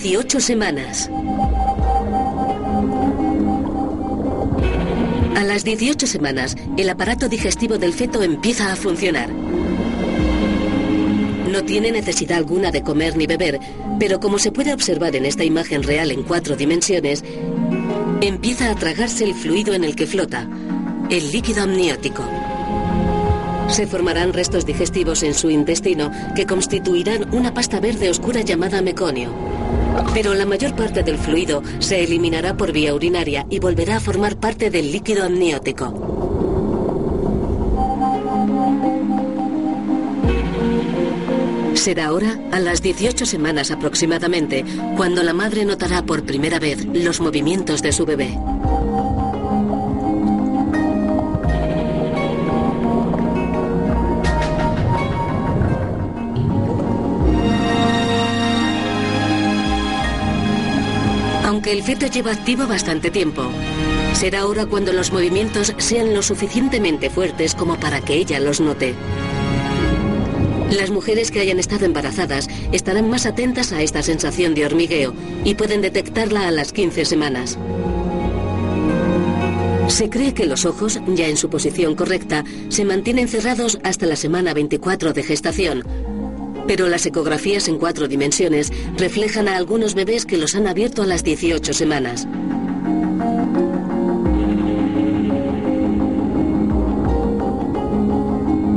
18 0.01 0.39
semanas. 0.39 1.11
A 5.35 5.43
las 5.43 5.65
18 5.65 6.07
semanas, 6.07 6.57
el 6.77 6.89
aparato 6.89 7.29
digestivo 7.29 7.79
del 7.79 7.93
feto 7.93 8.23
empieza 8.23 8.73
a 8.73 8.77
funcionar. 8.77 9.29
No 11.51 11.65
tiene 11.65 11.91
necesidad 11.91 12.39
alguna 12.39 12.71
de 12.71 12.83
comer 12.83 13.17
ni 13.17 13.27
beber, 13.27 13.59
pero 13.99 14.21
como 14.21 14.39
se 14.39 14.53
puede 14.53 14.73
observar 14.73 15.17
en 15.17 15.27
esta 15.27 15.43
imagen 15.43 15.83
real 15.83 16.13
en 16.13 16.23
cuatro 16.23 16.55
dimensiones, 16.55 17.25
empieza 18.21 18.71
a 18.71 18.77
tragarse 18.77 19.25
el 19.25 19.35
fluido 19.35 19.75
en 19.75 19.83
el 19.83 19.97
que 19.97 20.07
flota, 20.07 20.49
el 21.11 21.33
líquido 21.33 21.65
amniótico. 21.65 22.23
Se 23.67 23.89
formarán 23.89 24.33
restos 24.33 24.65
digestivos 24.65 25.25
en 25.25 25.35
su 25.35 25.51
intestino 25.51 26.13
que 26.37 26.47
constituirán 26.47 27.35
una 27.35 27.53
pasta 27.53 27.81
verde 27.81 28.11
oscura 28.11 28.43
llamada 28.43 28.81
meconio. 28.81 29.58
Pero 30.15 30.35
la 30.35 30.47
mayor 30.47 30.75
parte 30.75 31.03
del 31.03 31.19
fluido 31.19 31.63
se 31.79 32.03
eliminará 32.03 32.57
por 32.57 32.73
vía 32.73 32.95
urinaria 32.95 33.47
y 33.51 33.59
volverá 33.59 33.97
a 33.97 34.01
formar 34.01 34.37
parte 34.37 34.71
del 34.71 34.91
líquido 34.91 35.25
amniótico. 35.25 36.19
Será 41.75 42.07
ahora, 42.07 42.39
a 42.51 42.59
las 42.59 42.83
18 42.83 43.25
semanas 43.25 43.71
aproximadamente, 43.71 44.65
cuando 44.97 45.23
la 45.23 45.33
madre 45.33 45.65
notará 45.65 46.03
por 46.03 46.25
primera 46.25 46.59
vez 46.59 46.85
los 46.85 47.21
movimientos 47.21 47.83
de 47.83 47.93
su 47.93 48.05
bebé. 48.05 48.37
El 61.73 61.83
feto 61.83 62.07
lleva 62.07 62.33
activo 62.33 62.67
bastante 62.67 63.11
tiempo. 63.11 63.43
Será 64.15 64.41
ahora 64.41 64.65
cuando 64.67 64.93
los 64.93 65.13
movimientos 65.13 65.75
sean 65.77 66.15
lo 66.15 66.23
suficientemente 66.23 67.11
fuertes 67.11 67.55
como 67.55 67.79
para 67.79 68.01
que 68.01 68.15
ella 68.15 68.41
los 68.41 68.61
note. 68.61 68.95
Las 70.71 70.91
mujeres 70.91 71.31
que 71.31 71.41
hayan 71.41 71.59
estado 71.59 71.85
embarazadas 71.85 72.49
estarán 72.73 73.09
más 73.11 73.27
atentas 73.27 73.73
a 73.73 73.83
esta 73.83 74.03
sensación 74.03 74.55
de 74.55 74.67
hormigueo 74.67 75.15
y 75.45 75.55
pueden 75.55 75.83
detectarla 75.83 76.49
a 76.49 76.51
las 76.51 76.73
15 76.73 77.05
semanas. 77.05 77.59
Se 79.89 80.11
cree 80.11 80.35
que 80.35 80.47
los 80.47 80.67
ojos, 80.67 81.01
ya 81.09 81.29
en 81.29 81.39
su 81.39 81.49
posición 81.49 81.95
correcta, 81.95 82.45
se 82.69 82.85
mantienen 82.85 83.29
cerrados 83.29 83.79
hasta 83.83 84.07
la 84.07 84.17
semana 84.17 84.53
24 84.53 85.15
de 85.15 85.23
gestación, 85.23 85.85
pero 86.69 86.87
las 86.87 87.07
ecografías 87.07 87.67
en 87.67 87.79
cuatro 87.79 88.07
dimensiones 88.07 88.71
reflejan 88.99 89.49
a 89.49 89.57
algunos 89.57 89.95
bebés 89.95 90.27
que 90.27 90.37
los 90.37 90.55
han 90.55 90.67
abierto 90.67 91.03
a 91.03 91.07
las 91.07 91.25
18 91.25 91.73
semanas. 91.73 92.29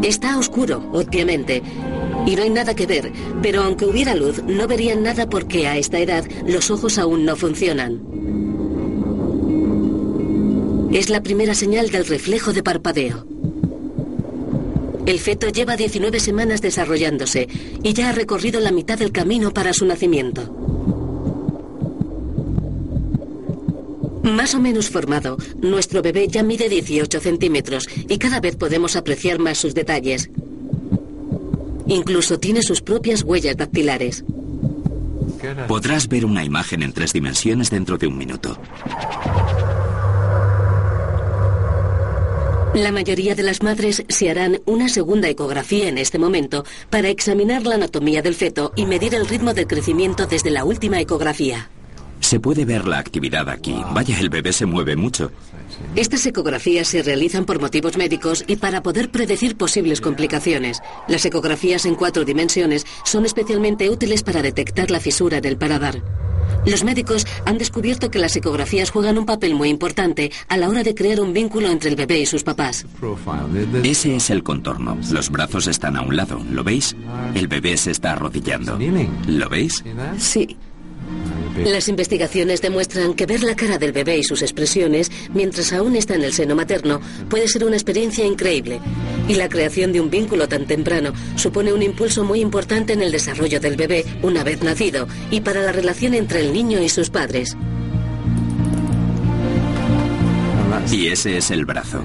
Está 0.01 0.37
oscuro, 0.39 0.89
obviamente, 0.93 1.61
y 2.25 2.35
no 2.35 2.43
hay 2.43 2.49
nada 2.49 2.73
que 2.75 2.87
ver, 2.87 3.11
pero 3.41 3.61
aunque 3.61 3.85
hubiera 3.85 4.15
luz, 4.15 4.41
no 4.43 4.67
verían 4.67 5.03
nada 5.03 5.29
porque 5.29 5.67
a 5.67 5.77
esta 5.77 5.99
edad 5.99 6.25
los 6.47 6.71
ojos 6.71 6.97
aún 6.97 7.25
no 7.25 7.35
funcionan. 7.35 8.01
Es 10.93 11.09
la 11.09 11.21
primera 11.21 11.55
señal 11.55 11.89
del 11.89 12.05
reflejo 12.05 12.53
de 12.53 12.63
parpadeo. 12.63 13.30
El 15.05 15.19
feto 15.19 15.49
lleva 15.49 15.75
19 15.75 16.19
semanas 16.19 16.61
desarrollándose 16.61 17.47
y 17.83 17.93
ya 17.93 18.09
ha 18.09 18.11
recorrido 18.11 18.59
la 18.59 18.71
mitad 18.71 18.99
del 18.99 19.11
camino 19.11 19.51
para 19.51 19.73
su 19.73 19.85
nacimiento. 19.85 20.43
Más 24.23 24.53
o 24.53 24.59
menos 24.59 24.89
formado, 24.89 25.37
nuestro 25.61 26.01
bebé 26.01 26.27
ya 26.27 26.43
mide 26.43 26.69
18 26.69 27.19
centímetros 27.19 27.87
y 28.07 28.17
cada 28.17 28.39
vez 28.39 28.55
podemos 28.55 28.95
apreciar 28.95 29.39
más 29.39 29.57
sus 29.57 29.73
detalles. 29.73 30.29
Incluso 31.87 32.39
tiene 32.39 32.61
sus 32.61 32.81
propias 32.81 33.23
huellas 33.23 33.57
dactilares. 33.57 34.23
Podrás 35.67 36.07
ver 36.07 36.25
una 36.25 36.45
imagen 36.45 36.83
en 36.83 36.93
tres 36.93 37.13
dimensiones 37.13 37.71
dentro 37.71 37.97
de 37.97 38.07
un 38.07 38.17
minuto. 38.17 38.57
La 42.73 42.93
mayoría 42.93 43.35
de 43.35 43.43
las 43.43 43.61
madres 43.63 44.01
se 44.07 44.29
harán 44.29 44.61
una 44.65 44.87
segunda 44.87 45.27
ecografía 45.27 45.89
en 45.89 45.97
este 45.97 46.17
momento 46.17 46.63
para 46.89 47.09
examinar 47.09 47.63
la 47.63 47.75
anatomía 47.75 48.21
del 48.21 48.33
feto 48.33 48.71
y 48.77 48.85
medir 48.85 49.13
el 49.13 49.27
ritmo 49.27 49.53
de 49.53 49.67
crecimiento 49.67 50.25
desde 50.25 50.51
la 50.51 50.63
última 50.63 51.01
ecografía. 51.01 51.69
Se 52.21 52.39
puede 52.39 52.63
ver 52.63 52.87
la 52.87 52.99
actividad 52.99 53.49
aquí. 53.49 53.75
Vaya, 53.91 54.17
el 54.17 54.29
bebé 54.29 54.53
se 54.53 54.65
mueve 54.65 54.95
mucho. 54.95 55.31
Estas 55.97 56.25
ecografías 56.25 56.87
se 56.87 57.03
realizan 57.03 57.43
por 57.43 57.59
motivos 57.59 57.97
médicos 57.97 58.45
y 58.47 58.55
para 58.55 58.81
poder 58.81 59.11
predecir 59.11 59.57
posibles 59.57 59.99
complicaciones. 59.99 60.79
Las 61.09 61.25
ecografías 61.25 61.85
en 61.85 61.95
cuatro 61.95 62.23
dimensiones 62.23 62.85
son 63.03 63.25
especialmente 63.25 63.89
útiles 63.89 64.23
para 64.23 64.41
detectar 64.41 64.91
la 64.91 65.01
fisura 65.01 65.41
del 65.41 65.57
paladar. 65.57 66.01
Los 66.65 66.83
médicos 66.83 67.25
han 67.45 67.57
descubierto 67.57 68.11
que 68.11 68.19
las 68.19 68.35
ecografías 68.35 68.91
juegan 68.91 69.17
un 69.17 69.25
papel 69.25 69.55
muy 69.55 69.69
importante 69.69 70.31
a 70.47 70.57
la 70.57 70.69
hora 70.69 70.83
de 70.83 70.95
crear 70.95 71.19
un 71.19 71.33
vínculo 71.33 71.69
entre 71.69 71.89
el 71.89 71.95
bebé 71.95 72.19
y 72.19 72.25
sus 72.25 72.43
papás. 72.43 72.85
Ese 73.83 74.15
es 74.15 74.29
el 74.29 74.43
contorno. 74.43 74.97
Los 75.11 75.29
brazos 75.29 75.67
están 75.67 75.95
a 75.97 76.01
un 76.01 76.15
lado. 76.15 76.43
¿Lo 76.49 76.63
veis? 76.63 76.95
El 77.33 77.47
bebé 77.47 77.77
se 77.77 77.91
está 77.91 78.13
arrodillando. 78.13 78.77
¿Lo 79.27 79.49
veis? 79.49 79.83
Sí. 80.17 80.57
Las 81.57 81.87
investigaciones 81.89 82.61
demuestran 82.61 83.13
que 83.13 83.25
ver 83.25 83.43
la 83.43 83.55
cara 83.55 83.77
del 83.77 83.91
bebé 83.91 84.17
y 84.17 84.23
sus 84.23 84.41
expresiones 84.41 85.11
mientras 85.33 85.73
aún 85.73 85.95
está 85.95 86.15
en 86.15 86.23
el 86.23 86.33
seno 86.33 86.55
materno 86.55 87.01
puede 87.29 87.47
ser 87.47 87.65
una 87.65 87.75
experiencia 87.75 88.25
increíble. 88.25 88.79
Y 89.27 89.35
la 89.35 89.49
creación 89.49 89.91
de 89.93 90.01
un 90.01 90.09
vínculo 90.09 90.47
tan 90.47 90.65
temprano 90.65 91.13
supone 91.35 91.73
un 91.73 91.83
impulso 91.83 92.23
muy 92.23 92.41
importante 92.41 92.93
en 92.93 93.01
el 93.01 93.11
desarrollo 93.11 93.59
del 93.59 93.75
bebé 93.75 94.05
una 94.21 94.43
vez 94.43 94.63
nacido 94.63 95.07
y 95.29 95.41
para 95.41 95.61
la 95.61 95.71
relación 95.71 96.13
entre 96.13 96.39
el 96.41 96.53
niño 96.53 96.81
y 96.81 96.89
sus 96.89 97.09
padres. 97.09 97.55
Y 100.91 101.07
ese 101.07 101.37
es 101.37 101.51
el 101.51 101.65
brazo. 101.65 102.03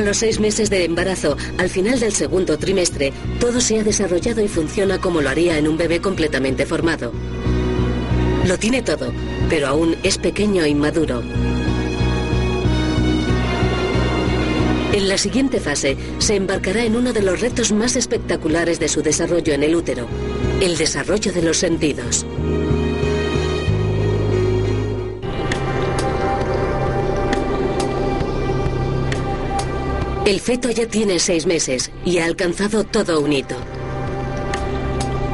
A 0.00 0.02
los 0.02 0.16
seis 0.16 0.40
meses 0.40 0.70
de 0.70 0.84
embarazo, 0.84 1.36
al 1.58 1.68
final 1.68 2.00
del 2.00 2.14
segundo 2.14 2.56
trimestre, 2.56 3.12
todo 3.38 3.60
se 3.60 3.78
ha 3.78 3.84
desarrollado 3.84 4.40
y 4.40 4.48
funciona 4.48 4.98
como 4.98 5.20
lo 5.20 5.28
haría 5.28 5.58
en 5.58 5.68
un 5.68 5.76
bebé 5.76 6.00
completamente 6.00 6.64
formado. 6.64 7.12
Lo 8.46 8.58
tiene 8.58 8.80
todo, 8.80 9.12
pero 9.50 9.66
aún 9.66 9.96
es 10.02 10.16
pequeño 10.16 10.64
e 10.64 10.70
inmaduro. 10.70 11.22
En 14.94 15.06
la 15.06 15.18
siguiente 15.18 15.60
fase 15.60 15.98
se 16.16 16.34
embarcará 16.34 16.82
en 16.82 16.96
uno 16.96 17.12
de 17.12 17.20
los 17.20 17.38
retos 17.38 17.70
más 17.70 17.94
espectaculares 17.94 18.80
de 18.80 18.88
su 18.88 19.02
desarrollo 19.02 19.52
en 19.52 19.64
el 19.64 19.76
útero, 19.76 20.08
el 20.62 20.78
desarrollo 20.78 21.30
de 21.30 21.42
los 21.42 21.58
sentidos. 21.58 22.24
El 30.30 30.38
feto 30.38 30.70
ya 30.70 30.86
tiene 30.86 31.18
seis 31.18 31.44
meses 31.44 31.90
y 32.04 32.18
ha 32.18 32.24
alcanzado 32.24 32.84
todo 32.84 33.20
un 33.20 33.32
hito. 33.32 33.56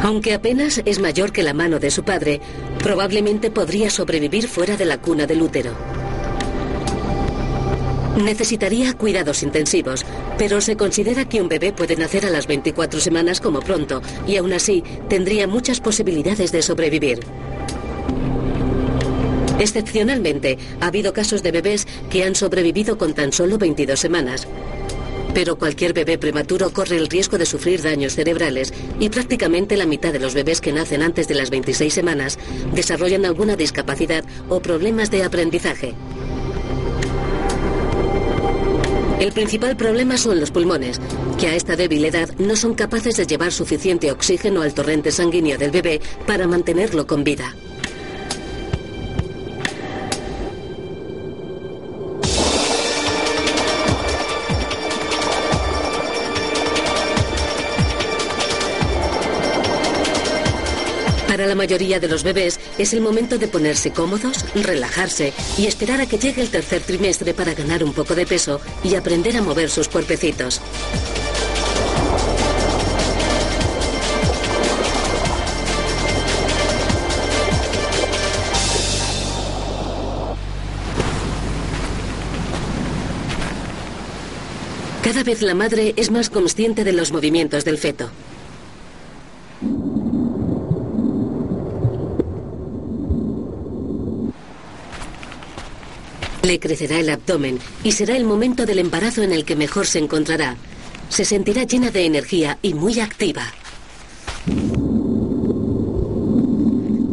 Aunque 0.00 0.32
apenas 0.32 0.80
es 0.86 1.00
mayor 1.00 1.32
que 1.32 1.42
la 1.42 1.52
mano 1.52 1.78
de 1.78 1.90
su 1.90 2.02
padre, 2.02 2.40
probablemente 2.78 3.50
podría 3.50 3.90
sobrevivir 3.90 4.48
fuera 4.48 4.78
de 4.78 4.86
la 4.86 4.96
cuna 4.96 5.26
del 5.26 5.42
útero. 5.42 5.72
Necesitaría 8.16 8.94
cuidados 8.94 9.42
intensivos, 9.42 10.06
pero 10.38 10.62
se 10.62 10.78
considera 10.78 11.28
que 11.28 11.42
un 11.42 11.50
bebé 11.50 11.74
puede 11.74 11.96
nacer 11.96 12.24
a 12.24 12.30
las 12.30 12.46
24 12.46 12.98
semanas 12.98 13.42
como 13.42 13.60
pronto 13.60 14.00
y 14.26 14.38
aún 14.38 14.54
así 14.54 14.82
tendría 15.10 15.46
muchas 15.46 15.78
posibilidades 15.78 16.52
de 16.52 16.62
sobrevivir. 16.62 17.20
Excepcionalmente, 19.58 20.56
ha 20.80 20.86
habido 20.86 21.12
casos 21.12 21.42
de 21.42 21.52
bebés 21.52 21.86
que 22.08 22.24
han 22.24 22.34
sobrevivido 22.34 22.96
con 22.96 23.12
tan 23.12 23.32
solo 23.32 23.58
22 23.58 24.00
semanas. 24.00 24.48
Pero 25.36 25.58
cualquier 25.58 25.92
bebé 25.92 26.16
prematuro 26.16 26.72
corre 26.72 26.96
el 26.96 27.08
riesgo 27.08 27.36
de 27.36 27.44
sufrir 27.44 27.82
daños 27.82 28.14
cerebrales 28.14 28.72
y 28.98 29.10
prácticamente 29.10 29.76
la 29.76 29.84
mitad 29.84 30.10
de 30.10 30.18
los 30.18 30.32
bebés 30.32 30.62
que 30.62 30.72
nacen 30.72 31.02
antes 31.02 31.28
de 31.28 31.34
las 31.34 31.50
26 31.50 31.92
semanas 31.92 32.38
desarrollan 32.72 33.26
alguna 33.26 33.54
discapacidad 33.54 34.24
o 34.48 34.60
problemas 34.60 35.10
de 35.10 35.24
aprendizaje. 35.24 35.94
El 39.20 39.32
principal 39.32 39.76
problema 39.76 40.16
son 40.16 40.40
los 40.40 40.50
pulmones, 40.50 41.02
que 41.38 41.48
a 41.48 41.54
esta 41.54 41.76
débil 41.76 42.06
edad 42.06 42.30
no 42.38 42.56
son 42.56 42.72
capaces 42.72 43.18
de 43.18 43.26
llevar 43.26 43.52
suficiente 43.52 44.10
oxígeno 44.12 44.62
al 44.62 44.72
torrente 44.72 45.12
sanguíneo 45.12 45.58
del 45.58 45.70
bebé 45.70 46.00
para 46.26 46.46
mantenerlo 46.46 47.06
con 47.06 47.24
vida. 47.24 47.54
Mayoría 61.56 61.98
de 61.98 62.08
los 62.08 62.22
bebés 62.22 62.60
es 62.78 62.92
el 62.92 63.00
momento 63.00 63.38
de 63.38 63.48
ponerse 63.48 63.90
cómodos, 63.90 64.44
relajarse 64.54 65.32
y 65.58 65.66
esperar 65.66 66.00
a 66.00 66.06
que 66.06 66.18
llegue 66.18 66.42
el 66.42 66.50
tercer 66.50 66.82
trimestre 66.82 67.34
para 67.34 67.54
ganar 67.54 67.82
un 67.82 67.92
poco 67.92 68.14
de 68.14 68.26
peso 68.26 68.60
y 68.84 68.94
aprender 68.94 69.36
a 69.36 69.42
mover 69.42 69.70
sus 69.70 69.88
cuerpecitos. 69.88 70.60
Cada 85.02 85.22
vez 85.22 85.40
la 85.40 85.54
madre 85.54 85.94
es 85.96 86.10
más 86.10 86.30
consciente 86.30 86.82
de 86.82 86.92
los 86.92 87.12
movimientos 87.12 87.64
del 87.64 87.78
feto. 87.78 88.10
Le 96.46 96.60
crecerá 96.60 97.00
el 97.00 97.10
abdomen 97.10 97.58
y 97.82 97.90
será 97.90 98.16
el 98.16 98.22
momento 98.22 98.66
del 98.66 98.78
embarazo 98.78 99.20
en 99.24 99.32
el 99.32 99.44
que 99.44 99.56
mejor 99.56 99.84
se 99.84 99.98
encontrará. 99.98 100.56
Se 101.08 101.24
sentirá 101.24 101.64
llena 101.64 101.90
de 101.90 102.06
energía 102.06 102.56
y 102.62 102.72
muy 102.72 103.00
activa. 103.00 103.52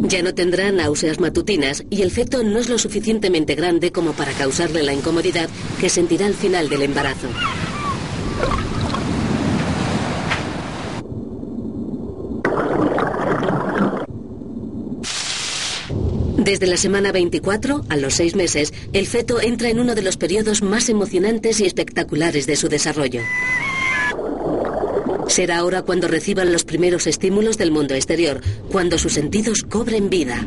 Ya 0.04 0.22
no 0.22 0.36
tendrá 0.36 0.72
náuseas 0.72 1.20
matutinas 1.20 1.84
y 1.90 2.04
el 2.04 2.12
feto 2.12 2.44
no 2.44 2.60
es 2.60 2.70
lo 2.70 2.78
suficientemente 2.78 3.56
grande 3.56 3.92
como 3.92 4.14
para 4.14 4.34
causarle 4.34 4.84
la 4.84 4.94
incomodidad 4.94 5.50
que 5.80 5.90
sentirá 5.90 6.28
al 6.28 6.36
final 6.36 6.70
del 6.70 6.84
embarazo. 6.84 7.28
Desde 16.44 16.68
la 16.68 16.76
semana 16.76 17.14
24 17.14 17.86
a 17.88 17.96
los 17.96 18.16
seis 18.16 18.36
meses, 18.36 18.74
el 18.92 19.08
feto 19.08 19.40
entra 19.40 19.70
en 19.70 19.80
uno 19.80 19.96
de 19.96 20.02
los 20.02 20.18
periodos 20.18 20.62
más 20.62 20.90
emocionantes 20.90 21.62
y 21.62 21.66
espectaculares 21.66 22.48
de 22.48 22.58
su 22.58 22.68
desarrollo. 22.68 23.22
Será 25.28 25.60
ahora 25.60 25.84
cuando 25.84 26.10
reciban 26.10 26.52
los 26.52 26.66
primeros 26.66 27.08
estímulos 27.08 27.58
del 27.58 27.72
mundo 27.72 27.94
exterior, 27.94 28.42
cuando 28.70 28.98
sus 28.98 29.14
sentidos 29.14 29.64
cobren 29.64 30.10
vida. 30.10 30.46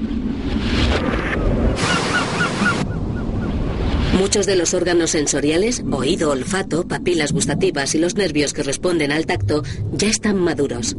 Muchos 4.18 4.44
de 4.44 4.56
los 4.56 4.74
órganos 4.74 5.12
sensoriales, 5.12 5.82
oído, 5.90 6.30
olfato, 6.30 6.86
papilas 6.86 7.32
gustativas 7.32 7.94
y 7.94 7.98
los 7.98 8.16
nervios 8.16 8.52
que 8.52 8.62
responden 8.62 9.12
al 9.12 9.24
tacto, 9.24 9.62
ya 9.92 10.08
están 10.08 10.36
maduros. 10.36 10.94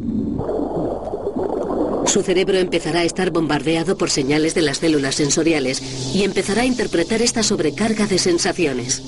Su 2.08 2.22
cerebro 2.22 2.56
empezará 2.56 3.00
a 3.00 3.04
estar 3.04 3.30
bombardeado 3.30 3.98
por 3.98 4.08
señales 4.08 4.54
de 4.54 4.62
las 4.62 4.78
células 4.78 5.14
sensoriales 5.16 5.82
y 6.14 6.24
empezará 6.24 6.62
a 6.62 6.64
interpretar 6.64 7.20
esta 7.20 7.42
sobrecarga 7.42 8.06
de 8.06 8.18
sensaciones. 8.18 9.02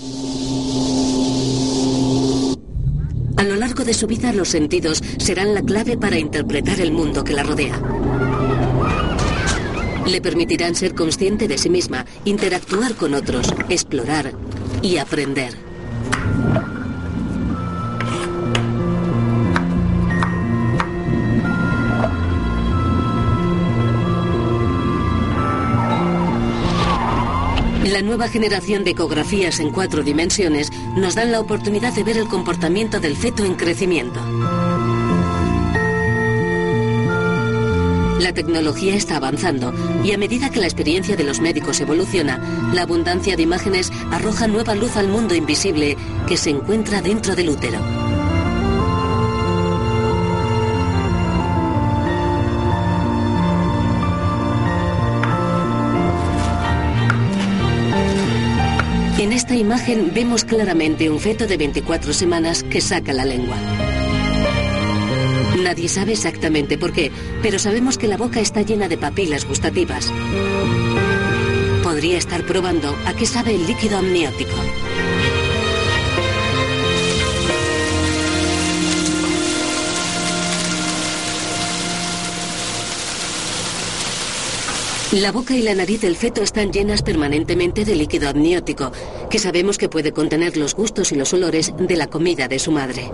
A 3.39 3.43
lo 3.43 3.57
largo 3.57 3.85
de 3.85 3.95
su 3.95 4.07
vida 4.07 4.35
los 4.35 4.51
sentidos 4.51 5.03
serán 5.17 5.55
la 5.55 5.63
clave 5.63 5.97
para 5.97 6.19
interpretar 6.19 6.79
el 6.79 6.93
mundo 6.93 7.25
que 7.25 7.33
la 7.33 7.43
rodea. 7.43 7.81
Le 10.07 10.21
permitirán 10.21 10.75
ser 10.75 10.95
consciente 10.95 11.49
de 11.49 11.57
sí 11.57 11.71
misma, 11.71 12.05
interactuar 12.27 12.95
con 12.97 13.15
otros, 13.15 13.47
explorar 13.71 14.33
y 14.83 14.99
aprender. 14.99 15.70
La 27.91 28.03
nueva 28.03 28.29
generación 28.29 28.85
de 28.85 28.93
ecografías 28.93 29.59
en 29.59 29.73
cuatro 29.73 30.05
dimensiones 30.05 30.71
nos 30.95 31.17
dan 31.17 31.33
la 31.33 31.41
oportunidad 31.41 31.93
de 31.93 32.05
ver 32.05 32.19
el 32.19 32.29
comportamiento 32.29 33.01
del 33.01 33.17
feto 33.17 33.45
en 33.45 33.57
crecimiento. 33.57 34.21
La 38.21 38.33
tecnología 38.33 38.95
está 38.95 39.17
avanzando 39.17 39.75
y 40.05 40.13
a 40.13 40.19
medida 40.19 40.51
que 40.51 40.61
la 40.61 40.67
experiencia 40.67 41.17
de 41.17 41.25
los 41.25 41.41
médicos 41.41 41.81
evoluciona, 41.81 42.71
la 42.73 42.83
abundancia 42.83 43.35
de 43.35 43.43
imágenes 43.43 43.91
arroja 44.13 44.47
nueva 44.47 44.77
luz 44.77 44.97
al 44.97 45.09
mundo 45.09 45.35
invisible 45.35 45.97
que 46.29 46.37
se 46.37 46.51
encuentra 46.51 47.03
dentro 47.03 47.35
del 47.35 47.49
útero. 47.49 48.10
Imagen 59.61 60.13
vemos 60.15 60.45
claramente 60.45 61.11
un 61.11 61.21
feto 61.21 61.47
de 61.47 61.57
24 61.57 62.13
semanas 62.13 62.63
que 62.63 62.81
saca 62.81 63.13
la 63.13 63.25
lengua. 63.25 63.57
Nadie 65.63 65.89
sabe 65.89 66.13
exactamente 66.13 66.79
por 66.79 66.93
qué, 66.93 67.13
pero 67.43 67.59
sabemos 67.59 67.99
que 67.99 68.09
la 68.09 68.17
boca 68.17 68.41
está 68.41 68.63
llena 68.63 68.89
de 68.89 68.99
papilas 68.99 69.47
gustativas. 69.47 70.11
Podría 71.83 72.19
estar 72.19 72.45
probando 72.45 72.97
a 73.07 73.13
qué 73.13 73.27
sabe 73.27 73.55
el 73.55 73.67
líquido 73.67 73.99
amniótico. 73.99 74.57
La 85.13 85.33
boca 85.33 85.57
y 85.57 85.63
la 85.63 85.75
nariz 85.75 86.03
del 86.03 86.15
feto 86.15 86.41
están 86.41 86.73
llenas 86.73 87.03
permanentemente 87.03 87.85
de 87.85 87.97
líquido 87.97 88.29
amniótico, 88.29 88.93
que 89.31 89.39
sabemos 89.39 89.79
que 89.79 89.89
puede 89.89 90.13
contener 90.13 90.57
los 90.57 90.75
gustos 90.75 91.13
y 91.13 91.15
los 91.15 91.33
olores 91.33 91.73
de 91.79 91.97
la 91.97 92.09
comida 92.09 92.49
de 92.49 92.59
su 92.59 92.73
madre. 92.73 93.11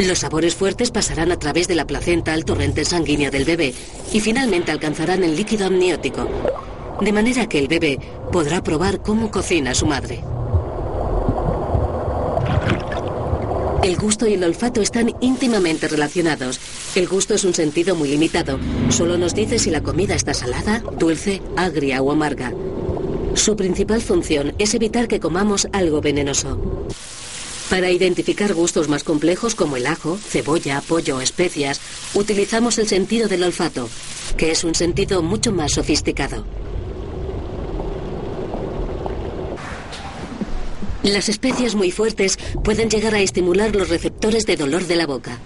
Los 0.00 0.20
sabores 0.20 0.56
fuertes 0.56 0.90
pasarán 0.90 1.30
a 1.30 1.38
través 1.38 1.68
de 1.68 1.74
la 1.76 1.86
placenta 1.86 2.32
al 2.32 2.44
torrente 2.44 2.84
sanguíneo 2.84 3.30
del 3.30 3.44
bebé 3.44 3.74
y 4.12 4.20
finalmente 4.20 4.72
alcanzarán 4.72 5.22
el 5.22 5.36
líquido 5.36 5.66
amniótico, 5.66 6.26
de 7.00 7.12
manera 7.12 7.46
que 7.46 7.58
el 7.58 7.68
bebé 7.68 8.00
podrá 8.32 8.62
probar 8.62 9.02
cómo 9.02 9.30
cocina 9.30 9.74
su 9.74 9.86
madre. 9.86 10.24
El 13.84 13.96
gusto 13.98 14.26
y 14.26 14.32
el 14.32 14.42
olfato 14.42 14.80
están 14.80 15.14
íntimamente 15.20 15.88
relacionados. 15.88 16.58
El 16.94 17.06
gusto 17.06 17.34
es 17.34 17.44
un 17.44 17.52
sentido 17.52 17.94
muy 17.94 18.08
limitado. 18.08 18.58
Solo 18.88 19.18
nos 19.18 19.34
dice 19.34 19.58
si 19.58 19.68
la 19.70 19.82
comida 19.82 20.14
está 20.14 20.32
salada, 20.32 20.82
dulce, 20.98 21.42
agria 21.54 22.00
o 22.00 22.10
amarga. 22.10 22.54
Su 23.34 23.56
principal 23.56 24.00
función 24.00 24.54
es 24.58 24.74
evitar 24.74 25.08
que 25.08 25.20
comamos 25.20 25.66
algo 25.72 26.00
venenoso. 26.00 26.86
Para 27.68 27.90
identificar 27.90 28.54
gustos 28.54 28.88
más 28.88 29.02
complejos 29.02 29.54
como 29.54 29.76
el 29.76 29.86
ajo, 29.86 30.16
cebolla, 30.16 30.80
pollo 30.80 31.16
o 31.16 31.20
especias, 31.20 31.80
utilizamos 32.14 32.78
el 32.78 32.86
sentido 32.86 33.26
del 33.26 33.42
olfato, 33.42 33.88
que 34.36 34.52
es 34.52 34.62
un 34.62 34.74
sentido 34.74 35.22
mucho 35.22 35.50
más 35.50 35.72
sofisticado. 35.72 36.44
Las 41.02 41.28
especias 41.28 41.74
muy 41.74 41.90
fuertes 41.90 42.38
pueden 42.62 42.88
llegar 42.88 43.14
a 43.14 43.20
estimular 43.20 43.74
los 43.74 43.88
receptores 43.88 44.46
de 44.46 44.56
dolor 44.56 44.86
de 44.86 44.96
la 44.96 45.06
boca. 45.06 45.38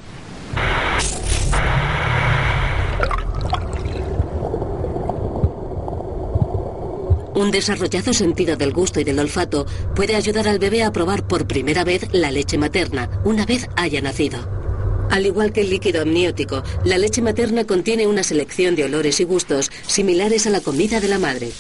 Un 7.39 7.53
desarrollado 7.53 8.13
sentido 8.13 8.57
del 8.57 8.73
gusto 8.73 8.99
y 8.99 9.05
del 9.05 9.21
olfato 9.21 9.65
puede 9.95 10.17
ayudar 10.17 10.49
al 10.49 10.59
bebé 10.59 10.83
a 10.83 10.91
probar 10.91 11.29
por 11.29 11.47
primera 11.47 11.85
vez 11.85 12.09
la 12.11 12.33
leche 12.33 12.59
materna, 12.59 13.09
una 13.25 13.47
vez 13.47 13.69
haya 13.77 14.01
nacido. 14.01 14.41
Al 15.09 15.25
igual 15.25 15.53
que 15.53 15.61
el 15.61 15.71
líquido 15.71 16.03
amniótico, 16.03 16.65
la 16.85 16.99
leche 16.99 17.23
materna 17.23 17.65
contiene 17.65 18.09
una 18.09 18.25
selección 18.25 18.75
de 18.75 18.87
olores 18.87 19.21
y 19.21 19.25
gustos 19.25 19.71
similares 19.87 20.49
a 20.49 20.51
la 20.51 20.61
comida 20.61 20.99
de 20.99 21.07
la 21.07 21.21
madre. 21.21 21.53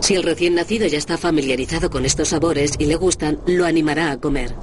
Si 0.00 0.14
el 0.14 0.22
recién 0.22 0.54
nacido 0.54 0.86
ya 0.86 0.96
está 0.96 1.18
familiarizado 1.18 1.90
con 1.90 2.06
estos 2.06 2.28
sabores 2.28 2.72
y 2.78 2.86
le 2.86 2.96
gustan, 2.96 3.38
lo 3.44 3.66
animará 3.66 4.12
a 4.12 4.18
comer. 4.18 4.54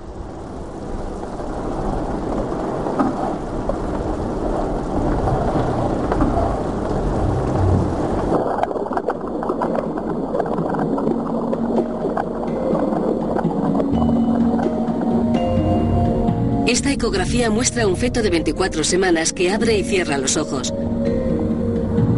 Ecografía 17.04 17.50
muestra 17.50 17.86
un 17.86 17.98
feto 17.98 18.22
de 18.22 18.30
24 18.30 18.86
semanas 18.86 19.34
que 19.34 19.52
abre 19.52 19.78
y 19.78 19.84
cierra 19.84 20.18
los 20.18 20.38
ojos. 20.38 20.74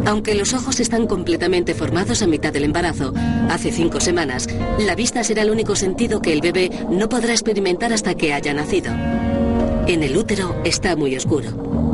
Aunque 0.06 0.36
los 0.36 0.54
ojos 0.54 0.80
están 0.80 1.08
completamente 1.08 1.74
formados 1.74 2.22
a 2.22 2.28
mitad 2.28 2.54
del 2.54 2.66
embarazo, 2.66 3.12
hace 3.50 3.72
cinco 3.72 4.00
semanas, 4.00 4.48
la 4.78 4.94
vista 4.94 5.24
será 5.24 5.42
el 5.42 5.50
único 5.50 5.76
sentido 5.76 6.22
que 6.22 6.34
el 6.34 6.42
bebé 6.42 6.70
no 6.88 7.10
podrá 7.10 7.32
experimentar 7.32 7.94
hasta 7.94 8.14
que 8.14 8.32
haya 8.32 8.54
nacido. 8.54 8.94
En 9.88 10.04
el 10.04 10.16
útero 10.16 10.56
está 10.64 10.96
muy 10.96 11.16
oscuro. 11.16 11.85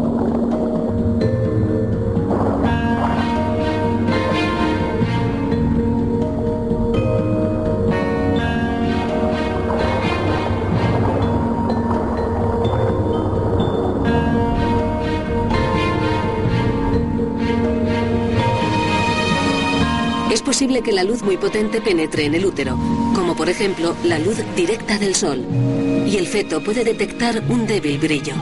Que 20.80 20.93
la 20.93 21.03
luz 21.03 21.22
muy 21.22 21.36
potente 21.36 21.82
penetre 21.82 22.24
en 22.24 22.36
el 22.36 22.45
útero, 22.45 22.80
como 23.13 23.36
por 23.36 23.49
ejemplo 23.49 23.93
la 24.05 24.17
luz 24.17 24.38
directa 24.55 24.97
del 24.97 25.13
sol, 25.13 25.45
y 26.07 26.15
el 26.15 26.26
feto 26.26 26.63
puede 26.63 26.86
detectar 26.86 27.43
un 27.49 27.67
débil 27.67 27.99
brillo. 27.99 28.34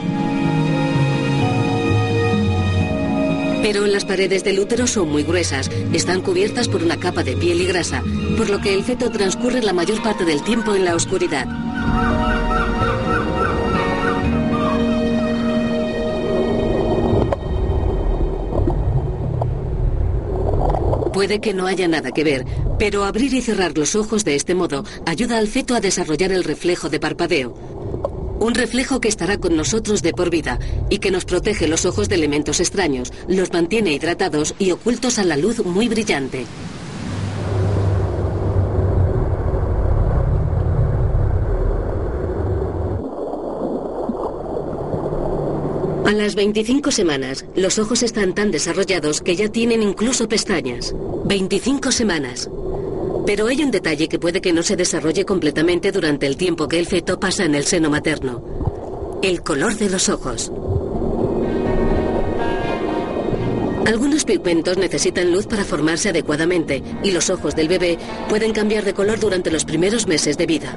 Pero 3.62 3.86
las 3.86 4.04
paredes 4.04 4.44
del 4.44 4.60
útero 4.60 4.86
son 4.86 5.10
muy 5.10 5.24
gruesas, 5.24 5.68
están 5.92 6.22
cubiertas 6.22 6.68
por 6.68 6.82
una 6.82 6.98
capa 6.98 7.24
de 7.24 7.36
piel 7.36 7.60
y 7.60 7.66
grasa, 7.66 8.02
por 8.36 8.48
lo 8.48 8.60
que 8.60 8.72
el 8.72 8.84
feto 8.84 9.10
transcurre 9.10 9.60
la 9.62 9.72
mayor 9.72 10.00
parte 10.02 10.24
del 10.24 10.42
tiempo 10.42 10.74
en 10.74 10.84
la 10.84 10.94
oscuridad. 10.94 11.46
Puede 21.20 21.42
que 21.42 21.52
no 21.52 21.66
haya 21.66 21.86
nada 21.86 22.12
que 22.12 22.24
ver, 22.24 22.46
pero 22.78 23.04
abrir 23.04 23.34
y 23.34 23.42
cerrar 23.42 23.76
los 23.76 23.94
ojos 23.94 24.24
de 24.24 24.36
este 24.36 24.54
modo 24.54 24.86
ayuda 25.04 25.36
al 25.36 25.48
feto 25.48 25.74
a 25.74 25.80
desarrollar 25.80 26.32
el 26.32 26.44
reflejo 26.44 26.88
de 26.88 26.98
parpadeo. 26.98 27.50
Un 28.40 28.54
reflejo 28.54 29.02
que 29.02 29.08
estará 29.08 29.36
con 29.36 29.54
nosotros 29.54 30.00
de 30.00 30.14
por 30.14 30.30
vida 30.30 30.58
y 30.88 30.96
que 30.96 31.10
nos 31.10 31.26
protege 31.26 31.68
los 31.68 31.84
ojos 31.84 32.08
de 32.08 32.14
elementos 32.14 32.58
extraños, 32.58 33.12
los 33.28 33.52
mantiene 33.52 33.92
hidratados 33.92 34.54
y 34.58 34.70
ocultos 34.70 35.18
a 35.18 35.24
la 35.24 35.36
luz 35.36 35.62
muy 35.62 35.90
brillante. 35.90 36.46
A 46.10 46.12
las 46.12 46.34
25 46.34 46.90
semanas, 46.90 47.44
los 47.54 47.78
ojos 47.78 48.02
están 48.02 48.34
tan 48.34 48.50
desarrollados 48.50 49.20
que 49.20 49.36
ya 49.36 49.48
tienen 49.48 49.80
incluso 49.80 50.28
pestañas. 50.28 50.92
25 51.26 51.92
semanas. 51.92 52.50
Pero 53.26 53.46
hay 53.46 53.62
un 53.62 53.70
detalle 53.70 54.08
que 54.08 54.18
puede 54.18 54.40
que 54.40 54.52
no 54.52 54.64
se 54.64 54.74
desarrolle 54.74 55.24
completamente 55.24 55.92
durante 55.92 56.26
el 56.26 56.36
tiempo 56.36 56.66
que 56.66 56.80
el 56.80 56.86
feto 56.86 57.20
pasa 57.20 57.44
en 57.44 57.54
el 57.54 57.62
seno 57.62 57.90
materno. 57.90 59.20
El 59.22 59.44
color 59.44 59.76
de 59.76 59.88
los 59.88 60.08
ojos. 60.08 60.50
Algunos 63.86 64.24
pigmentos 64.24 64.78
necesitan 64.78 65.30
luz 65.30 65.46
para 65.46 65.62
formarse 65.62 66.08
adecuadamente 66.08 66.82
y 67.04 67.12
los 67.12 67.30
ojos 67.30 67.54
del 67.54 67.68
bebé 67.68 67.98
pueden 68.28 68.52
cambiar 68.52 68.84
de 68.84 68.94
color 68.94 69.20
durante 69.20 69.52
los 69.52 69.64
primeros 69.64 70.08
meses 70.08 70.36
de 70.36 70.46
vida. 70.46 70.76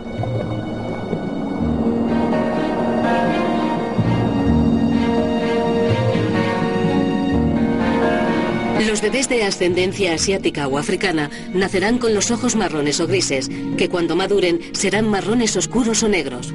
Bebés 9.04 9.28
de 9.28 9.44
ascendencia 9.44 10.14
asiática 10.14 10.66
o 10.70 10.78
africana 10.78 11.30
nacerán 11.54 11.98
con 11.98 12.14
los 12.14 12.32
ojos 12.32 12.56
marrones 12.56 13.02
o 13.02 13.06
grises, 13.06 13.50
que 13.78 13.90
cuando 13.90 14.16
maduren 14.16 14.62
serán 14.72 15.10
marrones 15.10 15.58
oscuros 15.58 16.04
o 16.04 16.08
negros. 16.08 16.54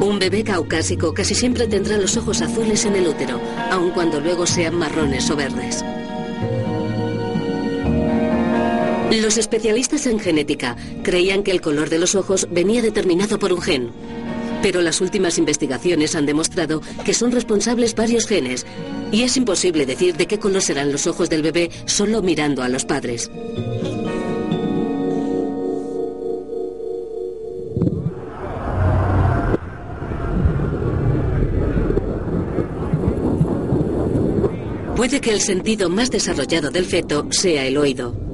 Un 0.00 0.18
bebé 0.20 0.44
caucásico 0.44 1.12
casi 1.12 1.34
siempre 1.34 1.66
tendrá 1.66 1.98
los 1.98 2.16
ojos 2.16 2.40
azules 2.40 2.84
en 2.84 2.94
el 2.94 3.08
útero, 3.08 3.40
aun 3.72 3.90
cuando 3.90 4.20
luego 4.20 4.46
sean 4.46 4.76
marrones 4.76 5.28
o 5.28 5.34
verdes. 5.34 5.84
Los 9.10 9.38
especialistas 9.38 10.06
en 10.06 10.20
genética 10.20 10.76
creían 11.02 11.42
que 11.42 11.50
el 11.50 11.60
color 11.60 11.90
de 11.90 11.98
los 11.98 12.14
ojos 12.14 12.46
venía 12.48 12.80
determinado 12.80 13.40
por 13.40 13.52
un 13.52 13.60
gen. 13.60 13.90
Pero 14.62 14.82
las 14.82 15.00
últimas 15.00 15.38
investigaciones 15.38 16.14
han 16.14 16.26
demostrado 16.26 16.82
que 17.04 17.14
son 17.14 17.32
responsables 17.32 17.94
varios 17.94 18.26
genes 18.26 18.66
y 19.12 19.22
es 19.22 19.36
imposible 19.36 19.86
decir 19.86 20.16
de 20.16 20.26
qué 20.26 20.38
color 20.38 20.62
serán 20.62 20.92
los 20.92 21.06
ojos 21.06 21.30
del 21.30 21.42
bebé 21.42 21.70
solo 21.86 22.22
mirando 22.22 22.62
a 22.62 22.68
los 22.68 22.84
padres. 22.84 23.30
Puede 34.96 35.22
que 35.22 35.32
el 35.32 35.40
sentido 35.40 35.88
más 35.88 36.10
desarrollado 36.10 36.70
del 36.70 36.84
feto 36.84 37.26
sea 37.30 37.64
el 37.64 37.78
oído. 37.78 38.29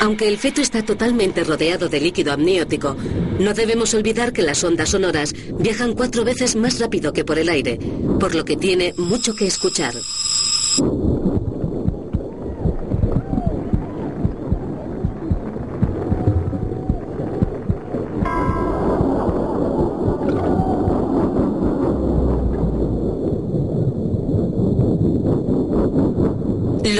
Aunque 0.00 0.28
el 0.28 0.38
feto 0.38 0.62
está 0.62 0.82
totalmente 0.82 1.44
rodeado 1.44 1.90
de 1.90 2.00
líquido 2.00 2.32
amniótico, 2.32 2.96
no 3.38 3.52
debemos 3.52 3.92
olvidar 3.92 4.32
que 4.32 4.40
las 4.40 4.64
ondas 4.64 4.88
sonoras 4.88 5.34
viajan 5.58 5.92
cuatro 5.92 6.24
veces 6.24 6.56
más 6.56 6.78
rápido 6.78 7.12
que 7.12 7.22
por 7.22 7.38
el 7.38 7.50
aire, 7.50 7.78
por 8.18 8.34
lo 8.34 8.46
que 8.46 8.56
tiene 8.56 8.94
mucho 8.96 9.34
que 9.34 9.46
escuchar. 9.46 9.92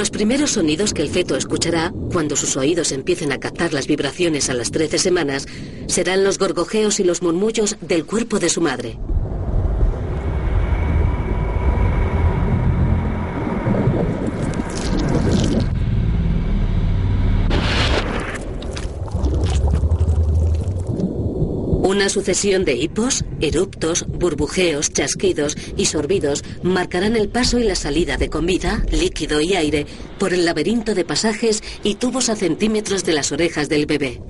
Los 0.00 0.08
primeros 0.08 0.52
sonidos 0.52 0.94
que 0.94 1.02
el 1.02 1.10
feto 1.10 1.36
escuchará, 1.36 1.92
cuando 2.10 2.34
sus 2.34 2.56
oídos 2.56 2.90
empiecen 2.90 3.32
a 3.32 3.38
captar 3.38 3.74
las 3.74 3.86
vibraciones 3.86 4.48
a 4.48 4.54
las 4.54 4.70
13 4.70 4.96
semanas, 4.96 5.46
serán 5.88 6.24
los 6.24 6.38
gorgojeos 6.38 7.00
y 7.00 7.04
los 7.04 7.20
murmullos 7.20 7.76
del 7.82 8.06
cuerpo 8.06 8.38
de 8.38 8.48
su 8.48 8.62
madre. 8.62 8.98
Una 21.82 21.99
sucesión 22.10 22.64
de 22.64 22.74
hipos, 22.74 23.24
eruptos, 23.40 24.04
burbujeos, 24.06 24.92
chasquidos 24.92 25.56
y 25.76 25.86
sorbidos 25.86 26.44
marcarán 26.62 27.16
el 27.16 27.28
paso 27.28 27.58
y 27.58 27.64
la 27.64 27.74
salida 27.74 28.18
de 28.18 28.28
comida, 28.28 28.84
líquido 28.92 29.40
y 29.40 29.54
aire 29.54 29.86
por 30.18 30.34
el 30.34 30.44
laberinto 30.44 30.94
de 30.94 31.04
pasajes 31.04 31.62
y 31.82 31.94
tubos 31.94 32.28
a 32.28 32.36
centímetros 32.36 33.04
de 33.04 33.12
las 33.14 33.32
orejas 33.32 33.68
del 33.68 33.86
bebé. 33.86 34.20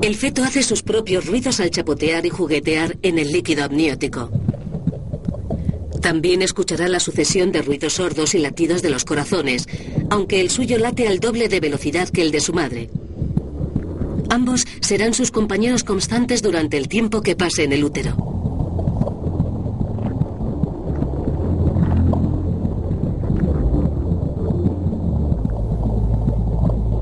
El 0.00 0.14
feto 0.14 0.42
hace 0.42 0.62
sus 0.62 0.82
propios 0.82 1.26
ruidos 1.26 1.60
al 1.60 1.70
chapotear 1.70 2.24
y 2.24 2.30
juguetear 2.30 2.96
en 3.02 3.18
el 3.18 3.30
líquido 3.30 3.64
amniótico. 3.64 4.30
También 6.08 6.40
escuchará 6.40 6.88
la 6.88 7.00
sucesión 7.00 7.52
de 7.52 7.60
ruidos 7.60 7.92
sordos 7.92 8.34
y 8.34 8.38
latidos 8.38 8.80
de 8.80 8.88
los 8.88 9.04
corazones, 9.04 9.68
aunque 10.08 10.40
el 10.40 10.48
suyo 10.48 10.78
late 10.78 11.06
al 11.06 11.20
doble 11.20 11.50
de 11.50 11.60
velocidad 11.60 12.08
que 12.08 12.22
el 12.22 12.30
de 12.30 12.40
su 12.40 12.54
madre. 12.54 12.88
Ambos 14.30 14.66
serán 14.80 15.12
sus 15.12 15.30
compañeros 15.30 15.84
constantes 15.84 16.40
durante 16.40 16.78
el 16.78 16.88
tiempo 16.88 17.20
que 17.20 17.36
pase 17.36 17.64
en 17.64 17.74
el 17.74 17.84
útero. 17.84 18.16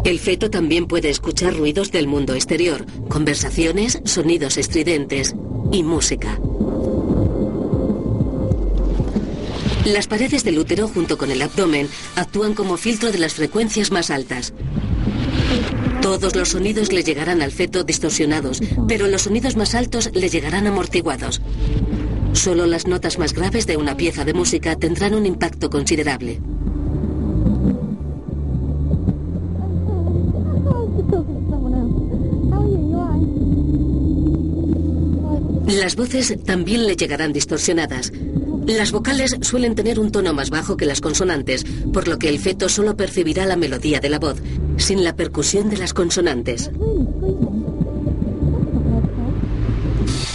El 0.05 0.19
feto 0.19 0.51
también 0.51 0.89
puede 0.89 1.11
escuchar 1.11 1.57
ruidos 1.57 1.93
del 1.93 2.09
mundo 2.09 2.35
exterior, 2.35 2.85
conversaciones, 3.09 4.01
sonidos 4.05 4.57
estridentes 4.57 5.37
y 5.71 5.85
música. 5.85 6.41
Las 9.87 10.09
paredes 10.09 10.43
del 10.43 10.59
útero 10.59 10.89
junto 10.89 11.16
con 11.16 11.30
el 11.30 11.41
abdomen 11.41 11.89
actúan 12.16 12.55
como 12.55 12.76
filtro 12.76 13.12
de 13.12 13.18
las 13.18 13.34
frecuencias 13.34 13.93
más 13.93 14.11
altas. 14.11 14.53
Todos 16.03 16.34
los 16.34 16.49
sonidos 16.49 16.93
le 16.93 17.05
llegarán 17.05 17.41
al 17.41 17.53
feto 17.53 17.84
distorsionados, 17.84 18.61
pero 18.89 19.07
los 19.07 19.22
sonidos 19.22 19.55
más 19.55 19.76
altos 19.76 20.11
le 20.12 20.28
llegarán 20.28 20.66
amortiguados. 20.66 21.41
Solo 22.32 22.66
las 22.66 22.89
notas 22.89 23.20
más 23.20 23.32
graves 23.32 23.68
de 23.68 23.76
una 23.76 23.97
pieza 23.97 24.24
de 24.24 24.34
música 24.34 24.74
tendrán 24.74 25.14
un 25.14 25.24
impacto 25.24 25.70
considerable. 25.70 26.41
Las 35.68 35.95
voces 35.95 36.37
también 36.45 36.89
le 36.89 36.97
llegarán 36.97 37.32
distorsionadas. 37.32 38.12
Las 38.67 38.91
vocales 38.91 39.37
suelen 39.43 39.75
tener 39.75 40.01
un 40.01 40.11
tono 40.11 40.35
más 40.35 40.51
bajo 40.51 40.77
que 40.77 40.87
las 40.87 41.01
consonantes, 41.01 41.64
por 41.93 42.09
lo 42.09 42.19
que 42.19 42.29
el 42.29 42.39
feto 42.39 42.69
solo 42.69 42.97
percibirá 42.97 43.47
la 43.47 43.57
melodía 43.57 44.01
de 44.01 44.09
la 44.09 44.19
voz, 44.19 44.43
sin 44.77 45.05
la 45.05 45.14
percusión 45.14 45.71
de 45.71 45.77
las 45.77 45.95
consonantes. 45.95 46.71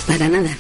Para 0.08 0.30
nada. 0.30 0.58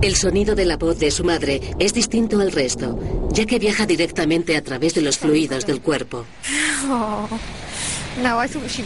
El 0.00 0.16
sonido 0.16 0.54
de 0.54 0.64
la 0.64 0.76
voz 0.76 0.98
de 0.98 1.10
su 1.10 1.22
madre 1.24 1.60
es 1.78 1.94
distinto 1.94 2.40
al 2.40 2.50
resto, 2.50 2.98
ya 3.30 3.46
que 3.46 3.58
viaja 3.58 3.86
directamente 3.86 4.56
a 4.56 4.62
través 4.64 4.94
de 4.94 5.02
los 5.02 5.18
fluidos 5.18 5.64
del 5.64 5.80
cuerpo. 5.80 6.24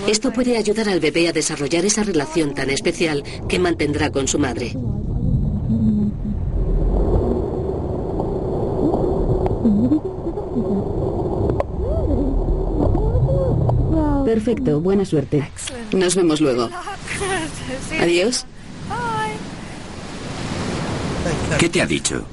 Esto 0.06 0.32
puede 0.32 0.56
ayudar 0.56 0.88
al 0.88 1.00
bebé 1.00 1.28
a 1.28 1.32
desarrollar 1.32 1.84
esa 1.84 2.04
relación 2.04 2.54
tan 2.54 2.70
especial 2.70 3.22
que 3.48 3.58
mantendrá 3.58 4.10
con 4.10 4.28
su 4.28 4.38
madre. 4.38 4.72
Perfecto, 14.24 14.80
buena 14.80 15.04
suerte. 15.04 15.48
Nos 15.92 16.14
vemos 16.14 16.40
luego. 16.40 16.68
Adiós. 18.00 18.46
¿Qué 21.58 21.68
te 21.68 21.80
ha 21.80 21.86
dicho? 21.86 22.24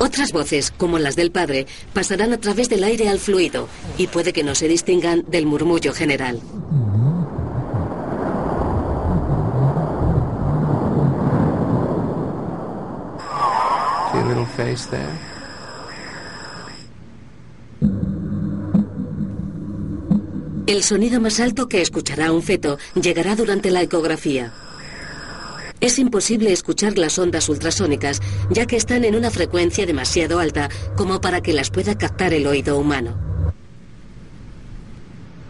Otras 0.00 0.32
voces, 0.32 0.70
como 0.70 0.98
las 0.98 1.16
del 1.16 1.32
padre, 1.32 1.66
pasarán 1.92 2.32
a 2.32 2.38
través 2.38 2.68
del 2.68 2.84
aire 2.84 3.08
al 3.08 3.18
fluido 3.18 3.68
y 3.96 4.06
puede 4.06 4.32
que 4.32 4.44
no 4.44 4.54
se 4.54 4.68
distingan 4.68 5.24
del 5.28 5.46
murmullo 5.46 5.92
general. 5.92 6.40
El 20.66 20.82
sonido 20.82 21.20
más 21.20 21.40
alto 21.40 21.68
que 21.68 21.80
escuchará 21.80 22.30
un 22.30 22.42
feto 22.42 22.78
llegará 22.94 23.34
durante 23.34 23.70
la 23.70 23.82
ecografía. 23.82 24.52
Es 25.80 25.98
imposible 26.00 26.52
escuchar 26.52 26.98
las 26.98 27.18
ondas 27.18 27.48
ultrasónicas, 27.48 28.20
ya 28.50 28.66
que 28.66 28.76
están 28.76 29.04
en 29.04 29.14
una 29.14 29.30
frecuencia 29.30 29.86
demasiado 29.86 30.40
alta 30.40 30.68
como 30.96 31.20
para 31.20 31.40
que 31.40 31.52
las 31.52 31.70
pueda 31.70 31.96
captar 31.96 32.34
el 32.34 32.46
oído 32.48 32.76
humano. 32.78 33.16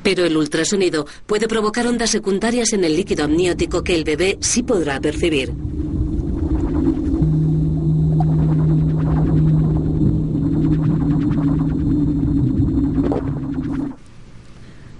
Pero 0.02 0.26
el 0.26 0.36
ultrasonido 0.36 1.06
puede 1.26 1.48
provocar 1.48 1.86
ondas 1.86 2.10
secundarias 2.10 2.72
en 2.72 2.84
el 2.84 2.94
líquido 2.94 3.24
amniótico 3.24 3.82
que 3.82 3.94
el 3.94 4.04
bebé 4.04 4.38
sí 4.40 4.62
podrá 4.62 5.00
percibir. 5.00 5.54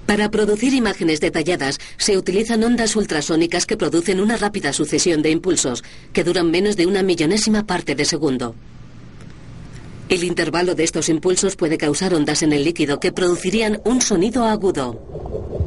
Para 0.09 0.31
producir 0.31 0.73
imágenes 0.73 1.21
detalladas 1.21 1.79
se 1.99 2.17
utilizan 2.17 2.65
ondas 2.65 2.97
ultrasónicas 2.97 3.67
que 3.67 3.77
producen 3.77 4.21
una 4.21 4.39
rápida 4.39 4.73
sucesión 4.73 5.21
de 5.21 5.29
impulsos 5.31 5.85
que 6.15 6.25
duran 6.25 6.51
menos 6.51 6.79
de 6.79 6.87
una 6.87 7.03
millonésima 7.03 7.67
parte 7.67 7.95
de 7.95 8.07
segundo. 8.07 8.55
El 10.09 10.25
intervalo 10.25 10.75
de 10.75 10.85
estos 10.85 11.11
impulsos 11.11 11.57
puede 11.57 11.77
causar 11.77 12.15
ondas 12.15 12.43
en 12.43 12.55
el 12.55 12.65
líquido 12.65 13.01
que 13.01 13.13
producirían 13.13 13.83
un 13.85 14.01
sonido 14.01 14.45
agudo. 14.45 15.58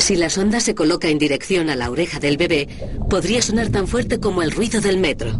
Si 0.00 0.16
la 0.16 0.30
sonda 0.30 0.60
se 0.60 0.74
coloca 0.74 1.08
en 1.08 1.18
dirección 1.18 1.68
a 1.68 1.76
la 1.76 1.90
oreja 1.90 2.18
del 2.18 2.38
bebé, 2.38 2.68
podría 3.10 3.42
sonar 3.42 3.68
tan 3.68 3.86
fuerte 3.86 4.18
como 4.18 4.42
el 4.42 4.50
ruido 4.50 4.80
del 4.80 4.98
metro. 4.98 5.30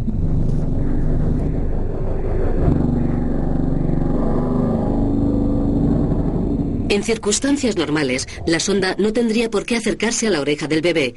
En 6.89 7.03
circunstancias 7.03 7.75
normales, 7.75 8.27
la 8.45 8.59
sonda 8.59 8.95
no 8.99 9.11
tendría 9.13 9.49
por 9.49 9.65
qué 9.65 9.77
acercarse 9.77 10.27
a 10.27 10.29
la 10.29 10.41
oreja 10.41 10.67
del 10.67 10.81
bebé, 10.81 11.15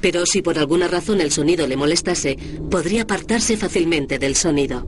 pero 0.00 0.26
si 0.26 0.42
por 0.42 0.58
alguna 0.58 0.88
razón 0.88 1.20
el 1.20 1.30
sonido 1.30 1.68
le 1.68 1.76
molestase, 1.76 2.36
podría 2.70 3.02
apartarse 3.02 3.56
fácilmente 3.56 4.18
del 4.18 4.34
sonido. 4.34 4.84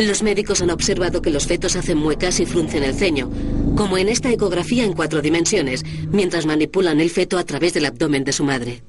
Los 0.00 0.22
médicos 0.22 0.62
han 0.62 0.70
observado 0.70 1.20
que 1.20 1.28
los 1.28 1.46
fetos 1.46 1.76
hacen 1.76 1.98
muecas 1.98 2.40
y 2.40 2.46
fruncen 2.46 2.82
el 2.84 2.94
ceño, 2.94 3.30
como 3.76 3.98
en 3.98 4.08
esta 4.08 4.30
ecografía 4.32 4.82
en 4.82 4.94
cuatro 4.94 5.20
dimensiones, 5.20 5.84
mientras 6.10 6.46
manipulan 6.46 7.00
el 7.00 7.10
feto 7.10 7.36
a 7.36 7.44
través 7.44 7.74
del 7.74 7.84
abdomen 7.84 8.24
de 8.24 8.32
su 8.32 8.42
madre. 8.42 8.82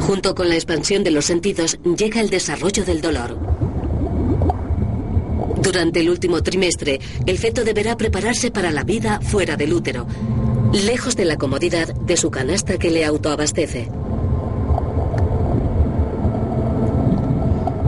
Junto 0.00 0.34
con 0.34 0.48
la 0.48 0.54
expansión 0.54 1.04
de 1.04 1.10
los 1.10 1.26
sentidos 1.26 1.78
llega 1.98 2.22
el 2.22 2.30
desarrollo 2.30 2.82
del 2.82 3.02
dolor. 3.02 3.38
Durante 5.62 6.00
el 6.00 6.08
último 6.08 6.42
trimestre, 6.42 6.98
el 7.26 7.36
feto 7.36 7.62
deberá 7.62 7.94
prepararse 7.98 8.50
para 8.50 8.70
la 8.70 8.84
vida 8.84 9.20
fuera 9.20 9.56
del 9.56 9.74
útero, 9.74 10.06
lejos 10.72 11.14
de 11.14 11.26
la 11.26 11.36
comodidad 11.36 11.94
de 11.94 12.16
su 12.16 12.30
canasta 12.30 12.78
que 12.78 12.90
le 12.90 13.04
autoabastece. 13.04 13.90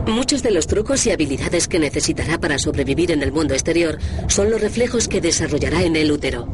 Muchos 0.07 0.43
de 0.43 0.51
los 0.51 0.67
trucos 0.67 1.05
y 1.05 1.11
habilidades 1.11 1.67
que 1.67 1.79
necesitará 1.79 2.37
para 2.37 2.59
sobrevivir 2.59 3.11
en 3.11 3.23
el 3.23 3.31
mundo 3.31 3.53
exterior 3.53 3.99
son 4.27 4.49
los 4.49 4.61
reflejos 4.61 5.07
que 5.07 5.21
desarrollará 5.21 5.83
en 5.83 5.95
el 5.95 6.11
útero. 6.11 6.47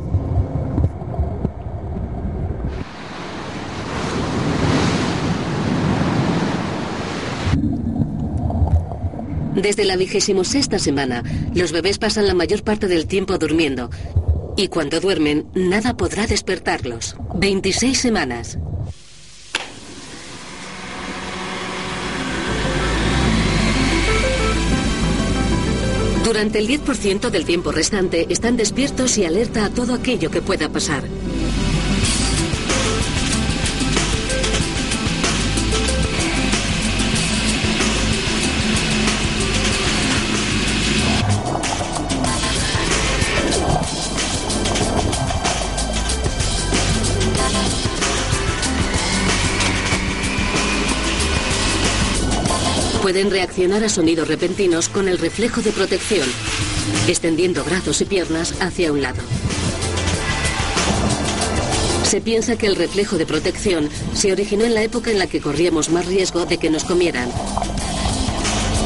Desde 9.56 9.84
la 9.84 9.98
vigésimo 9.98 10.44
sexta 10.44 10.80
semana, 10.80 11.24
los 11.54 11.72
bebés 11.72 11.98
pasan 11.98 12.28
la 12.28 12.34
mayor 12.34 12.64
parte 12.64 12.88
del 12.88 13.08
tiempo 13.08 13.38
durmiendo. 13.38 13.90
Y 14.56 14.68
cuando 14.68 15.00
duermen, 15.00 15.48
nada 15.54 15.98
podrá 15.98 16.28
despertarlos. 16.28 17.16
26 17.36 18.00
semanas. 18.00 18.60
Durante 26.30 26.60
el 26.60 26.68
10% 26.68 27.32
del 27.32 27.44
tiempo 27.44 27.72
restante 27.72 28.28
están 28.30 28.56
despiertos 28.56 29.18
y 29.18 29.26
alerta 29.26 29.66
a 29.66 29.72
todo 29.72 29.96
aquello 29.96 30.30
que 30.30 30.44
pueda 30.44 30.70
pasar. 30.70 31.04
Pueden 53.10 53.32
reaccionar 53.32 53.84
a 53.84 53.90
sonidos 53.90 54.28
repentinos 54.28 54.88
con 54.88 55.08
el 55.08 55.18
reflejo 55.18 55.64
de 55.64 55.72
protección, 55.72 56.30
extendiendo 57.08 57.64
brazos 57.64 58.00
y 58.02 58.06
piernas 58.06 58.54
hacia 58.62 58.92
un 58.92 59.02
lado. 59.02 59.18
Se 62.04 62.22
piensa 62.22 62.56
que 62.56 62.68
el 62.68 62.76
reflejo 62.76 63.18
de 63.18 63.26
protección 63.26 63.90
se 64.14 64.32
originó 64.32 64.64
en 64.64 64.76
la 64.76 64.84
época 64.84 65.10
en 65.10 65.18
la 65.18 65.26
que 65.26 65.42
corríamos 65.42 65.90
más 65.90 66.06
riesgo 66.06 66.46
de 66.46 66.60
que 66.60 66.70
nos 66.70 66.84
comieran. 66.84 67.32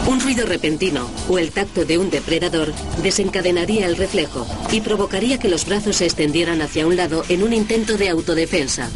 Un 0.07 0.21
ruido 0.21 0.45
repentino 0.45 1.11
o 1.27 1.37
el 1.37 1.51
tacto 1.51 1.83
de 1.83 1.97
un 1.97 2.09
depredador 2.09 2.73
desencadenaría 3.03 3.87
el 3.87 3.97
reflejo 3.97 4.47
y 4.71 4.79
provocaría 4.79 5.37
que 5.37 5.49
los 5.49 5.65
brazos 5.65 5.97
se 5.97 6.05
extendieran 6.05 6.61
hacia 6.61 6.87
un 6.87 6.95
lado 6.95 7.25
en 7.27 7.43
un 7.43 7.51
intento 7.51 7.97
de 7.97 8.07
autodefensa. 8.07 8.89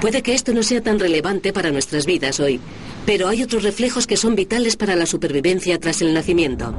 Puede 0.00 0.22
que 0.22 0.34
esto 0.34 0.52
no 0.52 0.62
sea 0.62 0.80
tan 0.80 1.00
relevante 1.00 1.52
para 1.52 1.72
nuestras 1.72 2.06
vidas 2.06 2.38
hoy, 2.38 2.60
pero 3.06 3.28
hay 3.28 3.42
otros 3.42 3.62
reflejos 3.62 4.06
que 4.06 4.16
son 4.16 4.34
vitales 4.34 4.76
para 4.76 4.96
la 4.96 5.06
supervivencia 5.06 5.78
tras 5.78 6.02
el 6.02 6.14
nacimiento. 6.14 6.74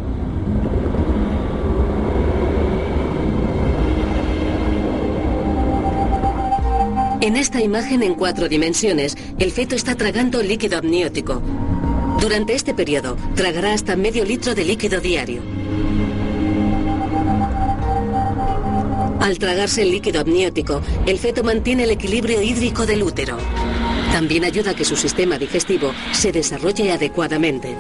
En 7.22 7.36
esta 7.38 7.60
imagen 7.60 8.04
en 8.04 8.14
cuatro 8.14 8.48
dimensiones, 8.48 9.18
el 9.40 9.52
feto 9.52 9.76
está 9.76 9.96
tragando 9.96 10.44
líquido 10.44 10.78
amniótico. 10.78 11.42
Durante 12.22 12.54
este 12.54 12.74
periodo, 12.74 13.18
tragará 13.36 13.74
hasta 13.74 13.96
medio 13.96 14.24
litro 14.24 14.54
de 14.54 14.64
líquido 14.64 15.02
diario. 15.02 15.42
Al 19.20 19.40
tragarse 19.40 19.82
el 19.82 19.90
líquido 19.90 20.22
amniótico, 20.22 20.82
el 21.08 21.18
feto 21.18 21.44
mantiene 21.44 21.86
el 21.86 21.92
equilibrio 21.92 22.44
hídrico 22.44 22.86
del 22.86 23.02
útero. 23.02 23.38
También 24.16 24.45
ayuda 24.45 24.72
a 24.72 24.74
que 24.74 24.86
su 24.86 24.95
sistema 24.95 25.38
digestivo 25.38 25.91
se 26.13 26.32
desarrolle 26.32 26.89
adecuadamente. 26.89 27.76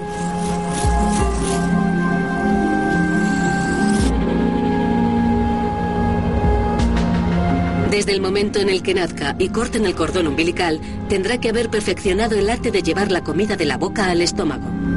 Desde 7.89 8.11
el 8.11 8.19
momento 8.19 8.59
en 8.59 8.67
el 8.67 8.83
que 8.83 8.93
nazca 8.93 9.37
y 9.39 9.47
corten 9.47 9.85
el 9.85 9.95
cordón 9.95 10.27
umbilical, 10.27 10.81
tendrá 11.07 11.37
que 11.37 11.47
haber 11.47 11.69
perfeccionado 11.69 12.35
el 12.35 12.49
arte 12.49 12.69
de 12.69 12.83
llevar 12.83 13.13
la 13.13 13.23
comida 13.23 13.55
de 13.55 13.63
la 13.63 13.77
boca 13.77 14.11
al 14.11 14.21
estómago. 14.21 14.94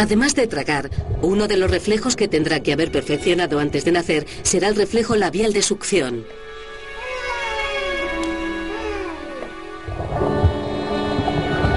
Además 0.00 0.34
de 0.34 0.46
tragar, 0.46 0.88
uno 1.20 1.46
de 1.46 1.58
los 1.58 1.70
reflejos 1.70 2.16
que 2.16 2.26
tendrá 2.26 2.60
que 2.60 2.72
haber 2.72 2.90
perfeccionado 2.90 3.58
antes 3.58 3.84
de 3.84 3.92
nacer 3.92 4.26
será 4.44 4.68
el 4.68 4.76
reflejo 4.76 5.14
labial 5.14 5.52
de 5.52 5.60
succión. 5.60 6.24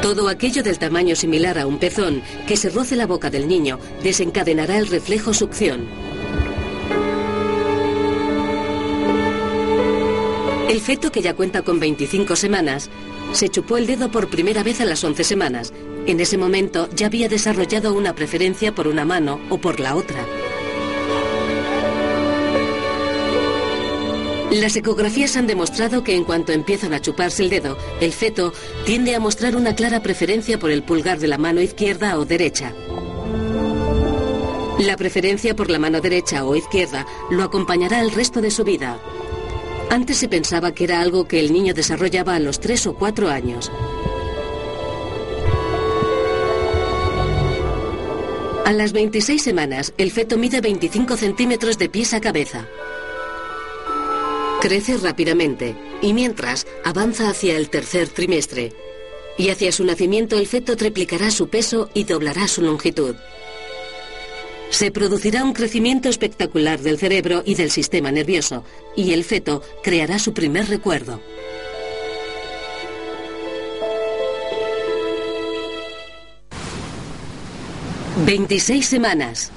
Todo 0.02 0.30
aquello 0.30 0.64
del 0.64 0.80
tamaño 0.80 1.18
similar 1.18 1.60
a 1.60 1.68
un 1.68 1.80
pezón 1.80 2.22
que 2.48 2.56
se 2.56 2.70
roce 2.70 2.96
la 2.96 3.08
boca 3.08 3.30
del 3.30 3.46
niño 3.46 3.78
desencadenará 4.04 4.78
el 4.78 4.88
reflejo 4.88 5.34
succión. 5.34 5.86
El 10.70 10.80
feto, 10.80 11.12
que 11.12 11.22
ya 11.22 11.34
cuenta 11.34 11.62
con 11.64 11.82
25 11.82 12.38
semanas, 12.38 12.90
se 13.34 13.50
chupó 13.50 13.76
el 13.76 13.86
dedo 13.86 14.10
por 14.12 14.30
primera 14.30 14.64
vez 14.64 14.80
a 14.80 14.86
las 14.86 15.04
11 15.04 15.26
semanas 15.26 15.74
en 16.06 16.20
ese 16.20 16.38
momento 16.38 16.90
ya 16.96 17.08
había 17.08 17.30
desarrollado 17.30 17.94
una 17.94 18.14
preferencia 18.14 18.74
por 18.74 18.88
una 18.88 19.06
mano 19.06 19.40
o 19.50 19.58
por 19.58 19.80
la 19.80 19.96
otra. 19.96 20.26
Las 24.52 24.76
ecografías 24.76 25.36
han 25.36 25.48
demostrado 25.48 26.04
que 26.04 26.16
en 26.16 26.26
cuanto 26.26 26.52
empiezan 26.52 26.94
a 26.94 27.02
chuparse 27.02 27.42
el 27.42 27.50
dedo, 27.50 27.76
el 28.00 28.14
feto 28.14 28.54
tiende 28.86 29.16
a 29.16 29.20
mostrar 29.20 29.56
una 29.56 29.76
clara 29.76 30.04
preferencia 30.04 30.60
por 30.60 30.70
el 30.70 30.84
pulgar 30.84 31.18
de 31.20 31.28
la 31.28 31.40
mano 31.40 31.60
izquierda 31.60 32.20
o 32.20 32.26
derecha. 32.26 32.72
La 34.80 34.96
preferencia 34.96 35.56
por 35.56 35.72
la 35.72 35.80
mano 35.80 36.02
derecha 36.02 36.46
o 36.46 36.56
izquierda 36.56 37.08
lo 37.32 37.44
acompañará 37.44 38.02
el 38.02 38.12
resto 38.12 38.42
de 38.42 38.52
su 38.52 38.64
vida. 38.64 39.00
Antes 39.90 40.18
se 40.18 40.28
pensaba 40.28 40.74
que 40.74 40.84
era 40.84 41.02
algo 41.02 41.28
que 41.28 41.40
el 41.40 41.52
niño 41.52 41.74
desarrollaba 41.74 42.36
a 42.36 42.40
los 42.40 42.60
3 42.60 42.88
o 42.88 42.94
4 42.96 43.30
años. 43.30 43.72
A 48.66 48.72
las 48.72 48.94
26 48.94 49.44
semanas, 49.44 49.94
el 49.98 50.10
feto 50.12 50.38
mide 50.38 50.62
25 50.62 51.18
centímetros 51.18 51.78
de 51.78 51.90
pies 51.90 52.14
a 52.14 52.22
cabeza. 52.22 52.66
Crece 54.62 54.96
rápidamente 54.96 55.76
y 56.02 56.14
mientras 56.14 56.66
avanza 56.86 57.30
hacia 57.30 57.58
el 57.58 57.70
tercer 57.70 58.08
trimestre. 58.08 58.72
Y 59.38 59.50
hacia 59.50 59.74
su 59.74 59.84
nacimiento 59.84 60.38
el 60.38 60.48
feto 60.48 60.78
triplicará 60.78 61.30
su 61.30 61.50
peso 61.50 61.90
y 61.94 62.06
doblará 62.06 62.48
su 62.48 62.62
longitud. 62.62 63.16
Se 64.70 64.92
producirá 64.92 65.44
un 65.44 65.52
crecimiento 65.52 66.08
espectacular 66.08 66.80
del 66.80 66.98
cerebro 66.98 67.44
y 67.46 67.56
del 67.56 67.70
sistema 67.70 68.12
nervioso, 68.12 68.64
y 68.96 69.12
el 69.12 69.26
feto 69.26 69.62
creará 69.84 70.20
su 70.20 70.34
primer 70.34 70.70
recuerdo. 70.70 71.20
Veintiséis 78.26 78.88
semanas. 78.88 79.52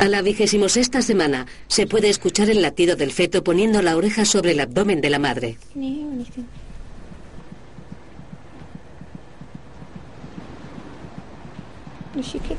A 0.00 0.08
la 0.08 0.22
vigésimo 0.22 0.68
sexta 0.68 1.02
semana 1.02 1.46
se 1.68 1.86
puede 1.86 2.10
escuchar 2.10 2.50
el 2.50 2.60
latido 2.60 2.96
del 2.96 3.12
feto 3.12 3.44
poniendo 3.44 3.80
la 3.80 3.96
oreja 3.96 4.24
sobre 4.24 4.50
el 4.50 4.60
abdomen 4.60 5.00
de 5.00 5.10
la 5.10 5.18
madre. 5.20 5.56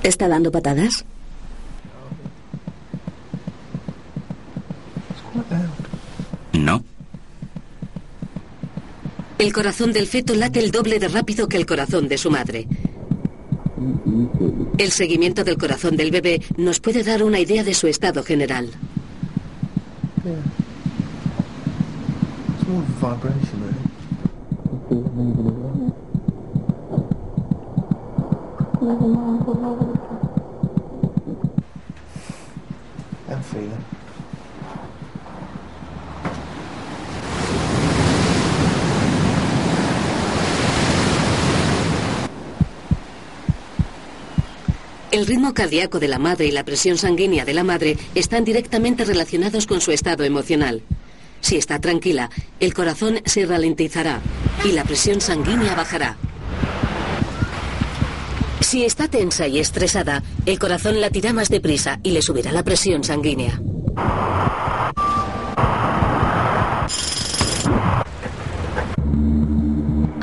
¿Está 0.02 0.28
dando 0.28 0.52
patadas? 0.52 1.06
No. 6.54 6.84
El 9.38 9.52
corazón 9.52 9.92
del 9.92 10.08
feto 10.08 10.34
late 10.34 10.60
el 10.60 10.72
doble 10.72 10.98
de 10.98 11.10
rápido 11.10 11.48
que 11.48 11.58
el 11.58 11.66
corazón 11.66 12.08
de 12.08 12.18
su 12.18 12.32
madre. 12.32 12.68
El 14.78 14.92
seguimiento 14.92 15.44
del 15.44 15.58
corazón 15.58 15.98
del 15.98 16.12
bebé 16.12 16.42
nos 16.58 16.80
puede 16.80 17.04
dar 17.04 17.22
una 17.22 17.40
idea 17.40 17.64
de 17.64 17.74
su 17.74 17.88
estado 17.88 18.24
general. 18.24 18.72
El 45.16 45.26
ritmo 45.26 45.54
cardíaco 45.54 46.02
de 46.02 46.10
la 46.10 46.20
madre 46.20 46.46
y 46.46 46.52
la 46.52 46.66
presión 46.66 46.98
sanguínea 46.98 47.46
de 47.46 47.54
la 47.54 47.64
madre 47.64 47.98
están 48.16 48.44
directamente 48.44 49.06
relacionados 49.06 49.66
con 49.66 49.80
su 49.80 49.94
estado 49.94 50.26
emocional. 50.26 50.82
Si 51.40 51.56
está 51.56 51.80
tranquila, 51.80 52.30
el 52.60 52.74
corazón 52.74 53.22
se 53.24 53.46
ralentizará 53.46 54.20
y 54.66 54.74
la 54.74 54.84
presión 54.84 55.22
sanguínea 55.22 55.74
bajará. 55.74 56.18
Si 58.60 58.84
está 58.84 59.08
tensa 59.08 59.48
y 59.48 59.60
estresada, 59.60 60.22
el 60.46 60.60
corazón 60.60 61.00
latirá 61.00 61.32
más 61.32 61.48
deprisa 61.48 61.98
y 62.04 62.12
le 62.12 62.22
subirá 62.22 62.52
la 62.52 62.64
presión 62.64 63.06
sanguínea. 63.06 63.62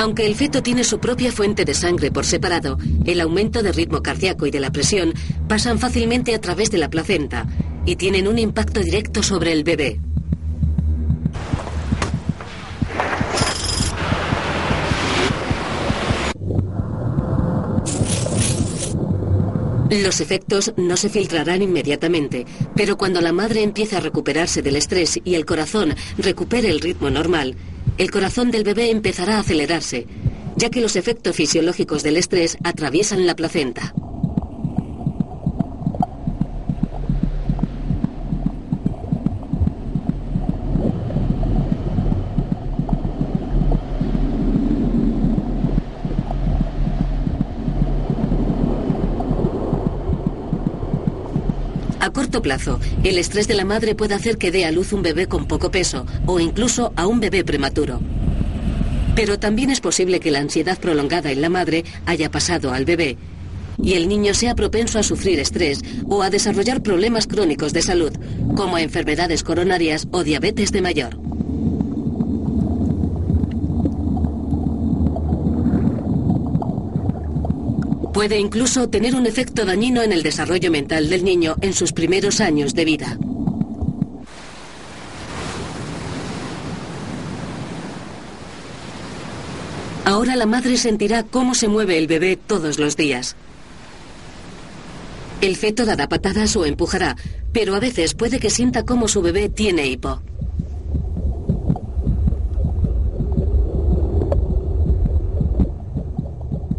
Aunque 0.02 0.26
el 0.26 0.34
feto 0.34 0.64
tiene 0.64 0.82
su 0.82 0.98
propia 0.98 1.30
fuente 1.30 1.64
de 1.64 1.74
sangre 1.74 2.10
por 2.10 2.26
separado, 2.26 2.76
el 3.06 3.20
aumento 3.20 3.62
de 3.62 3.70
ritmo 3.70 4.02
cardíaco 4.02 4.46
y 4.46 4.50
de 4.50 4.58
la 4.58 4.72
presión 4.72 5.14
pasan 5.46 5.78
fácilmente 5.78 6.34
a 6.34 6.40
través 6.40 6.72
de 6.72 6.78
la 6.78 6.90
placenta 6.90 7.46
y 7.86 7.94
tienen 7.94 8.26
un 8.26 8.36
impacto 8.36 8.80
directo 8.80 9.22
sobre 9.22 9.52
el 9.52 9.62
bebé. 9.62 10.00
Los 19.88 20.20
efectos 20.20 20.74
no 20.76 20.96
se 20.96 21.10
filtrarán 21.10 21.62
inmediatamente, 21.62 22.44
pero 22.74 22.98
cuando 22.98 23.20
la 23.20 23.32
madre 23.32 23.62
empieza 23.62 23.98
a 23.98 24.00
recuperarse 24.00 24.62
del 24.62 24.74
estrés 24.74 25.20
y 25.22 25.36
el 25.36 25.46
corazón 25.46 25.94
recupere 26.18 26.70
el 26.70 26.80
ritmo 26.80 27.08
normal, 27.08 27.54
el 27.98 28.10
corazón 28.10 28.50
del 28.50 28.64
bebé 28.64 28.90
empezará 28.90 29.36
a 29.36 29.40
acelerarse, 29.40 30.06
ya 30.56 30.70
que 30.70 30.80
los 30.80 30.96
efectos 30.96 31.36
fisiológicos 31.36 32.02
del 32.02 32.16
estrés 32.16 32.56
atraviesan 32.64 33.26
la 33.26 33.36
placenta. 33.36 33.94
A 52.12 52.14
corto 52.14 52.42
plazo, 52.42 52.78
el 53.04 53.16
estrés 53.16 53.48
de 53.48 53.54
la 53.54 53.64
madre 53.64 53.94
puede 53.94 54.12
hacer 54.12 54.36
que 54.36 54.50
dé 54.50 54.66
a 54.66 54.70
luz 54.70 54.92
un 54.92 55.00
bebé 55.00 55.28
con 55.28 55.46
poco 55.46 55.70
peso 55.70 56.04
o 56.26 56.40
incluso 56.40 56.92
a 56.94 57.06
un 57.06 57.20
bebé 57.20 57.42
prematuro. 57.42 58.00
Pero 59.16 59.38
también 59.38 59.70
es 59.70 59.80
posible 59.80 60.20
que 60.20 60.30
la 60.30 60.40
ansiedad 60.40 60.78
prolongada 60.78 61.32
en 61.32 61.40
la 61.40 61.48
madre 61.48 61.86
haya 62.04 62.30
pasado 62.30 62.74
al 62.74 62.84
bebé 62.84 63.16
y 63.82 63.94
el 63.94 64.08
niño 64.08 64.34
sea 64.34 64.54
propenso 64.54 64.98
a 64.98 65.02
sufrir 65.02 65.40
estrés 65.40 65.80
o 66.06 66.22
a 66.22 66.28
desarrollar 66.28 66.82
problemas 66.82 67.26
crónicos 67.26 67.72
de 67.72 67.80
salud, 67.80 68.12
como 68.56 68.76
enfermedades 68.76 69.42
coronarias 69.42 70.06
o 70.10 70.22
diabetes 70.22 70.70
de 70.70 70.82
mayor. 70.82 71.18
Puede 78.12 78.38
incluso 78.38 78.88
tener 78.88 79.14
un 79.14 79.26
efecto 79.26 79.64
dañino 79.64 80.02
en 80.02 80.12
el 80.12 80.22
desarrollo 80.22 80.70
mental 80.70 81.08
del 81.08 81.24
niño 81.24 81.56
en 81.62 81.72
sus 81.72 81.92
primeros 81.92 82.40
años 82.40 82.74
de 82.74 82.84
vida. 82.84 83.18
Ahora 90.04 90.36
la 90.36 90.46
madre 90.46 90.76
sentirá 90.76 91.22
cómo 91.22 91.54
se 91.54 91.68
mueve 91.68 91.96
el 91.96 92.06
bebé 92.06 92.36
todos 92.36 92.78
los 92.78 92.96
días. 92.96 93.36
El 95.40 95.56
feto 95.56 95.86
dará 95.86 96.08
patadas 96.08 96.54
o 96.56 96.66
empujará, 96.66 97.16
pero 97.52 97.74
a 97.74 97.80
veces 97.80 98.14
puede 98.14 98.38
que 98.38 98.50
sienta 98.50 98.84
cómo 98.84 99.08
su 99.08 99.22
bebé 99.22 99.48
tiene 99.48 99.86
hipo. 99.86 100.20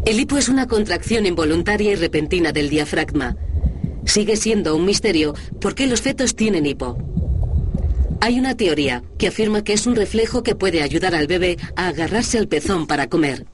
El 0.06 0.20
hipo 0.20 0.36
es 0.36 0.50
una 0.50 0.66
contracción 0.66 1.24
involuntaria 1.24 1.92
y 1.92 1.94
repentina 1.94 2.52
del 2.52 2.68
diafragma. 2.68 3.36
Sigue 4.04 4.36
siendo 4.36 4.76
un 4.76 4.84
misterio 4.84 5.34
por 5.62 5.74
qué 5.74 5.86
los 5.86 6.02
fetos 6.02 6.36
tienen 6.36 6.66
hipo. 6.66 6.98
Hay 8.20 8.38
una 8.38 8.54
teoría 8.54 9.02
que 9.18 9.28
afirma 9.28 9.64
que 9.64 9.72
es 9.72 9.86
un 9.86 9.96
reflejo 9.96 10.42
que 10.42 10.54
puede 10.54 10.82
ayudar 10.82 11.14
al 11.14 11.26
bebé 11.26 11.56
a 11.74 11.88
agarrarse 11.88 12.36
al 12.36 12.48
pezón 12.48 12.86
para 12.86 13.08
comer. 13.08 13.46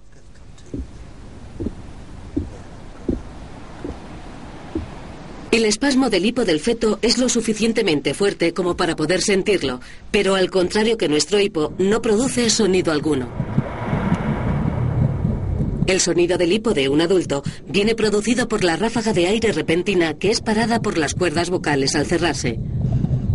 El 5.53 5.65
espasmo 5.65 6.11
del 6.11 6.27
hipo 6.27 6.45
del 6.45 6.59
feto 6.59 6.99
es 7.01 7.19
lo 7.19 7.29
suficientemente 7.29 8.13
fuerte 8.13 8.53
como 8.55 8.77
para 8.77 8.97
poder 8.97 9.21
sentirlo, 9.21 9.81
pero 10.11 10.35
al 10.35 10.51
contrario 10.51 10.97
que 10.97 11.09
nuestro 11.09 11.39
hipo, 11.39 11.75
no 11.79 12.03
produce 12.03 12.51
sonido 12.51 12.93
alguno. 12.93 13.29
El 15.91 15.99
sonido 16.01 16.39
del 16.39 16.53
hipo 16.53 16.73
de 16.73 16.89
un 16.89 17.01
adulto 17.01 17.43
viene 17.67 17.97
producido 17.97 18.47
por 18.47 18.63
la 18.63 18.77
ráfaga 18.77 19.13
de 19.13 19.27
aire 19.27 19.51
repentina 19.51 20.15
que 20.15 20.31
es 20.31 20.41
parada 20.41 20.81
por 20.81 20.97
las 20.97 21.15
cuerdas 21.15 21.51
vocales 21.51 21.97
al 21.97 22.07
cerrarse. 22.07 22.61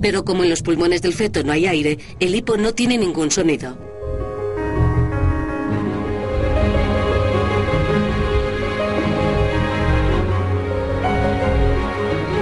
Pero 0.02 0.24
como 0.24 0.46
en 0.46 0.50
los 0.52 0.62
pulmones 0.62 1.02
del 1.02 1.14
feto 1.14 1.44
no 1.44 1.52
hay 1.52 1.66
aire, 1.66 2.00
el 2.22 2.34
hipo 2.34 2.56
no 2.56 2.74
tiene 2.74 2.98
ningún 2.98 3.30
sonido. 3.30 3.78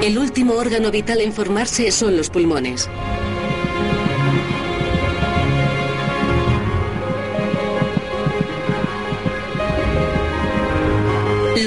El 0.04 0.20
último 0.20 0.54
órgano 0.54 0.92
vital 0.92 1.22
en 1.22 1.34
formarse 1.34 1.90
son 1.90 2.16
los 2.18 2.30
pulmones. 2.30 2.88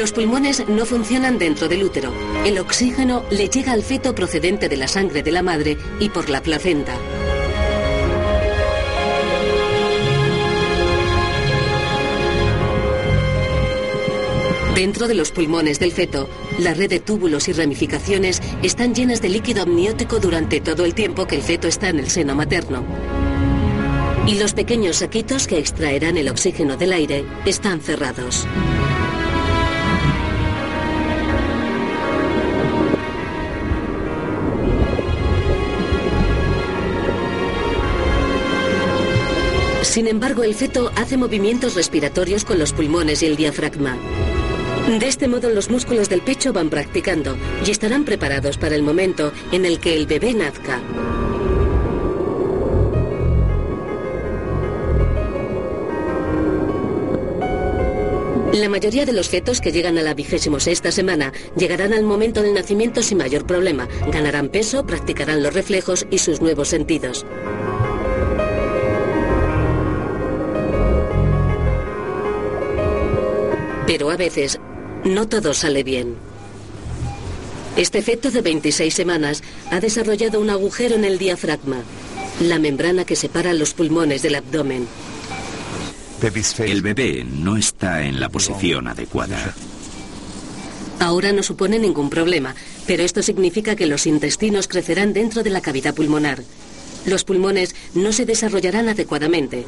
Los 0.07 0.13
pulmones 0.13 0.69
no 0.69 0.87
funcionan 0.87 1.37
dentro 1.37 1.67
del 1.67 1.83
útero. 1.83 2.13
El 2.45 2.61
oxígeno 2.61 3.25
le 3.33 3.49
llega 3.49 3.73
al 3.73 3.83
feto 3.83 4.15
procedente 4.15 4.69
de 4.69 4.77
la 4.77 4.87
sangre 4.87 5.25
de 5.25 5.33
la 5.33 5.43
madre 5.43 5.77
y 5.99 6.11
por 6.11 6.31
la 6.31 6.41
placenta. 6.45 6.97
Dentro 14.77 15.09
de 15.09 15.15
los 15.15 15.33
pulmones 15.33 15.81
del 15.81 15.91
feto, 15.91 16.29
la 16.61 16.73
red 16.73 16.89
de 16.89 17.01
túbulos 17.01 17.49
y 17.49 17.53
ramificaciones 17.53 18.41
están 18.63 18.95
llenas 18.95 19.21
de 19.21 19.31
líquido 19.31 19.65
amniótico 19.65 20.21
durante 20.21 20.61
todo 20.61 20.85
el 20.85 20.95
tiempo 20.95 21.27
que 21.27 21.35
el 21.35 21.43
feto 21.43 21.67
está 21.67 21.89
en 21.89 21.99
el 21.99 22.09
seno 22.11 22.37
materno. 22.37 22.85
Y 24.29 24.39
los 24.39 24.55
pequeños 24.55 24.99
saquitos 24.99 25.49
que 25.49 25.59
extraerán 25.59 26.17
el 26.17 26.29
oxígeno 26.29 26.77
del 26.77 26.93
aire 26.93 27.25
están 27.45 27.81
cerrados. 27.81 28.47
Sin 39.87 40.09
embargo, 40.09 40.43
el 40.43 40.55
feto 40.55 40.91
hace 40.97 41.17
movimientos 41.17 41.75
respiratorios 41.75 42.45
con 42.45 42.59
los 42.59 42.75
pulmones 42.75 43.23
y 43.23 43.27
el 43.27 43.37
diafragma. 43.37 43.97
De 45.01 45.09
este 45.09 45.27
modo 45.27 45.49
los 45.49 45.71
músculos 45.71 46.11
del 46.11 46.21
pecho 46.21 46.53
van 46.53 46.69
practicando 46.69 47.37
y 47.65 47.71
estarán 47.71 48.05
preparados 48.05 48.59
para 48.59 48.75
el 48.75 48.83
momento 48.83 49.33
en 49.53 49.65
el 49.65 49.81
que 49.81 49.95
el 49.95 50.07
bebé 50.07 50.35
nazca. 50.35 50.83
La 58.53 58.69
mayoría 58.69 59.07
de 59.07 59.13
los 59.13 59.29
fetos 59.29 59.61
que 59.61 59.73
llegan 59.73 59.99
a 59.99 60.03
la 60.03 60.15
vigésimo 60.15 60.61
sexta 60.61 60.91
semana 60.91 61.33
llegarán 61.57 61.93
al 61.93 62.03
momento 62.03 62.43
del 62.43 62.55
nacimiento 62.55 63.03
sin 63.03 63.19
mayor 63.19 63.47
problema, 63.47 63.89
ganarán 64.13 64.49
peso, 64.49 64.85
practicarán 64.85 65.43
los 65.43 65.55
reflejos 65.55 66.07
y 66.11 66.19
sus 66.19 66.41
nuevos 66.41 66.69
sentidos. 66.69 67.25
Pero 73.87 74.11
a 74.11 74.17
veces 74.17 74.59
no 75.05 75.29
todo 75.29 75.55
sale 75.55 75.83
bien. 75.85 76.17
Este 77.77 78.03
feto 78.03 78.31
de 78.31 78.41
26 78.41 78.93
semanas 78.93 79.43
ha 79.71 79.81
desarrollado 79.81 80.41
un 80.41 80.51
agujero 80.51 80.95
en 80.95 81.05
el 81.05 81.19
diafragma, 81.19 81.83
la 82.41 82.59
membrana 82.59 83.05
que 83.05 83.17
separa 83.17 83.53
los 83.53 83.75
pulmones 83.75 84.23
del 84.23 84.35
abdomen. 84.35 84.89
El 86.59 86.83
bebé 86.83 87.25
no 87.25 87.57
está 87.57 88.03
en 88.03 88.19
la 88.19 88.31
posición 88.31 88.89
adecuada. 88.89 89.55
Ahora 90.99 91.33
no 91.33 91.43
supone 91.43 91.79
ningún 91.79 92.09
problema, 92.09 92.55
pero 92.87 93.03
esto 93.03 93.23
significa 93.23 93.77
que 93.77 93.87
los 93.87 94.07
intestinos 94.07 94.67
crecerán 94.67 95.13
dentro 95.13 95.43
de 95.43 95.51
la 95.51 95.61
cavidad 95.61 95.95
pulmonar. 95.95 96.43
Los 97.05 97.25
pulmones 97.25 97.77
no 97.95 98.13
se 98.13 98.25
desarrollarán 98.25 98.89
adecuadamente. 98.89 99.67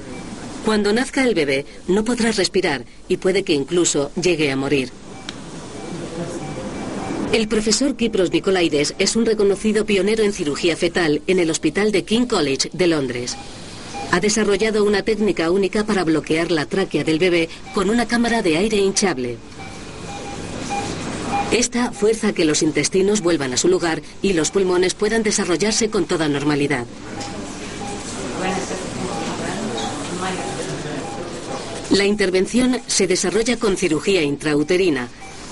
Cuando 0.69 0.93
nazca 0.93 1.25
el 1.25 1.35
bebé, 1.35 1.65
no 1.87 2.05
podrá 2.05 2.31
respirar 2.31 2.85
y 3.09 3.17
puede 3.17 3.43
que 3.43 3.55
incluso 3.55 4.11
llegue 4.21 4.51
a 4.51 4.57
morir. 4.57 4.91
El 7.33 7.49
profesor 7.49 7.97
Kipros 7.97 8.31
Nicolaides 8.33 8.95
es 8.99 9.17
un 9.17 9.25
reconocido 9.25 9.87
pionero 9.87 10.25
en 10.25 10.35
cirugía 10.35 10.77
fetal 10.77 11.23
en 11.27 11.39
el 11.39 11.51
Hospital 11.51 11.91
de 11.91 12.05
King 12.05 12.27
College 12.27 12.69
de 12.75 12.87
Londres. 12.87 13.35
Ha 14.11 14.21
desarrollado 14.21 14.85
una 14.85 15.01
técnica 15.03 15.51
única 15.51 15.85
para 15.85 16.05
bloquear 16.05 16.51
la 16.51 16.67
tráquea 16.67 17.03
del 17.03 17.19
bebé 17.19 17.49
con 17.73 17.89
una 17.89 18.07
cámara 18.07 18.43
de 18.43 18.59
aire 18.59 18.77
hinchable. 18.77 19.39
Esta 21.51 21.93
fuerza 21.93 22.35
que 22.35 22.45
los 22.45 22.63
intestinos 22.63 23.23
vuelvan 23.23 23.55
a 23.55 23.57
su 23.57 23.69
lugar 23.69 24.03
y 24.21 24.35
los 24.35 24.51
pulmones 24.51 24.93
puedan 24.93 25.23
desarrollarse 25.23 25.89
con 25.89 26.05
toda 26.05 26.29
normalidad. 26.29 26.85
La 31.99 32.05
intervención 32.05 32.81
se 32.87 33.09
desarrolla 33.09 33.57
con 33.57 33.77
cirugía 33.77 34.23
intrauterina 34.23 35.09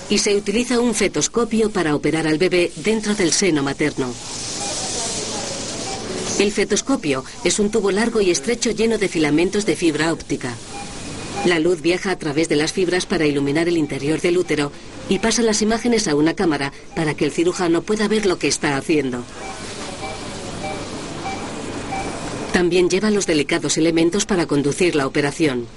y 0.09 0.19
se 0.19 0.33
utiliza 0.33 0.79
un 0.79 0.95
fetoscopio 0.95 1.71
para 1.71 1.93
operar 1.93 2.25
al 2.25 2.37
bebé 2.37 2.71
dentro 2.77 3.15
del 3.15 3.33
seno 3.33 3.63
materno. 3.63 4.13
El 6.39 6.53
fetoscopio 6.53 7.25
es 7.43 7.59
un 7.59 7.69
tubo 7.69 7.91
largo 7.91 8.21
y 8.21 8.31
estrecho 8.31 8.71
lleno 8.71 8.97
de 8.97 9.09
filamentos 9.09 9.65
de 9.65 9.75
fibra 9.75 10.13
óptica. 10.13 10.55
La 11.43 11.59
luz 11.59 11.81
viaja 11.81 12.11
a 12.11 12.17
través 12.17 12.47
de 12.47 12.55
las 12.55 12.71
fibras 12.71 13.05
para 13.05 13.25
iluminar 13.25 13.67
el 13.67 13.75
interior 13.75 14.21
del 14.21 14.37
útero 14.37 14.71
y 15.09 15.19
pasa 15.19 15.41
las 15.41 15.61
imágenes 15.61 16.07
a 16.07 16.15
una 16.15 16.33
cámara 16.33 16.71
para 16.95 17.13
que 17.13 17.25
el 17.25 17.33
cirujano 17.33 17.81
pueda 17.81 18.07
ver 18.07 18.25
lo 18.25 18.39
que 18.39 18.47
está 18.47 18.77
haciendo. 18.77 19.21
También 22.53 22.89
lleva 22.89 23.11
los 23.11 23.27
delicados 23.27 23.77
elementos 23.77 24.25
para 24.25 24.45
conducir 24.45 24.95
la 24.95 25.07
operación. 25.07 25.67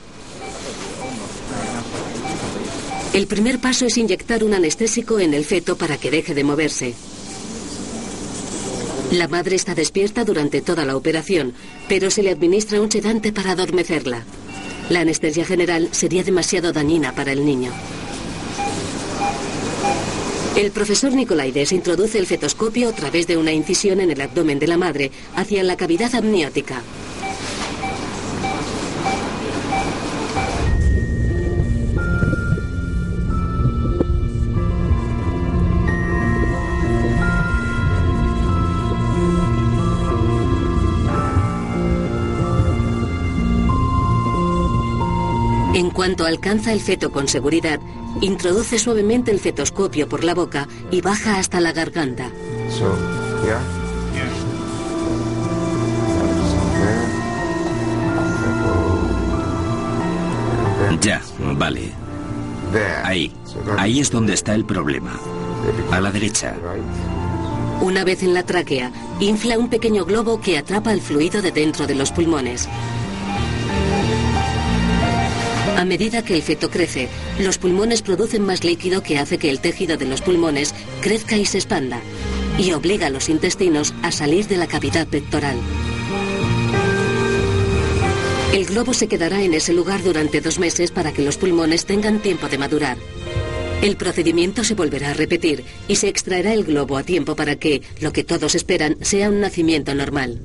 El 3.13 3.27
primer 3.27 3.59
paso 3.59 3.87
es 3.87 3.99
inyectar 3.99 4.45
un 4.45 4.55
anestésico 4.55 5.19
en 5.19 5.35
el 5.35 5.45
feto 5.45 5.77
para 5.77 5.99
que 5.99 6.13
deje 6.13 6.33
de 6.33 6.45
moverse. 6.45 6.95
La 9.11 9.27
madre 9.27 9.57
está 9.57 9.75
despierta 9.75 10.25
durante 10.25 10.63
toda 10.63 10.85
la 10.85 10.97
operación, 10.97 11.53
pero 11.89 12.11
se 12.11 12.23
le 12.23 12.31
administra 12.31 12.81
un 12.81 12.89
sedante 12.89 13.33
para 13.33 13.51
adormecerla. 13.51 14.23
La 14.91 15.01
anestesia 15.01 15.45
general 15.45 15.89
sería 15.91 16.23
demasiado 16.23 16.73
dañina 16.73 17.13
para 17.13 17.33
el 17.33 17.45
niño. 17.45 17.73
El 20.57 20.71
profesor 20.71 21.13
Nicolaides 21.13 21.73
introduce 21.73 22.17
el 22.19 22.27
fetoscopio 22.27 22.91
a 22.91 22.93
través 22.93 23.27
de 23.27 23.37
una 23.37 23.53
incisión 23.53 24.01
en 24.01 24.13
el 24.13 24.21
abdomen 24.21 24.61
de 24.61 24.69
la 24.69 24.77
madre 24.77 25.11
hacia 25.35 25.65
la 25.65 25.77
cavidad 25.77 26.15
amniótica. 26.15 26.83
En 45.91 45.97
cuanto 45.97 46.25
alcanza 46.25 46.73
el 46.73 46.79
feto 46.79 47.11
con 47.11 47.27
seguridad, 47.27 47.81
introduce 48.21 48.79
suavemente 48.79 49.33
el 49.33 49.41
fetoscopio 49.41 50.09
por 50.09 50.23
la 50.23 50.35
boca 50.35 50.69
y 50.93 51.01
baja 51.01 51.37
hasta 51.37 51.61
la 51.61 51.73
garganta. 51.73 52.31
Ya, 61.01 61.21
vale. 61.59 61.93
Ahí. 63.03 63.33
Ahí 63.77 63.99
es 63.99 64.13
donde 64.13 64.35
está 64.35 64.55
el 64.55 64.65
problema. 64.65 65.19
A 65.91 66.01
la 66.01 66.13
derecha. 66.13 66.55
Una 67.81 68.05
vez 68.05 68.23
en 68.23 68.33
la 68.33 68.45
tráquea, 68.45 68.93
infla 69.19 69.59
un 69.59 69.69
pequeño 69.69 70.05
globo 70.05 70.41
que 70.41 70.57
atrapa 70.57 70.93
el 70.93 71.01
fluido 71.01 71.43
de 71.43 71.51
dentro 71.51 71.89
de 71.89 71.97
los 71.97 72.13
pulmones. 72.13 72.69
A 75.81 75.87
medida 75.87 76.23
que 76.23 76.35
el 76.35 76.43
feto 76.43 76.69
crece, 76.69 77.09
los 77.39 77.57
pulmones 77.57 78.03
producen 78.03 78.45
más 78.45 78.65
líquido 78.65 79.03
que 79.03 79.17
hace 79.17 79.39
que 79.39 79.49
el 79.49 79.61
tejido 79.61 79.97
de 79.97 80.05
los 80.05 80.21
pulmones 80.21 80.75
crezca 81.01 81.39
y 81.39 81.47
se 81.47 81.57
expanda, 81.57 82.03
y 82.59 82.73
obliga 82.73 83.07
a 83.07 83.11
los 83.11 83.31
intestinos 83.31 83.95
a 84.03 84.13
salir 84.13 84.47
de 84.47 84.59
la 84.59 84.67
cavidad 84.67 85.07
pectoral. 85.07 85.57
El 88.53 88.67
globo 88.67 88.93
se 88.93 89.09
quedará 89.09 89.43
en 89.43 89.55
ese 89.55 89.73
lugar 89.73 90.03
durante 90.03 90.43
dos 90.43 90.59
meses 90.59 90.91
para 90.91 91.13
que 91.13 91.23
los 91.23 91.39
pulmones 91.39 91.87
tengan 91.87 92.21
tiempo 92.21 92.49
de 92.49 92.59
madurar. 92.59 92.99
El 93.81 93.97
procedimiento 93.97 94.65
se 94.65 94.75
volverá 94.75 95.13
a 95.13 95.15
repetir 95.15 95.65
y 95.89 95.97
se 95.97 96.09
extraerá 96.09 96.53
el 96.53 96.65
globo 96.65 96.99
a 96.99 97.05
tiempo 97.05 97.37
para 97.37 97.57
que, 97.57 97.81
lo 98.03 98.13
que 98.13 98.23
todos 98.23 98.55
esperan, 98.55 98.99
sea 99.01 99.31
un 99.31 99.41
nacimiento 99.41 99.95
normal. 99.95 100.43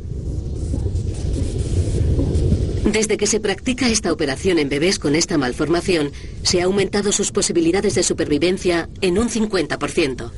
Desde 2.85 3.17
que 3.17 3.25
se 3.25 3.39
practica 3.39 3.89
esta 3.89 4.13
operación 4.13 4.59
en 4.59 4.69
bebés 4.69 4.99
con 4.99 5.15
esta 5.15 5.37
malformación, 5.37 6.11
se 6.43 6.61
ha 6.61 6.65
aumentado 6.65 7.11
sus 7.11 7.31
posibilidades 7.31 7.95
de 7.95 8.03
supervivencia 8.03 8.89
en 9.01 9.17
un 9.17 9.29
50%. 9.29 10.31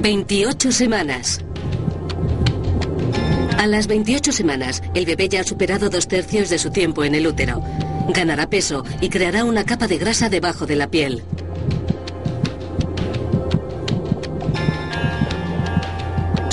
...28 0.00 0.70
semanas. 0.72 1.44
A 3.58 3.66
las 3.66 3.86
28 3.86 4.32
semanas, 4.32 4.82
el 4.94 5.04
bebé 5.04 5.28
ya 5.28 5.40
ha 5.40 5.44
superado 5.44 5.90
dos 5.90 6.08
tercios 6.08 6.48
de 6.48 6.58
su 6.58 6.70
tiempo 6.70 7.04
en 7.04 7.14
el 7.14 7.26
útero. 7.26 7.62
Ganará 8.08 8.48
peso 8.48 8.82
y 9.02 9.10
creará 9.10 9.44
una 9.44 9.64
capa 9.64 9.86
de 9.86 9.98
grasa 9.98 10.30
debajo 10.30 10.64
de 10.64 10.76
la 10.76 10.90
piel. 10.90 11.22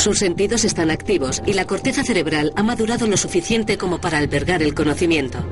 Sus 0.07 0.19
sentidos 0.19 0.63
están 0.63 0.89
activos 0.89 1.41
y 1.45 1.51
la 1.51 1.65
corteza 1.65 2.01
cerebral 2.01 2.53
ha 2.55 2.63
madurado 2.63 3.07
lo 3.07 3.17
suficiente 3.17 3.77
como 3.77 3.99
para 3.99 4.19
albergar 4.19 4.63
el 4.63 4.73
conocimiento. 4.73 5.45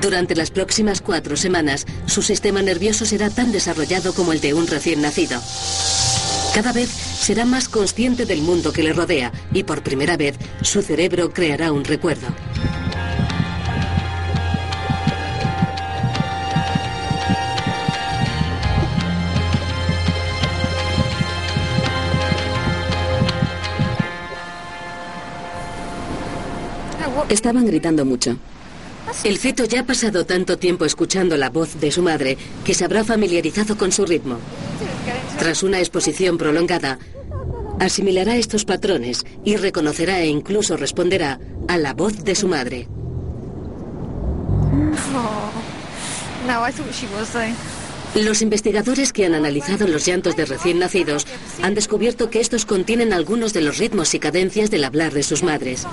Durante 0.00 0.34
las 0.34 0.50
próximas 0.50 1.02
cuatro 1.02 1.36
semanas, 1.36 1.84
su 2.06 2.22
sistema 2.22 2.62
nervioso 2.62 3.04
será 3.04 3.28
tan 3.28 3.52
desarrollado 3.52 4.14
como 4.14 4.32
el 4.32 4.40
de 4.40 4.54
un 4.54 4.66
recién 4.66 5.02
nacido. 5.02 5.38
Cada 6.54 6.72
vez 6.72 6.88
será 6.88 7.44
más 7.44 7.68
consciente 7.68 8.24
del 8.24 8.40
mundo 8.40 8.72
que 8.72 8.82
le 8.82 8.94
rodea 8.94 9.30
y 9.52 9.64
por 9.64 9.82
primera 9.82 10.16
vez 10.16 10.34
su 10.62 10.80
cerebro 10.80 11.30
creará 11.34 11.72
un 11.72 11.84
recuerdo. 11.84 12.28
Estaban 27.28 27.66
gritando 27.66 28.04
mucho. 28.04 28.36
El 29.24 29.38
feto 29.38 29.64
ya 29.64 29.80
ha 29.80 29.86
pasado 29.86 30.26
tanto 30.26 30.58
tiempo 30.58 30.84
escuchando 30.84 31.36
la 31.36 31.50
voz 31.50 31.80
de 31.80 31.90
su 31.90 32.02
madre 32.02 32.36
que 32.64 32.74
se 32.74 32.84
habrá 32.84 33.04
familiarizado 33.04 33.76
con 33.76 33.92
su 33.92 34.04
ritmo. 34.04 34.38
Tras 35.38 35.62
una 35.62 35.78
exposición 35.78 36.38
prolongada, 36.38 36.98
asimilará 37.78 38.36
estos 38.36 38.64
patrones 38.64 39.24
y 39.44 39.56
reconocerá 39.56 40.20
e 40.20 40.26
incluso 40.26 40.76
responderá 40.76 41.40
a 41.68 41.78
la 41.78 41.94
voz 41.94 42.24
de 42.24 42.34
su 42.34 42.48
madre. 42.48 42.88
Los 48.14 48.40
investigadores 48.40 49.12
que 49.12 49.26
han 49.26 49.34
analizado 49.34 49.86
los 49.88 50.06
llantos 50.06 50.36
de 50.36 50.46
recién 50.46 50.78
nacidos 50.78 51.26
han 51.62 51.74
descubierto 51.74 52.30
que 52.30 52.40
estos 52.40 52.64
contienen 52.64 53.12
algunos 53.12 53.52
de 53.52 53.62
los 53.62 53.78
ritmos 53.78 54.14
y 54.14 54.20
cadencias 54.20 54.70
del 54.70 54.84
hablar 54.84 55.12
de 55.12 55.22
sus 55.22 55.42
madres. 55.42 55.86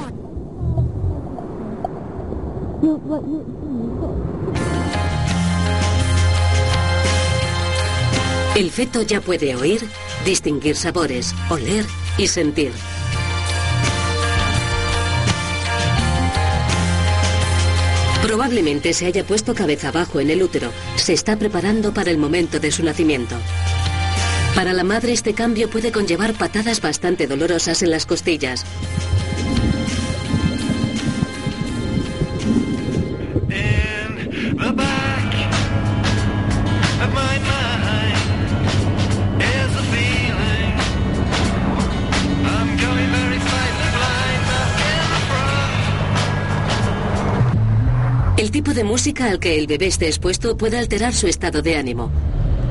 El 8.55 8.71
feto 8.71 9.01
ya 9.03 9.21
puede 9.21 9.55
oír, 9.55 9.81
distinguir 10.25 10.75
sabores, 10.75 11.33
oler 11.49 11.85
y 12.17 12.27
sentir. 12.27 12.73
Probablemente 18.21 18.91
se 18.91 19.05
haya 19.05 19.23
puesto 19.23 19.55
cabeza 19.55 19.87
abajo 19.87 20.19
en 20.19 20.29
el 20.29 20.43
útero. 20.43 20.69
Se 20.97 21.13
está 21.13 21.37
preparando 21.37 21.93
para 21.93 22.11
el 22.11 22.17
momento 22.17 22.59
de 22.59 22.71
su 22.71 22.83
nacimiento. 22.83 23.37
Para 24.55 24.73
la 24.73 24.83
madre 24.83 25.13
este 25.13 25.33
cambio 25.33 25.69
puede 25.69 25.93
conllevar 25.93 26.33
patadas 26.33 26.81
bastante 26.81 27.27
dolorosas 27.27 27.81
en 27.81 27.91
las 27.91 28.05
costillas. 28.05 28.65
De 48.73 48.83
música 48.83 49.29
al 49.29 49.37
que 49.39 49.59
el 49.59 49.67
bebé 49.67 49.85
esté 49.85 50.07
expuesto 50.07 50.57
puede 50.57 50.79
alterar 50.79 51.13
su 51.13 51.27
estado 51.27 51.61
de 51.61 51.75
ánimo. 51.75 52.09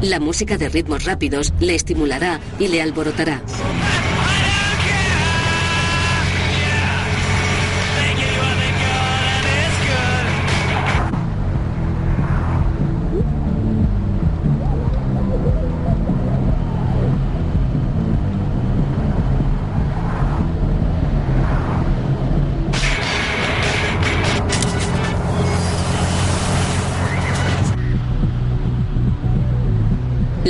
La 0.00 0.18
música 0.18 0.58
de 0.58 0.68
ritmos 0.68 1.04
rápidos 1.04 1.52
le 1.60 1.76
estimulará 1.76 2.40
y 2.58 2.66
le 2.66 2.82
alborotará. 2.82 3.40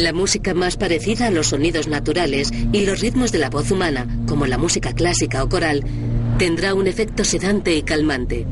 La 0.02 0.12
música 0.12 0.52
más 0.52 0.76
parecida 0.76 1.28
a 1.28 1.30
los 1.30 1.50
sonidos 1.50 1.86
naturales 1.86 2.50
y 2.72 2.84
los 2.84 2.98
ritmos 2.98 3.30
de 3.30 3.38
la 3.38 3.50
voz 3.50 3.70
humana, 3.70 4.08
como 4.26 4.46
la 4.46 4.58
música 4.58 4.92
clásica 4.92 5.44
o 5.44 5.48
coral, 5.48 5.84
tendrá 6.38 6.74
un 6.74 6.88
efecto 6.88 7.22
sedante 7.22 7.76
y 7.76 7.82
calmante. 7.84 8.44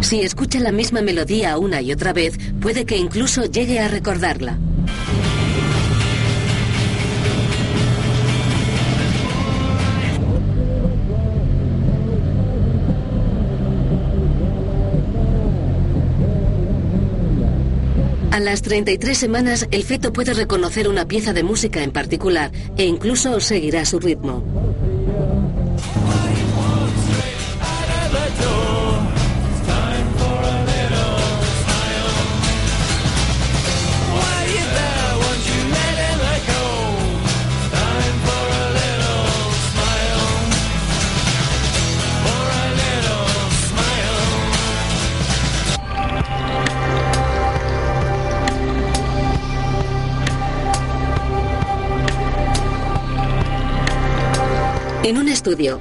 Si 0.00 0.22
escucha 0.22 0.58
la 0.58 0.72
misma 0.72 1.02
melodía 1.02 1.56
una 1.56 1.80
y 1.82 1.92
otra 1.92 2.12
vez, 2.12 2.36
puede 2.60 2.84
que 2.84 2.96
incluso 2.96 3.44
llegue 3.44 3.78
a 3.78 3.86
recordarla. 3.86 4.58
A 18.38 18.40
las 18.40 18.62
33 18.62 19.18
semanas, 19.18 19.66
el 19.72 19.82
feto 19.82 20.12
puede 20.12 20.32
reconocer 20.32 20.86
una 20.86 21.08
pieza 21.08 21.32
de 21.32 21.42
música 21.42 21.82
en 21.82 21.90
particular 21.90 22.52
e 22.76 22.84
incluso 22.84 23.40
seguirá 23.40 23.84
su 23.84 23.98
ritmo. 23.98 24.57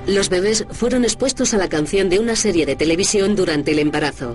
Los 0.05 0.29
bebés 0.29 0.65
fueron 0.71 1.03
expuestos 1.03 1.53
a 1.53 1.57
la 1.57 1.67
canción 1.67 2.09
de 2.09 2.19
una 2.19 2.35
serie 2.35 2.65
de 2.65 2.75
televisión 2.75 3.35
durante 3.35 3.71
el 3.71 3.79
embarazo. 3.79 4.33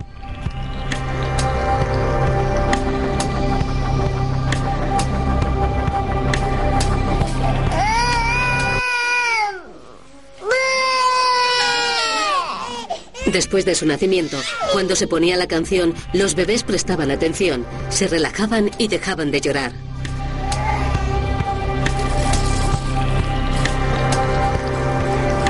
Después 13.33 13.65
de 13.65 13.75
su 13.75 13.87
nacimiento, 13.87 14.37
cuando 14.73 14.95
se 14.95 15.07
ponía 15.07 15.39
la 15.39 15.47
canción, 15.47 15.95
los 16.13 16.35
bebés 16.35 16.65
prestaban 16.65 17.11
atención, 17.11 17.65
se 17.89 18.07
relajaban 18.07 18.71
y 18.77 18.89
dejaban 18.89 19.31
de 19.31 19.41
llorar. 19.41 19.73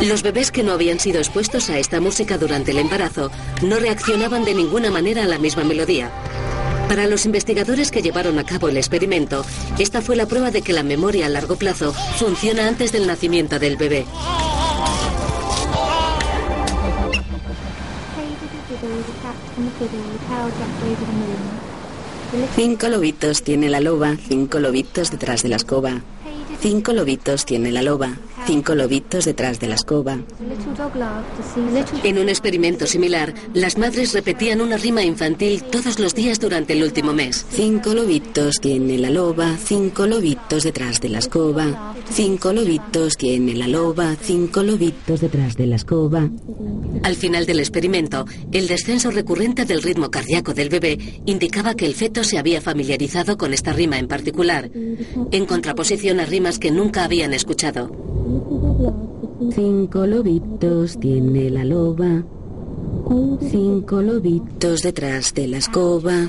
Los 0.03 0.25
bebés 0.25 0.51
que 0.51 0.65
no 0.65 0.73
habían 0.73 0.99
sido 0.99 1.19
expuestos 1.19 1.71
a 1.71 1.79
esta 1.79 2.01
música 2.01 2.37
durante 2.37 2.73
el 2.73 2.79
embarazo 2.79 3.31
no 3.63 3.79
reaccionaban 3.79 4.45
de 4.45 4.53
ninguna 4.53 4.91
manera 4.91 5.23
a 5.23 5.29
la 5.29 5.39
misma 5.39 5.63
melodía. 5.63 6.11
Para 6.89 7.07
los 7.07 7.25
investigadores 7.25 7.93
que 7.93 8.03
llevaron 8.03 8.37
a 8.41 8.45
cabo 8.45 8.69
el 8.69 8.77
experimento, 8.77 9.45
esta 9.79 10.03
fue 10.03 10.17
la 10.17 10.27
prueba 10.27 10.51
de 10.51 10.61
que 10.63 10.73
la 10.73 10.83
memoria 10.83 11.27
a 11.27 11.29
largo 11.29 11.55
plazo 11.55 11.93
funciona 12.19 12.67
antes 12.67 12.91
del 12.91 13.07
nacimiento 13.07 13.61
del 13.61 13.77
bebé. 13.77 14.05
Cinco 22.57 22.89
lobitos 22.89 23.43
tiene 23.45 23.69
la 23.69 23.81
loba, 23.81 24.17
cinco 24.17 24.59
lobitos 24.59 25.13
detrás 25.13 25.45
de 25.45 25.49
la 25.49 25.57
escoba. 25.57 26.01
Cinco 26.61 26.93
lobitos 26.93 27.45
tiene 27.45 27.71
la 27.71 27.83
loba, 27.83 28.17
cinco 28.47 28.75
lobitos 28.75 29.25
detrás 29.25 29.61
de 29.61 29.69
la 29.69 29.75
escoba. 29.75 30.19
En 32.03 32.19
un 32.19 32.29
experimento 32.29 32.87
similar, 32.87 33.35
las 33.55 33.79
madres 33.79 34.13
repetían 34.13 34.61
una 34.61 34.77
rima 34.77 35.03
infantil 35.03 35.63
todos 35.65 35.99
los 35.99 36.15
días 36.15 36.41
durante 36.41 36.73
el 36.73 36.83
último 36.83 37.13
mes. 37.13 37.47
Cinco 37.51 37.95
lobitos 37.95 38.57
tiene 38.61 38.99
la 38.99 39.11
loba, 39.11 39.57
cinco 39.57 40.07
lobitos 40.07 40.65
detrás 40.65 41.01
de 41.01 41.09
la 41.09 41.19
escoba. 41.19 41.95
Cinco 42.11 42.53
lobitos 42.53 43.17
tiene 43.17 43.55
la 43.55 43.69
loba, 43.69 44.17
cinco 44.21 44.63
lobitos 44.63 45.21
detrás 45.21 45.57
de 45.57 45.67
la 45.67 45.77
escoba. 45.77 46.29
Al 47.03 47.17
final 47.17 47.47
del 47.47 47.61
experimento, 47.61 48.27
el 48.53 48.69
descenso 48.69 49.11
recurrente 49.11 49.65
del 49.65 49.83
ritmo 49.83 50.11
cardíaco 50.11 50.55
del 50.55 50.69
bebé 50.69 50.99
indicaba 51.27 51.75
que 51.75 51.87
el 51.87 51.95
feto 51.95 52.25
se 52.25 52.39
había 52.39 52.61
familiarizado 52.61 53.37
con 53.37 53.55
esta 53.55 53.73
rima 53.73 53.99
en 53.99 54.09
particular, 54.09 54.71
en 55.31 55.47
contraposición 55.47 56.21
a 56.21 56.27
rimas 56.27 56.59
que 56.59 56.71
nunca 56.71 57.05
habían 57.05 57.33
escuchado. 57.33 57.91
Cinco 59.55 60.07
lobitos 60.07 60.99
tiene 60.99 61.51
la 61.51 61.65
loba. 61.65 62.25
Cinco 63.51 64.01
lobitos 64.01 64.83
detrás 64.83 65.35
de 65.35 65.49
la 65.49 65.59
escoba. 65.59 66.29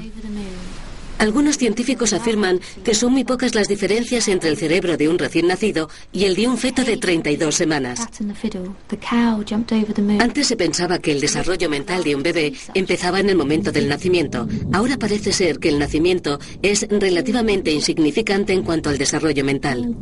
Algunos 1.20 1.58
científicos 1.58 2.12
afirman 2.12 2.60
que 2.84 2.94
son 2.94 3.14
muy 3.14 3.24
pocas 3.24 3.56
las 3.56 3.68
diferencias 3.68 4.28
entre 4.28 4.50
el 4.50 4.58
cerebro 4.58 4.98
de 4.98 5.08
un 5.08 5.18
recién 5.18 5.48
nacido 5.48 5.90
y 6.12 6.26
el 6.26 6.36
de 6.36 6.48
un 6.48 6.58
feto 6.58 6.84
de 6.84 6.98
32 6.98 7.56
semanas. 7.56 8.00
Antes 10.20 10.48
se 10.48 10.58
pensaba 10.58 11.00
que 11.00 11.12
el 11.12 11.22
desarrollo 11.22 11.70
mental 11.70 12.04
de 12.04 12.16
un 12.16 12.24
bebé 12.24 12.54
empezaba 12.74 13.20
en 13.20 13.30
el 13.30 13.38
momento 13.38 13.72
del 13.72 13.88
nacimiento. 13.88 14.48
Ahora 14.74 14.98
parece 14.98 15.32
ser 15.32 15.60
que 15.60 15.70
el 15.70 15.80
nacimiento 15.80 16.40
es 16.62 16.86
relativamente 16.90 17.72
insignificante 17.72 18.54
en 18.54 18.64
cuanto 18.64 18.90
al 18.90 18.98
desarrollo 18.98 19.46
mental. 19.46 19.96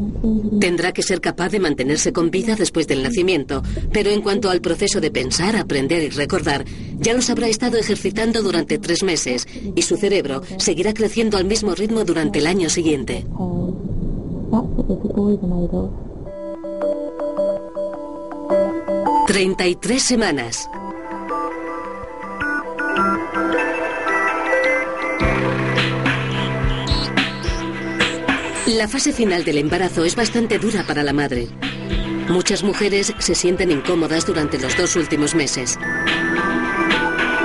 Tendrá 0.59 0.91
que 0.91 1.03
ser 1.03 1.21
capaz 1.21 1.49
de 1.49 1.59
mantenerse 1.59 2.11
con 2.11 2.31
vida 2.31 2.55
después 2.55 2.87
del 2.87 3.03
nacimiento, 3.03 3.61
pero 3.91 4.09
en 4.09 4.21
cuanto 4.21 4.49
al 4.49 4.61
proceso 4.61 4.99
de 4.99 5.11
pensar, 5.11 5.55
aprender 5.55 6.03
y 6.03 6.09
recordar, 6.09 6.65
ya 6.97 7.13
los 7.13 7.29
habrá 7.29 7.47
estado 7.47 7.77
ejercitando 7.77 8.41
durante 8.41 8.77
tres 8.77 9.03
meses 9.03 9.47
y 9.75 9.81
su 9.81 9.97
cerebro 9.97 10.41
seguirá 10.57 10.93
creciendo 10.93 11.10
creciendo 11.11 11.37
al 11.37 11.43
mismo 11.43 11.75
ritmo 11.75 12.05
durante 12.05 12.39
el 12.39 12.47
año 12.47 12.69
siguiente. 12.69 13.25
...33 19.27 19.99
semanas. 19.99 20.69
La 28.67 28.87
fase 28.87 29.11
final 29.11 29.43
del 29.43 29.57
embarazo 29.57 30.05
es 30.05 30.15
bastante 30.15 30.59
dura 30.59 30.85
para 30.87 31.03
la 31.03 31.11
madre. 31.11 31.49
Muchas 32.29 32.63
mujeres 32.63 33.13
se 33.19 33.35
sienten 33.35 33.69
incómodas 33.69 34.25
durante 34.25 34.57
los 34.57 34.77
dos 34.77 34.95
últimos 34.95 35.35
meses. 35.35 35.77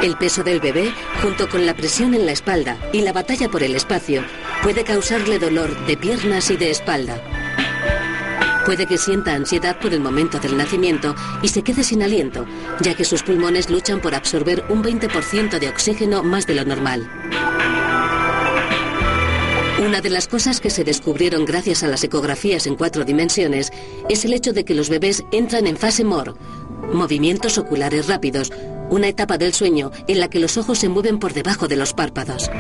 El 0.03 0.17
peso 0.19 0.45
del 0.45 0.61
bebé, 0.61 0.93
junto 1.23 1.49
con 1.49 1.65
la 1.65 1.75
presión 1.75 2.15
en 2.15 2.27
la 2.27 2.33
espalda 2.33 2.79
y 2.93 3.01
la 3.01 3.13
batalla 3.13 3.49
por 3.49 3.63
el 3.63 3.75
espacio, 3.75 4.23
puede 4.63 4.85
causarle 4.85 5.39
dolor 5.39 5.87
de 5.87 5.97
piernas 5.97 6.51
y 6.51 6.57
de 6.57 6.71
espalda. 6.71 7.21
Puede 8.67 8.87
que 8.87 8.99
sienta 8.99 9.35
ansiedad 9.35 9.79
por 9.79 9.95
el 9.95 10.01
momento 10.01 10.39
del 10.39 10.57
nacimiento 10.57 11.15
y 11.41 11.49
se 11.49 11.63
quede 11.63 11.83
sin 11.83 12.03
aliento, 12.03 12.47
ya 12.81 12.95
que 12.95 13.05
sus 13.05 13.23
pulmones 13.23 13.71
luchan 13.71 14.01
por 14.01 14.15
absorber 14.15 14.65
un 14.69 14.83
20% 14.83 15.59
de 15.59 15.69
oxígeno 15.69 16.23
más 16.23 16.47
de 16.47 16.55
lo 16.57 16.65
normal. 16.65 17.11
Una 19.85 20.01
de 20.01 20.11
las 20.11 20.27
cosas 20.27 20.61
que 20.61 20.71
se 20.71 20.85
descubrieron 20.85 21.45
gracias 21.45 21.83
a 21.83 21.87
las 21.87 22.03
ecografías 22.03 22.67
en 22.67 22.77
cuatro 22.77 23.05
dimensiones 23.05 23.73
es 24.09 24.25
el 24.25 24.33
hecho 24.35 24.53
de 24.53 24.65
que 24.65 24.75
los 24.75 24.91
bebés 24.91 25.25
entran 25.33 25.67
en 25.67 25.77
fase 25.77 26.03
MOR, 26.03 26.37
movimientos 26.93 27.57
oculares 27.59 28.09
rápidos, 28.09 28.53
una 28.91 29.09
etapa 29.09 29.39
del 29.39 29.53
sueño 29.53 29.91
en 30.07 30.21
la 30.21 30.29
que 30.29 30.41
los 30.41 30.57
ojos 30.57 30.79
se 30.79 30.89
mueven 30.89 31.19
por 31.19 31.33
debajo 31.33 31.69
de 31.69 31.77
los 31.77 31.93
párpados. 31.93 32.51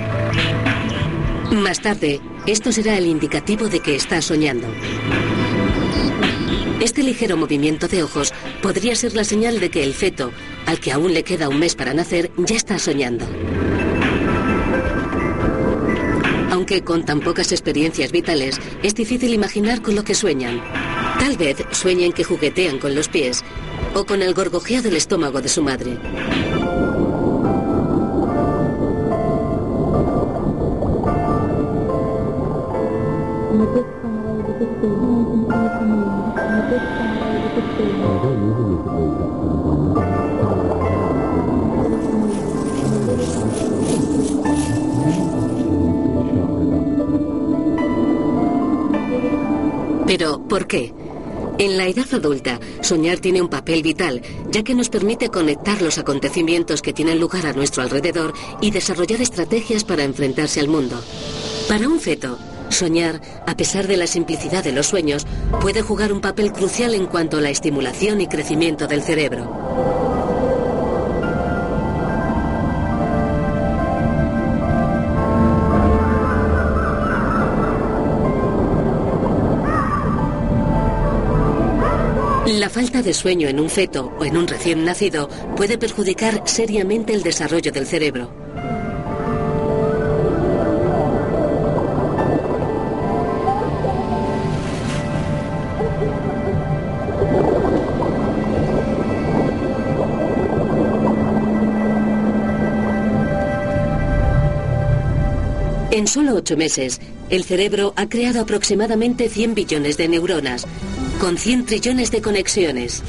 Más 1.52 1.80
tarde, 1.80 2.20
esto 2.46 2.72
será 2.72 2.98
el 2.98 3.06
indicativo 3.06 3.68
de 3.68 3.80
que 3.80 3.94
está 3.94 4.20
soñando. 4.20 4.66
Este 6.80 7.02
ligero 7.02 7.36
movimiento 7.36 7.88
de 7.88 8.02
ojos 8.02 8.32
podría 8.62 8.94
ser 8.94 9.14
la 9.14 9.24
señal 9.24 9.60
de 9.60 9.70
que 9.70 9.82
el 9.82 9.94
feto, 9.94 10.30
al 10.66 10.78
que 10.78 10.92
aún 10.92 11.14
le 11.14 11.22
queda 11.24 11.48
un 11.48 11.58
mes 11.58 11.74
para 11.74 11.94
nacer, 11.94 12.30
ya 12.36 12.56
está 12.56 12.78
soñando. 12.78 13.26
Aunque 16.50 16.82
con 16.82 17.04
tan 17.04 17.20
pocas 17.20 17.52
experiencias 17.52 18.12
vitales, 18.12 18.60
es 18.82 18.94
difícil 18.94 19.32
imaginar 19.32 19.82
con 19.82 19.94
lo 19.94 20.04
que 20.04 20.14
sueñan. 20.14 20.60
Tal 21.18 21.36
vez 21.36 21.56
sueñen 21.72 22.12
que 22.12 22.24
juguetean 22.24 22.78
con 22.78 22.94
los 22.94 23.08
pies 23.08 23.44
o 23.94 24.04
con 24.04 24.22
el 24.22 24.34
gorgojeo 24.34 24.82
del 24.82 24.96
estómago 24.96 25.40
de 25.40 25.48
su 25.48 25.62
madre. 25.62 25.98
Pero, 50.06 50.40
¿por 50.48 50.66
qué? 50.66 50.94
En 51.58 51.78
la 51.78 51.86
edad 51.86 52.06
adulta, 52.12 52.60
soñar 52.82 53.18
tiene 53.18 53.40
un 53.40 53.48
papel 53.48 53.82
vital, 53.82 54.20
ya 54.50 54.62
que 54.62 54.74
nos 54.74 54.90
permite 54.90 55.30
conectar 55.30 55.80
los 55.80 55.96
acontecimientos 55.96 56.82
que 56.82 56.92
tienen 56.92 57.18
lugar 57.18 57.46
a 57.46 57.54
nuestro 57.54 57.82
alrededor 57.82 58.34
y 58.60 58.70
desarrollar 58.70 59.22
estrategias 59.22 59.82
para 59.82 60.04
enfrentarse 60.04 60.60
al 60.60 60.68
mundo. 60.68 61.02
Para 61.66 61.88
un 61.88 61.98
feto, 61.98 62.38
soñar, 62.68 63.22
a 63.46 63.56
pesar 63.56 63.86
de 63.86 63.96
la 63.96 64.06
simplicidad 64.06 64.64
de 64.64 64.72
los 64.72 64.86
sueños, 64.86 65.26
puede 65.62 65.80
jugar 65.80 66.12
un 66.12 66.20
papel 66.20 66.52
crucial 66.52 66.94
en 66.94 67.06
cuanto 67.06 67.38
a 67.38 67.40
la 67.40 67.48
estimulación 67.48 68.20
y 68.20 68.26
crecimiento 68.26 68.86
del 68.86 69.02
cerebro. 69.02 69.65
Falta 82.76 83.00
de 83.00 83.14
sueño 83.14 83.48
en 83.48 83.58
un 83.58 83.70
feto 83.70 84.12
o 84.18 84.24
en 84.26 84.36
un 84.36 84.46
recién 84.46 84.84
nacido 84.84 85.30
puede 85.56 85.78
perjudicar 85.78 86.42
seriamente 86.44 87.14
el 87.14 87.22
desarrollo 87.22 87.72
del 87.72 87.86
cerebro. 87.86 88.30
En 105.90 106.06
solo 106.06 106.34
ocho 106.34 106.58
meses, 106.58 107.00
el 107.30 107.44
cerebro 107.44 107.94
ha 107.96 108.06
creado 108.10 108.42
aproximadamente 108.42 109.30
100 109.30 109.54
billones 109.54 109.96
de 109.96 110.08
neuronas, 110.08 110.66
con 111.20 111.38
100 111.38 111.66
trillones 111.66 112.10
de 112.10 112.20
conexiones. 112.20 113.02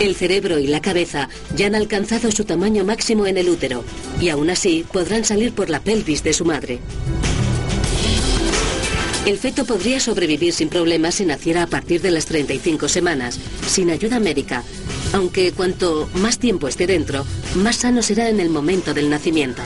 El 0.00 0.14
cerebro 0.14 0.58
y 0.58 0.66
la 0.66 0.80
cabeza 0.80 1.28
ya 1.54 1.66
han 1.66 1.74
alcanzado 1.74 2.30
su 2.30 2.44
tamaño 2.44 2.84
máximo 2.84 3.26
en 3.26 3.38
el 3.38 3.48
útero 3.48 3.84
y 4.20 4.28
aún 4.28 4.50
así 4.50 4.84
podrán 4.92 5.24
salir 5.24 5.52
por 5.52 5.70
la 5.70 5.80
pelvis 5.80 6.22
de 6.22 6.32
su 6.32 6.44
madre. 6.44 6.80
El 9.24 9.38
feto 9.38 9.64
podría 9.64 9.98
sobrevivir 9.98 10.52
sin 10.52 10.68
problemas 10.68 11.16
si 11.16 11.24
naciera 11.24 11.62
a 11.62 11.66
partir 11.66 12.00
de 12.00 12.10
las 12.10 12.26
35 12.26 12.88
semanas, 12.88 13.38
sin 13.66 13.90
ayuda 13.90 14.20
médica, 14.20 14.62
aunque 15.12 15.52
cuanto 15.52 16.08
más 16.14 16.38
tiempo 16.38 16.68
esté 16.68 16.86
dentro, 16.86 17.24
más 17.56 17.76
sano 17.76 18.02
será 18.02 18.28
en 18.28 18.38
el 18.38 18.50
momento 18.50 18.94
del 18.94 19.10
nacimiento. 19.10 19.62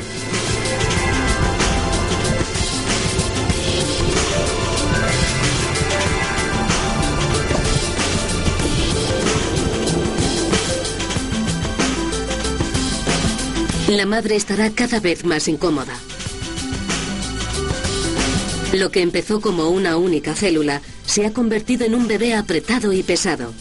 La 13.91 14.07
madre 14.07 14.37
estará 14.37 14.71
cada 14.71 15.01
vez 15.01 15.25
más 15.25 15.49
incómoda. 15.49 15.99
Lo 18.73 18.93
que 18.93 19.03
empezó 19.03 19.41
como 19.41 19.69
una 19.69 19.97
única 19.97 20.37
célula 20.37 20.81
se 21.05 21.27
ha 21.27 21.33
convertido 21.33 21.85
en 21.85 21.97
un 21.97 22.07
bebé 22.07 22.35
apretado 22.35 22.93
y 22.93 23.03
pesado. 23.03 23.53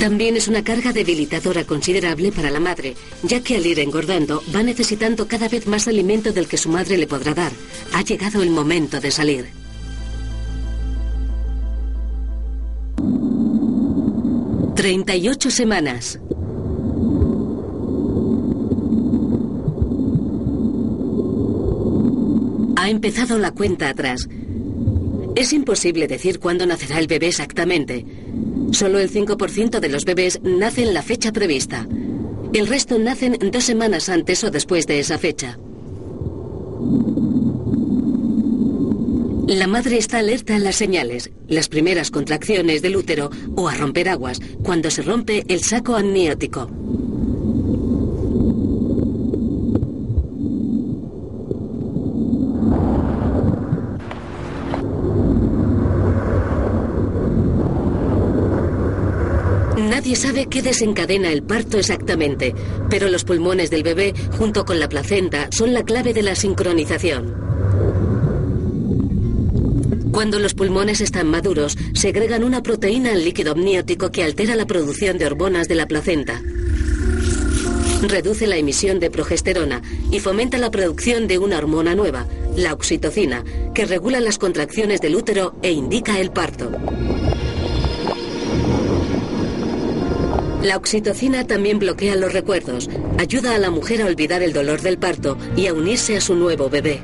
También 0.00 0.34
es 0.38 0.48
una 0.48 0.64
carga 0.64 0.94
debilitadora 0.94 1.64
considerable 1.64 2.32
para 2.32 2.50
la 2.50 2.58
madre, 2.58 2.94
ya 3.22 3.42
que 3.42 3.56
al 3.56 3.66
ir 3.66 3.80
engordando 3.80 4.42
va 4.54 4.62
necesitando 4.62 5.28
cada 5.28 5.46
vez 5.46 5.66
más 5.66 5.88
alimento 5.88 6.32
del 6.32 6.48
que 6.48 6.56
su 6.56 6.70
madre 6.70 6.96
le 6.96 7.06
podrá 7.06 7.34
dar. 7.34 7.52
Ha 7.92 8.00
llegado 8.00 8.42
el 8.42 8.48
momento 8.48 8.98
de 8.98 9.10
salir. 9.10 9.50
...38 14.74 15.50
semanas. 15.50 16.18
Ha 22.82 22.90
empezado 22.90 23.38
la 23.38 23.52
cuenta 23.52 23.88
atrás. 23.88 24.28
Es 25.36 25.52
imposible 25.52 26.08
decir 26.08 26.40
cuándo 26.40 26.66
nacerá 26.66 26.98
el 26.98 27.06
bebé 27.06 27.28
exactamente. 27.28 28.04
Solo 28.72 28.98
el 28.98 29.08
5% 29.08 29.78
de 29.78 29.88
los 29.88 30.04
bebés 30.04 30.40
nacen 30.42 30.88
en 30.88 30.94
la 30.94 31.02
fecha 31.02 31.30
prevista. 31.30 31.86
El 32.52 32.66
resto 32.66 32.98
nacen 32.98 33.38
dos 33.52 33.62
semanas 33.62 34.08
antes 34.08 34.42
o 34.42 34.50
después 34.50 34.88
de 34.88 34.98
esa 34.98 35.16
fecha. 35.16 35.60
La 39.46 39.68
madre 39.68 39.96
está 39.96 40.18
alerta 40.18 40.56
a 40.56 40.58
las 40.58 40.74
señales, 40.74 41.30
las 41.46 41.68
primeras 41.68 42.10
contracciones 42.10 42.82
del 42.82 42.96
útero 42.96 43.30
o 43.54 43.68
a 43.68 43.76
romper 43.76 44.08
aguas, 44.08 44.40
cuando 44.64 44.90
se 44.90 45.02
rompe 45.02 45.44
el 45.46 45.62
saco 45.62 45.94
amniótico. 45.94 46.68
Sabe 60.14 60.46
qué 60.46 60.62
desencadena 60.62 61.32
el 61.32 61.42
parto 61.42 61.78
exactamente, 61.78 62.54
pero 62.88 63.08
los 63.08 63.24
pulmones 63.24 63.70
del 63.70 63.82
bebé, 63.82 64.14
junto 64.38 64.64
con 64.64 64.78
la 64.78 64.88
placenta, 64.88 65.48
son 65.50 65.72
la 65.72 65.82
clave 65.82 66.14
de 66.14 66.22
la 66.22 66.36
sincronización. 66.36 67.34
Cuando 70.12 70.38
los 70.38 70.54
pulmones 70.54 71.00
están 71.00 71.28
maduros, 71.28 71.76
segregan 71.94 72.44
una 72.44 72.62
proteína 72.62 73.10
al 73.10 73.24
líquido 73.24 73.50
amniótico 73.52 74.12
que 74.12 74.22
altera 74.22 74.54
la 74.54 74.64
producción 74.64 75.18
de 75.18 75.26
hormonas 75.26 75.66
de 75.66 75.74
la 75.74 75.88
placenta. 75.88 76.40
Reduce 78.02 78.46
la 78.46 78.56
emisión 78.56 79.00
de 79.00 79.10
progesterona 79.10 79.82
y 80.12 80.20
fomenta 80.20 80.56
la 80.56 80.70
producción 80.70 81.26
de 81.26 81.38
una 81.38 81.58
hormona 81.58 81.96
nueva, 81.96 82.26
la 82.56 82.74
oxitocina, 82.74 83.42
que 83.74 83.86
regula 83.86 84.20
las 84.20 84.38
contracciones 84.38 85.00
del 85.00 85.16
útero 85.16 85.56
e 85.62 85.72
indica 85.72 86.20
el 86.20 86.30
parto. 86.30 86.70
La 90.62 90.76
oxitocina 90.76 91.44
también 91.44 91.80
bloquea 91.80 92.14
los 92.14 92.32
recuerdos, 92.32 92.88
ayuda 93.18 93.56
a 93.56 93.58
la 93.58 93.70
mujer 93.70 94.00
a 94.00 94.06
olvidar 94.06 94.42
el 94.42 94.52
dolor 94.52 94.80
del 94.80 94.96
parto 94.96 95.36
y 95.56 95.66
a 95.66 95.74
unirse 95.74 96.16
a 96.16 96.20
su 96.20 96.36
nuevo 96.36 96.70
bebé. 96.70 97.00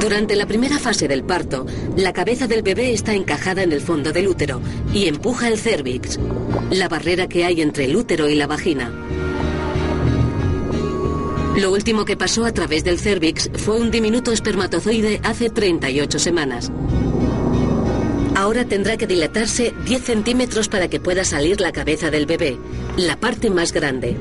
Durante 0.00 0.34
la 0.34 0.46
primera 0.46 0.78
fase 0.78 1.08
del 1.08 1.24
parto, 1.24 1.66
la 1.94 2.14
cabeza 2.14 2.46
del 2.46 2.62
bebé 2.62 2.94
está 2.94 3.12
encajada 3.12 3.62
en 3.62 3.72
el 3.72 3.82
fondo 3.82 4.12
del 4.12 4.28
útero 4.28 4.62
y 4.94 5.06
empuja 5.06 5.48
el 5.48 5.58
cervix, 5.58 6.18
la 6.70 6.88
barrera 6.88 7.28
que 7.28 7.44
hay 7.44 7.60
entre 7.60 7.84
el 7.84 7.96
útero 7.96 8.30
y 8.30 8.34
la 8.34 8.46
vagina. 8.46 8.90
Lo 11.58 11.70
último 11.70 12.06
que 12.06 12.16
pasó 12.16 12.46
a 12.46 12.52
través 12.52 12.82
del 12.82 12.98
cervix 12.98 13.50
fue 13.54 13.78
un 13.78 13.90
diminuto 13.90 14.32
espermatozoide 14.32 15.20
hace 15.22 15.50
38 15.50 16.18
semanas. 16.18 16.72
Ahora 18.40 18.64
tendrá 18.64 18.96
que 18.96 19.06
dilatarse 19.06 19.74
10 19.84 20.02
centímetros 20.02 20.68
para 20.68 20.88
que 20.88 20.98
pueda 20.98 21.24
salir 21.24 21.60
la 21.60 21.72
cabeza 21.72 22.10
del 22.10 22.24
bebé, 22.24 22.56
la 22.96 23.20
parte 23.20 23.50
más 23.50 23.70
grande. 23.70 24.16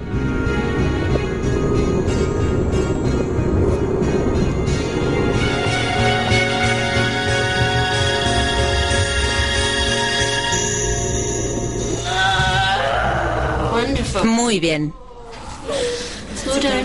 Muy 14.25 14.59
bien. 14.59 14.93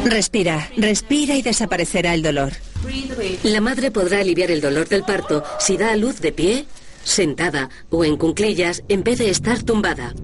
Respira, 0.04 0.70
respira 0.76 1.34
y 1.34 1.42
desaparecerá 1.42 2.14
el 2.14 2.22
dolor. 2.22 2.52
La 3.42 3.60
madre 3.60 3.90
podrá 3.90 4.20
aliviar 4.20 4.50
el 4.50 4.60
dolor 4.60 4.88
del 4.88 5.02
parto 5.02 5.42
si 5.58 5.76
da 5.76 5.92
a 5.92 5.96
luz 5.96 6.20
de 6.20 6.32
pie, 6.32 6.66
sentada 7.04 7.70
o 7.90 8.04
en 8.04 8.16
cunclillas 8.16 8.82
en 8.88 9.04
vez 9.04 9.18
de 9.18 9.30
estar 9.30 9.62
tumbada. 9.62 10.14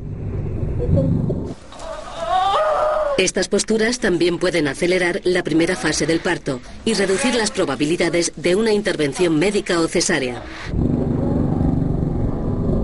Estas 3.19 3.49
posturas 3.49 3.99
también 3.99 4.39
pueden 4.39 4.67
acelerar 4.67 5.21
la 5.25 5.43
primera 5.43 5.77
fase 5.77 6.07
del 6.07 6.21
parto 6.21 6.61
y 6.87 6.95
reducir 6.95 7.35
las 7.35 7.51
probabilidades 7.51 8.33
de 8.37 8.55
una 8.55 8.73
intervención 8.73 9.39
médica 9.39 9.79
o 9.81 9.89
cesárea. 9.89 10.43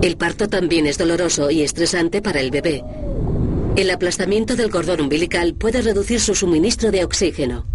El 0.03 0.17
parto 0.19 0.49
también 0.49 0.87
es 0.87 0.99
doloroso 0.99 1.51
y 1.51 1.63
estresante 1.63 2.21
para 2.21 2.41
el 2.41 2.51
bebé. 2.51 2.85
El 3.77 3.91
aplastamiento 3.91 4.57
del 4.57 4.71
cordón 4.71 5.01
umbilical 5.01 5.55
puede 5.55 5.81
reducir 5.81 6.21
su 6.21 6.35
suministro 6.35 6.91
de 6.91 7.05
oxígeno. 7.05 7.67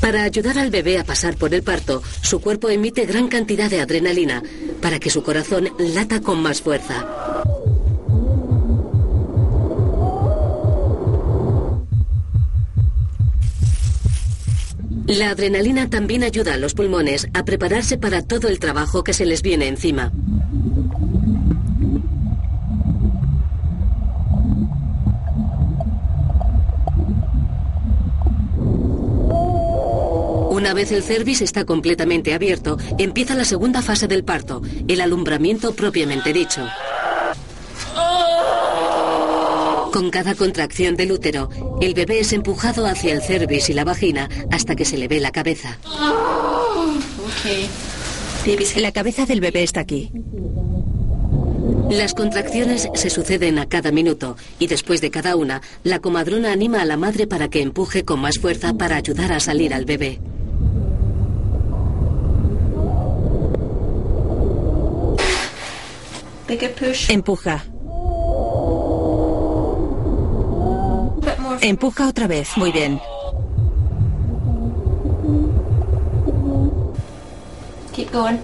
Para 0.00 0.22
ayudar 0.22 0.58
al 0.58 0.70
bebé 0.70 0.98
a 0.98 1.04
pasar 1.04 1.36
por 1.36 1.54
el 1.54 1.62
parto, 1.62 2.02
su 2.22 2.40
cuerpo 2.40 2.68
emite 2.68 3.06
gran 3.06 3.28
cantidad 3.28 3.70
de 3.70 3.80
adrenalina 3.80 4.42
para 4.80 4.98
que 4.98 5.10
su 5.10 5.22
corazón 5.22 5.68
lata 5.78 6.20
con 6.20 6.40
más 6.42 6.62
fuerza. 6.62 7.06
La 15.06 15.30
adrenalina 15.30 15.88
también 15.88 16.24
ayuda 16.24 16.54
a 16.54 16.56
los 16.56 16.74
pulmones 16.74 17.28
a 17.32 17.44
prepararse 17.44 17.96
para 17.96 18.22
todo 18.22 18.48
el 18.48 18.58
trabajo 18.58 19.04
que 19.04 19.12
se 19.12 19.24
les 19.24 19.40
viene 19.40 19.68
encima. 19.68 20.12
Una 30.66 30.74
vez 30.74 30.90
el 30.90 31.04
cervix 31.04 31.42
está 31.42 31.64
completamente 31.64 32.34
abierto, 32.34 32.76
empieza 32.98 33.36
la 33.36 33.44
segunda 33.44 33.82
fase 33.82 34.08
del 34.08 34.24
parto, 34.24 34.62
el 34.88 35.00
alumbramiento 35.00 35.76
propiamente 35.76 36.32
dicho. 36.32 36.66
Con 39.92 40.10
cada 40.10 40.34
contracción 40.34 40.96
del 40.96 41.12
útero, 41.12 41.50
el 41.80 41.94
bebé 41.94 42.18
es 42.18 42.32
empujado 42.32 42.84
hacia 42.84 43.14
el 43.14 43.22
cervix 43.22 43.70
y 43.70 43.74
la 43.74 43.84
vagina 43.84 44.28
hasta 44.50 44.74
que 44.74 44.84
se 44.84 44.98
le 44.98 45.06
ve 45.06 45.20
la 45.20 45.30
cabeza. 45.30 45.78
La 48.74 48.90
cabeza 48.90 49.24
del 49.24 49.40
bebé 49.40 49.62
está 49.62 49.78
aquí. 49.78 50.10
Las 51.90 52.12
contracciones 52.12 52.88
se 52.92 53.08
suceden 53.08 53.60
a 53.60 53.66
cada 53.66 53.92
minuto 53.92 54.36
y 54.58 54.66
después 54.66 55.00
de 55.00 55.12
cada 55.12 55.36
una, 55.36 55.62
la 55.84 56.00
comadrona 56.00 56.50
anima 56.50 56.82
a 56.82 56.86
la 56.86 56.96
madre 56.96 57.28
para 57.28 57.48
que 57.48 57.62
empuje 57.62 58.04
con 58.04 58.18
más 58.18 58.40
fuerza 58.40 58.74
para 58.74 58.96
ayudar 58.96 59.30
a 59.30 59.38
salir 59.38 59.72
al 59.72 59.84
bebé. 59.84 60.18
Empuja. 67.08 67.64
Empuja 71.60 72.08
otra 72.08 72.26
vez. 72.26 72.56
Muy 72.56 72.70
bien. 72.72 73.00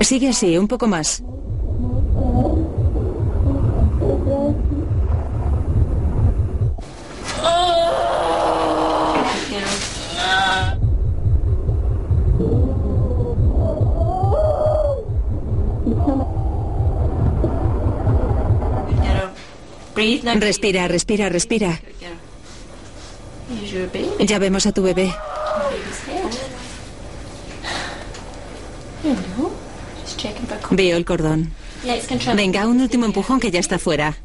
Sigue 0.01 0.29
así, 0.29 0.59
un 0.59 0.66
poco 0.66 0.87
más. 0.87 1.23
Respira, 20.41 20.89
respira, 20.89 21.29
respira. 21.29 21.81
Ya 24.20 24.39
vemos 24.39 24.66
a 24.66 24.73
tu 24.73 24.83
bebé. 24.83 25.12
Veo 30.70 30.97
el 30.97 31.05
cordón. 31.05 31.53
Venga, 32.35 32.66
un 32.66 32.81
último 32.81 33.07
empujón 33.07 33.41
que 33.41 33.51
ya 33.51 33.61
está 33.61 33.79
fuera. 33.79 34.16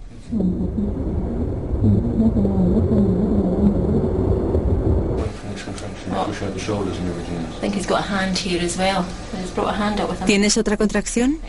¿Tienes 10.26 10.58
otra 10.58 10.78
contracción? 10.78 11.40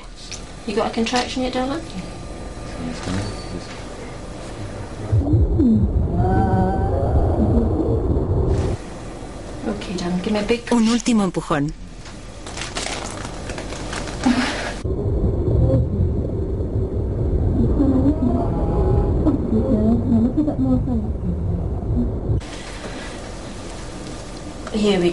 Un 10.70 10.88
último 10.88 11.24
empujón. 11.24 11.72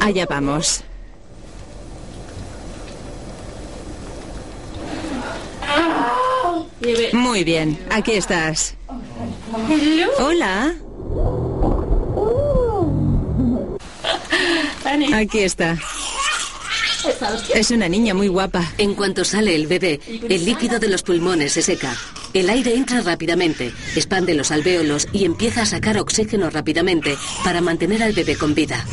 Allá 0.01 0.25
vamos. 0.29 0.83
Muy 7.13 7.43
bien, 7.43 7.79
aquí 7.89 8.13
estás. 8.13 8.75
Hola. 10.19 10.75
Aquí 15.13 15.39
está. 15.39 15.77
Es 17.53 17.71
una 17.71 17.87
niña 17.87 18.13
muy 18.13 18.27
guapa. 18.27 18.73
En 18.77 18.95
cuanto 18.95 19.23
sale 19.25 19.55
el 19.55 19.67
bebé, 19.67 19.99
el 20.07 20.45
líquido 20.45 20.79
de 20.79 20.87
los 20.87 21.03
pulmones 21.03 21.53
se 21.53 21.61
seca. 21.61 21.95
El 22.33 22.49
aire 22.49 22.75
entra 22.75 23.01
rápidamente, 23.01 23.71
expande 23.95 24.33
los 24.33 24.51
alvéolos 24.51 25.07
y 25.13 25.25
empieza 25.25 25.61
a 25.61 25.65
sacar 25.65 25.97
oxígeno 25.97 26.49
rápidamente 26.49 27.17
para 27.43 27.61
mantener 27.61 28.03
al 28.03 28.13
bebé 28.13 28.35
con 28.35 28.55
vida. 28.55 28.85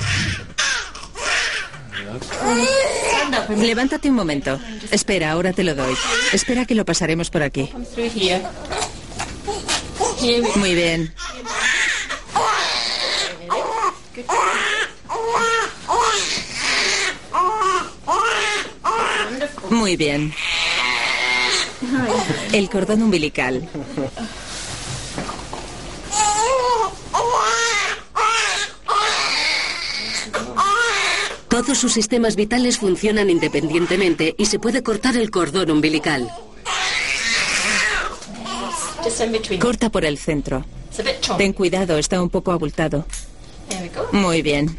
Levántate 3.56 4.10
un 4.10 4.14
momento. 4.14 4.60
Espera, 4.90 5.32
ahora 5.32 5.52
te 5.52 5.64
lo 5.64 5.74
doy. 5.74 5.94
Espera 6.32 6.66
que 6.66 6.74
lo 6.74 6.84
pasaremos 6.84 7.30
por 7.30 7.42
aquí. 7.42 7.70
Muy 10.56 10.74
bien. 10.74 11.12
Muy 19.72 19.96
bien. 19.96 20.34
El 22.52 22.68
cordón 22.68 23.02
umbilical. 23.02 23.66
Todos 31.48 31.78
sus 31.78 31.92
sistemas 31.92 32.36
vitales 32.36 32.78
funcionan 32.78 33.30
independientemente 33.30 34.34
y 34.36 34.44
se 34.46 34.58
puede 34.58 34.82
cortar 34.82 35.16
el 35.16 35.30
cordón 35.30 35.70
umbilical. 35.70 36.30
Corta 39.58 39.88
por 39.88 40.04
el 40.04 40.18
centro. 40.18 40.66
Ten 41.38 41.54
cuidado, 41.54 41.96
está 41.96 42.20
un 42.20 42.28
poco 42.28 42.52
abultado. 42.52 43.06
Muy 44.12 44.42
bien. 44.42 44.78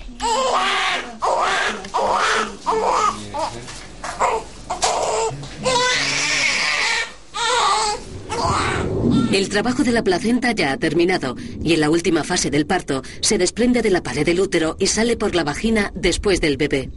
El 9.34 9.50
trabajo 9.50 9.84
de 9.84 9.92
la 9.92 10.04
placenta 10.04 10.52
ya 10.52 10.72
ha 10.72 10.78
terminado 10.78 11.36
y 11.64 11.74
en 11.74 11.80
la 11.80 11.90
última 11.90 12.24
fase 12.24 12.52
del 12.52 12.68
parto 12.68 13.02
se 13.20 13.40
desprende 13.40 13.82
de 13.82 13.90
la 13.90 14.04
pared 14.04 14.24
del 14.24 14.40
útero 14.40 14.76
y 14.78 14.86
sale 14.86 15.18
por 15.18 15.34
la 15.34 15.44
vagina 15.44 15.92
después 15.96 16.40
del 16.40 16.56
bebé. 16.56 16.92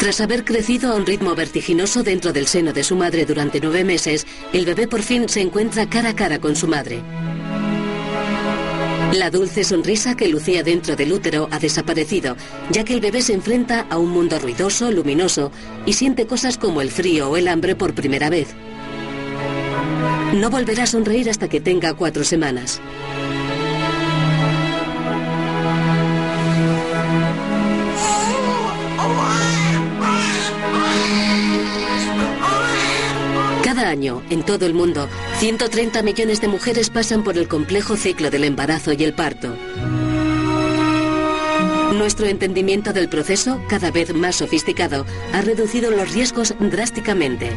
Tras 0.00 0.20
haber 0.20 0.44
crecido 0.44 0.90
a 0.90 0.96
un 0.96 1.06
ritmo 1.06 1.36
vertiginoso 1.36 2.02
dentro 2.02 2.32
del 2.32 2.48
seno 2.48 2.72
de 2.72 2.82
su 2.82 2.96
madre 2.96 3.26
durante 3.26 3.60
nueve 3.60 3.84
meses, 3.84 4.26
el 4.52 4.64
bebé 4.64 4.88
por 4.88 5.02
fin 5.02 5.28
se 5.28 5.42
encuentra 5.42 5.88
cara 5.88 6.08
a 6.08 6.16
cara 6.16 6.40
con 6.40 6.56
su 6.56 6.66
madre. 6.66 7.00
La 9.12 9.28
dulce 9.28 9.64
sonrisa 9.64 10.16
que 10.16 10.28
lucía 10.28 10.62
dentro 10.62 10.94
del 10.94 11.12
útero 11.12 11.48
ha 11.50 11.58
desaparecido, 11.58 12.36
ya 12.70 12.84
que 12.84 12.94
el 12.94 13.00
bebé 13.00 13.22
se 13.22 13.32
enfrenta 13.32 13.86
a 13.90 13.98
un 13.98 14.10
mundo 14.10 14.38
ruidoso, 14.38 14.92
luminoso, 14.92 15.50
y 15.84 15.94
siente 15.94 16.26
cosas 16.26 16.56
como 16.56 16.80
el 16.80 16.90
frío 16.90 17.28
o 17.28 17.36
el 17.36 17.48
hambre 17.48 17.74
por 17.74 17.92
primera 17.92 18.30
vez. 18.30 18.54
No 20.34 20.48
volverá 20.48 20.84
a 20.84 20.86
sonreír 20.86 21.28
hasta 21.28 21.48
que 21.48 21.60
tenga 21.60 21.94
cuatro 21.94 22.22
semanas. 22.22 22.80
Año, 33.90 34.22
en 34.30 34.42
todo 34.42 34.64
el 34.64 34.72
mundo, 34.72 35.08
130 35.38 36.02
millones 36.02 36.40
de 36.40 36.48
mujeres 36.48 36.88
pasan 36.88 37.22
por 37.22 37.36
el 37.36 37.48
complejo 37.48 37.96
ciclo 37.96 38.30
del 38.30 38.44
embarazo 38.44 38.94
y 38.94 39.04
el 39.04 39.12
parto. 39.12 39.54
Nuestro 41.92 42.26
entendimiento 42.26 42.94
del 42.94 43.08
proceso, 43.08 43.60
cada 43.68 43.90
vez 43.90 44.14
más 44.14 44.36
sofisticado, 44.36 45.04
ha 45.34 45.42
reducido 45.42 45.90
los 45.90 46.12
riesgos 46.14 46.54
drásticamente. 46.58 47.50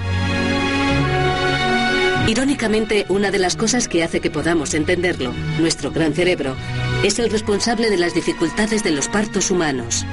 Irónicamente, 2.28 3.06
una 3.10 3.32
de 3.32 3.40
las 3.40 3.56
cosas 3.56 3.88
que 3.88 4.04
hace 4.04 4.22
que 4.22 4.32
podamos 4.32 4.74
entenderlo, 4.74 5.34
nuestro 5.60 5.92
gran 5.92 6.14
cerebro, 6.14 6.56
es 7.04 7.20
el 7.20 7.30
responsable 7.30 7.90
de 7.90 7.98
las 7.98 8.14
dificultades 8.14 8.84
de 8.84 8.92
los 8.92 9.08
partos 9.08 9.52
humanos. 9.52 10.06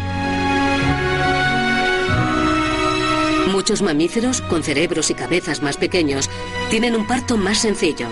Muchos 3.60 3.82
mamíferos, 3.82 4.40
con 4.40 4.62
cerebros 4.62 5.10
y 5.10 5.14
cabezas 5.14 5.60
más 5.60 5.76
pequeños, 5.76 6.30
tienen 6.70 6.96
un 6.96 7.06
parto 7.06 7.36
más 7.36 7.58
sencillo. 7.58 8.08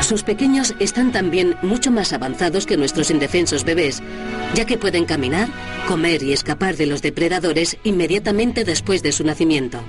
Sus 0.00 0.22
pequeños 0.22 0.74
están 0.78 1.12
también 1.12 1.58
mucho 1.60 1.90
más 1.90 2.14
avanzados 2.14 2.64
que 2.64 2.78
nuestros 2.78 3.10
indefensos 3.10 3.64
bebés, 3.64 4.02
ya 4.54 4.64
que 4.64 4.78
pueden 4.78 5.04
caminar, 5.04 5.50
comer 5.86 6.22
y 6.22 6.32
escapar 6.32 6.78
de 6.78 6.86
los 6.86 7.02
depredadores 7.02 7.76
inmediatamente 7.84 8.64
después 8.64 9.02
de 9.02 9.12
su 9.12 9.24
nacimiento. 9.24 9.84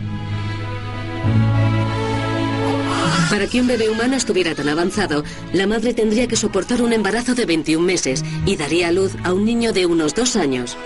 Para 3.29 3.47
que 3.47 3.61
un 3.61 3.67
bebé 3.67 3.89
humano 3.89 4.17
estuviera 4.17 4.53
tan 4.53 4.67
avanzado, 4.67 5.23
la 5.53 5.65
madre 5.65 5.93
tendría 5.93 6.27
que 6.27 6.35
soportar 6.35 6.81
un 6.81 6.91
embarazo 6.91 7.35
de 7.35 7.45
21 7.45 7.85
meses 7.85 8.25
y 8.45 8.57
daría 8.57 8.89
a 8.89 8.91
luz 8.91 9.13
a 9.23 9.31
un 9.31 9.45
niño 9.45 9.71
de 9.71 9.85
unos 9.85 10.13
dos 10.13 10.35
años. 10.35 10.77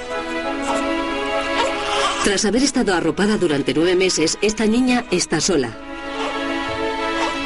Tras 2.23 2.45
haber 2.45 2.63
estado 2.63 2.93
arropada 2.93 3.37
durante 3.37 3.73
nueve 3.73 3.95
meses, 3.95 4.37
esta 4.41 4.65
niña 4.65 5.05
está 5.09 5.39
sola. 5.39 5.75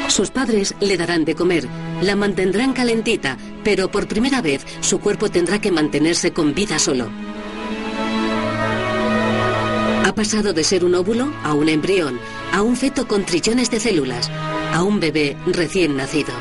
Sus 0.08 0.30
padres 0.30 0.74
le 0.80 0.96
darán 0.96 1.24
de 1.24 1.34
comer, 1.34 1.66
la 2.02 2.16
mantendrán 2.16 2.72
calentita, 2.72 3.38
pero 3.62 3.90
por 3.90 4.06
primera 4.08 4.42
vez 4.42 4.66
su 4.80 5.00
cuerpo 5.00 5.30
tendrá 5.30 5.60
que 5.60 5.72
mantenerse 5.72 6.32
con 6.32 6.54
vida 6.54 6.78
solo. 6.78 7.08
Ha 10.04 10.12
pasado 10.14 10.52
de 10.52 10.64
ser 10.64 10.84
un 10.84 10.94
óvulo 10.94 11.32
a 11.42 11.54
un 11.54 11.68
embrión, 11.68 12.18
a 12.52 12.60
un 12.62 12.76
feto 12.76 13.08
con 13.08 13.24
trillones 13.24 13.70
de 13.70 13.80
células, 13.80 14.30
a 14.72 14.82
un 14.82 15.00
bebé 15.00 15.36
recién 15.46 15.96
nacido. 15.96 16.32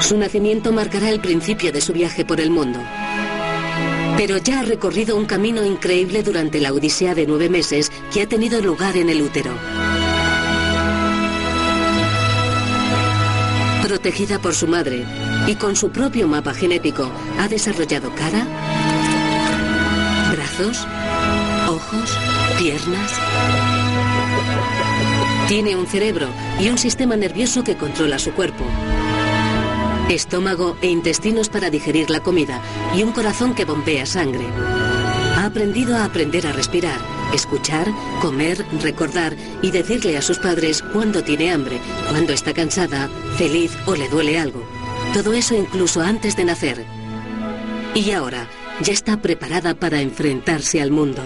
Su 0.00 0.18
nacimiento 0.18 0.72
marcará 0.72 1.10
el 1.10 1.20
principio 1.20 1.70
de 1.70 1.80
su 1.80 1.92
viaje 1.92 2.24
por 2.24 2.40
el 2.40 2.50
mundo. 2.50 2.80
Pero 4.16 4.36
ya 4.38 4.60
ha 4.60 4.62
recorrido 4.62 5.16
un 5.16 5.26
camino 5.26 5.64
increíble 5.64 6.22
durante 6.22 6.60
la 6.60 6.72
odisea 6.72 7.14
de 7.14 7.26
nueve 7.26 7.48
meses 7.48 7.90
que 8.12 8.22
ha 8.22 8.28
tenido 8.28 8.60
lugar 8.60 8.96
en 8.96 9.08
el 9.08 9.22
útero. 9.22 9.50
Protegida 13.82 14.38
por 14.38 14.54
su 14.54 14.66
madre 14.68 15.04
y 15.46 15.54
con 15.56 15.76
su 15.76 15.90
propio 15.90 16.28
mapa 16.28 16.54
genético, 16.54 17.10
ha 17.38 17.48
desarrollado 17.48 18.14
cara, 18.14 18.46
brazos, 20.32 20.86
ojos, 21.68 22.18
piernas. 22.58 23.12
Tiene 25.48 25.76
un 25.76 25.86
cerebro 25.86 26.28
y 26.60 26.68
un 26.68 26.78
sistema 26.78 27.16
nervioso 27.16 27.64
que 27.64 27.76
controla 27.76 28.18
su 28.18 28.32
cuerpo 28.32 28.64
estómago 30.08 30.76
e 30.82 30.88
intestinos 30.88 31.48
para 31.48 31.70
digerir 31.70 32.10
la 32.10 32.20
comida 32.20 32.60
y 32.94 33.02
un 33.02 33.12
corazón 33.12 33.54
que 33.54 33.64
bombea 33.64 34.06
sangre. 34.06 34.46
Ha 35.36 35.46
aprendido 35.46 35.96
a 35.96 36.04
aprender 36.04 36.46
a 36.46 36.52
respirar, 36.52 37.00
escuchar, 37.34 37.88
comer, 38.20 38.64
recordar 38.82 39.36
y 39.62 39.70
decirle 39.70 40.16
a 40.16 40.22
sus 40.22 40.38
padres 40.38 40.82
cuándo 40.92 41.22
tiene 41.22 41.50
hambre, 41.50 41.80
cuándo 42.10 42.32
está 42.32 42.52
cansada, 42.52 43.08
feliz 43.36 43.72
o 43.86 43.94
le 43.94 44.08
duele 44.08 44.38
algo. 44.38 44.62
Todo 45.14 45.32
eso 45.32 45.54
incluso 45.54 46.00
antes 46.00 46.36
de 46.36 46.44
nacer. 46.44 46.84
Y 47.94 48.10
ahora 48.12 48.48
ya 48.80 48.92
está 48.92 49.20
preparada 49.20 49.74
para 49.74 50.00
enfrentarse 50.00 50.80
al 50.80 50.90
mundo. 50.90 51.22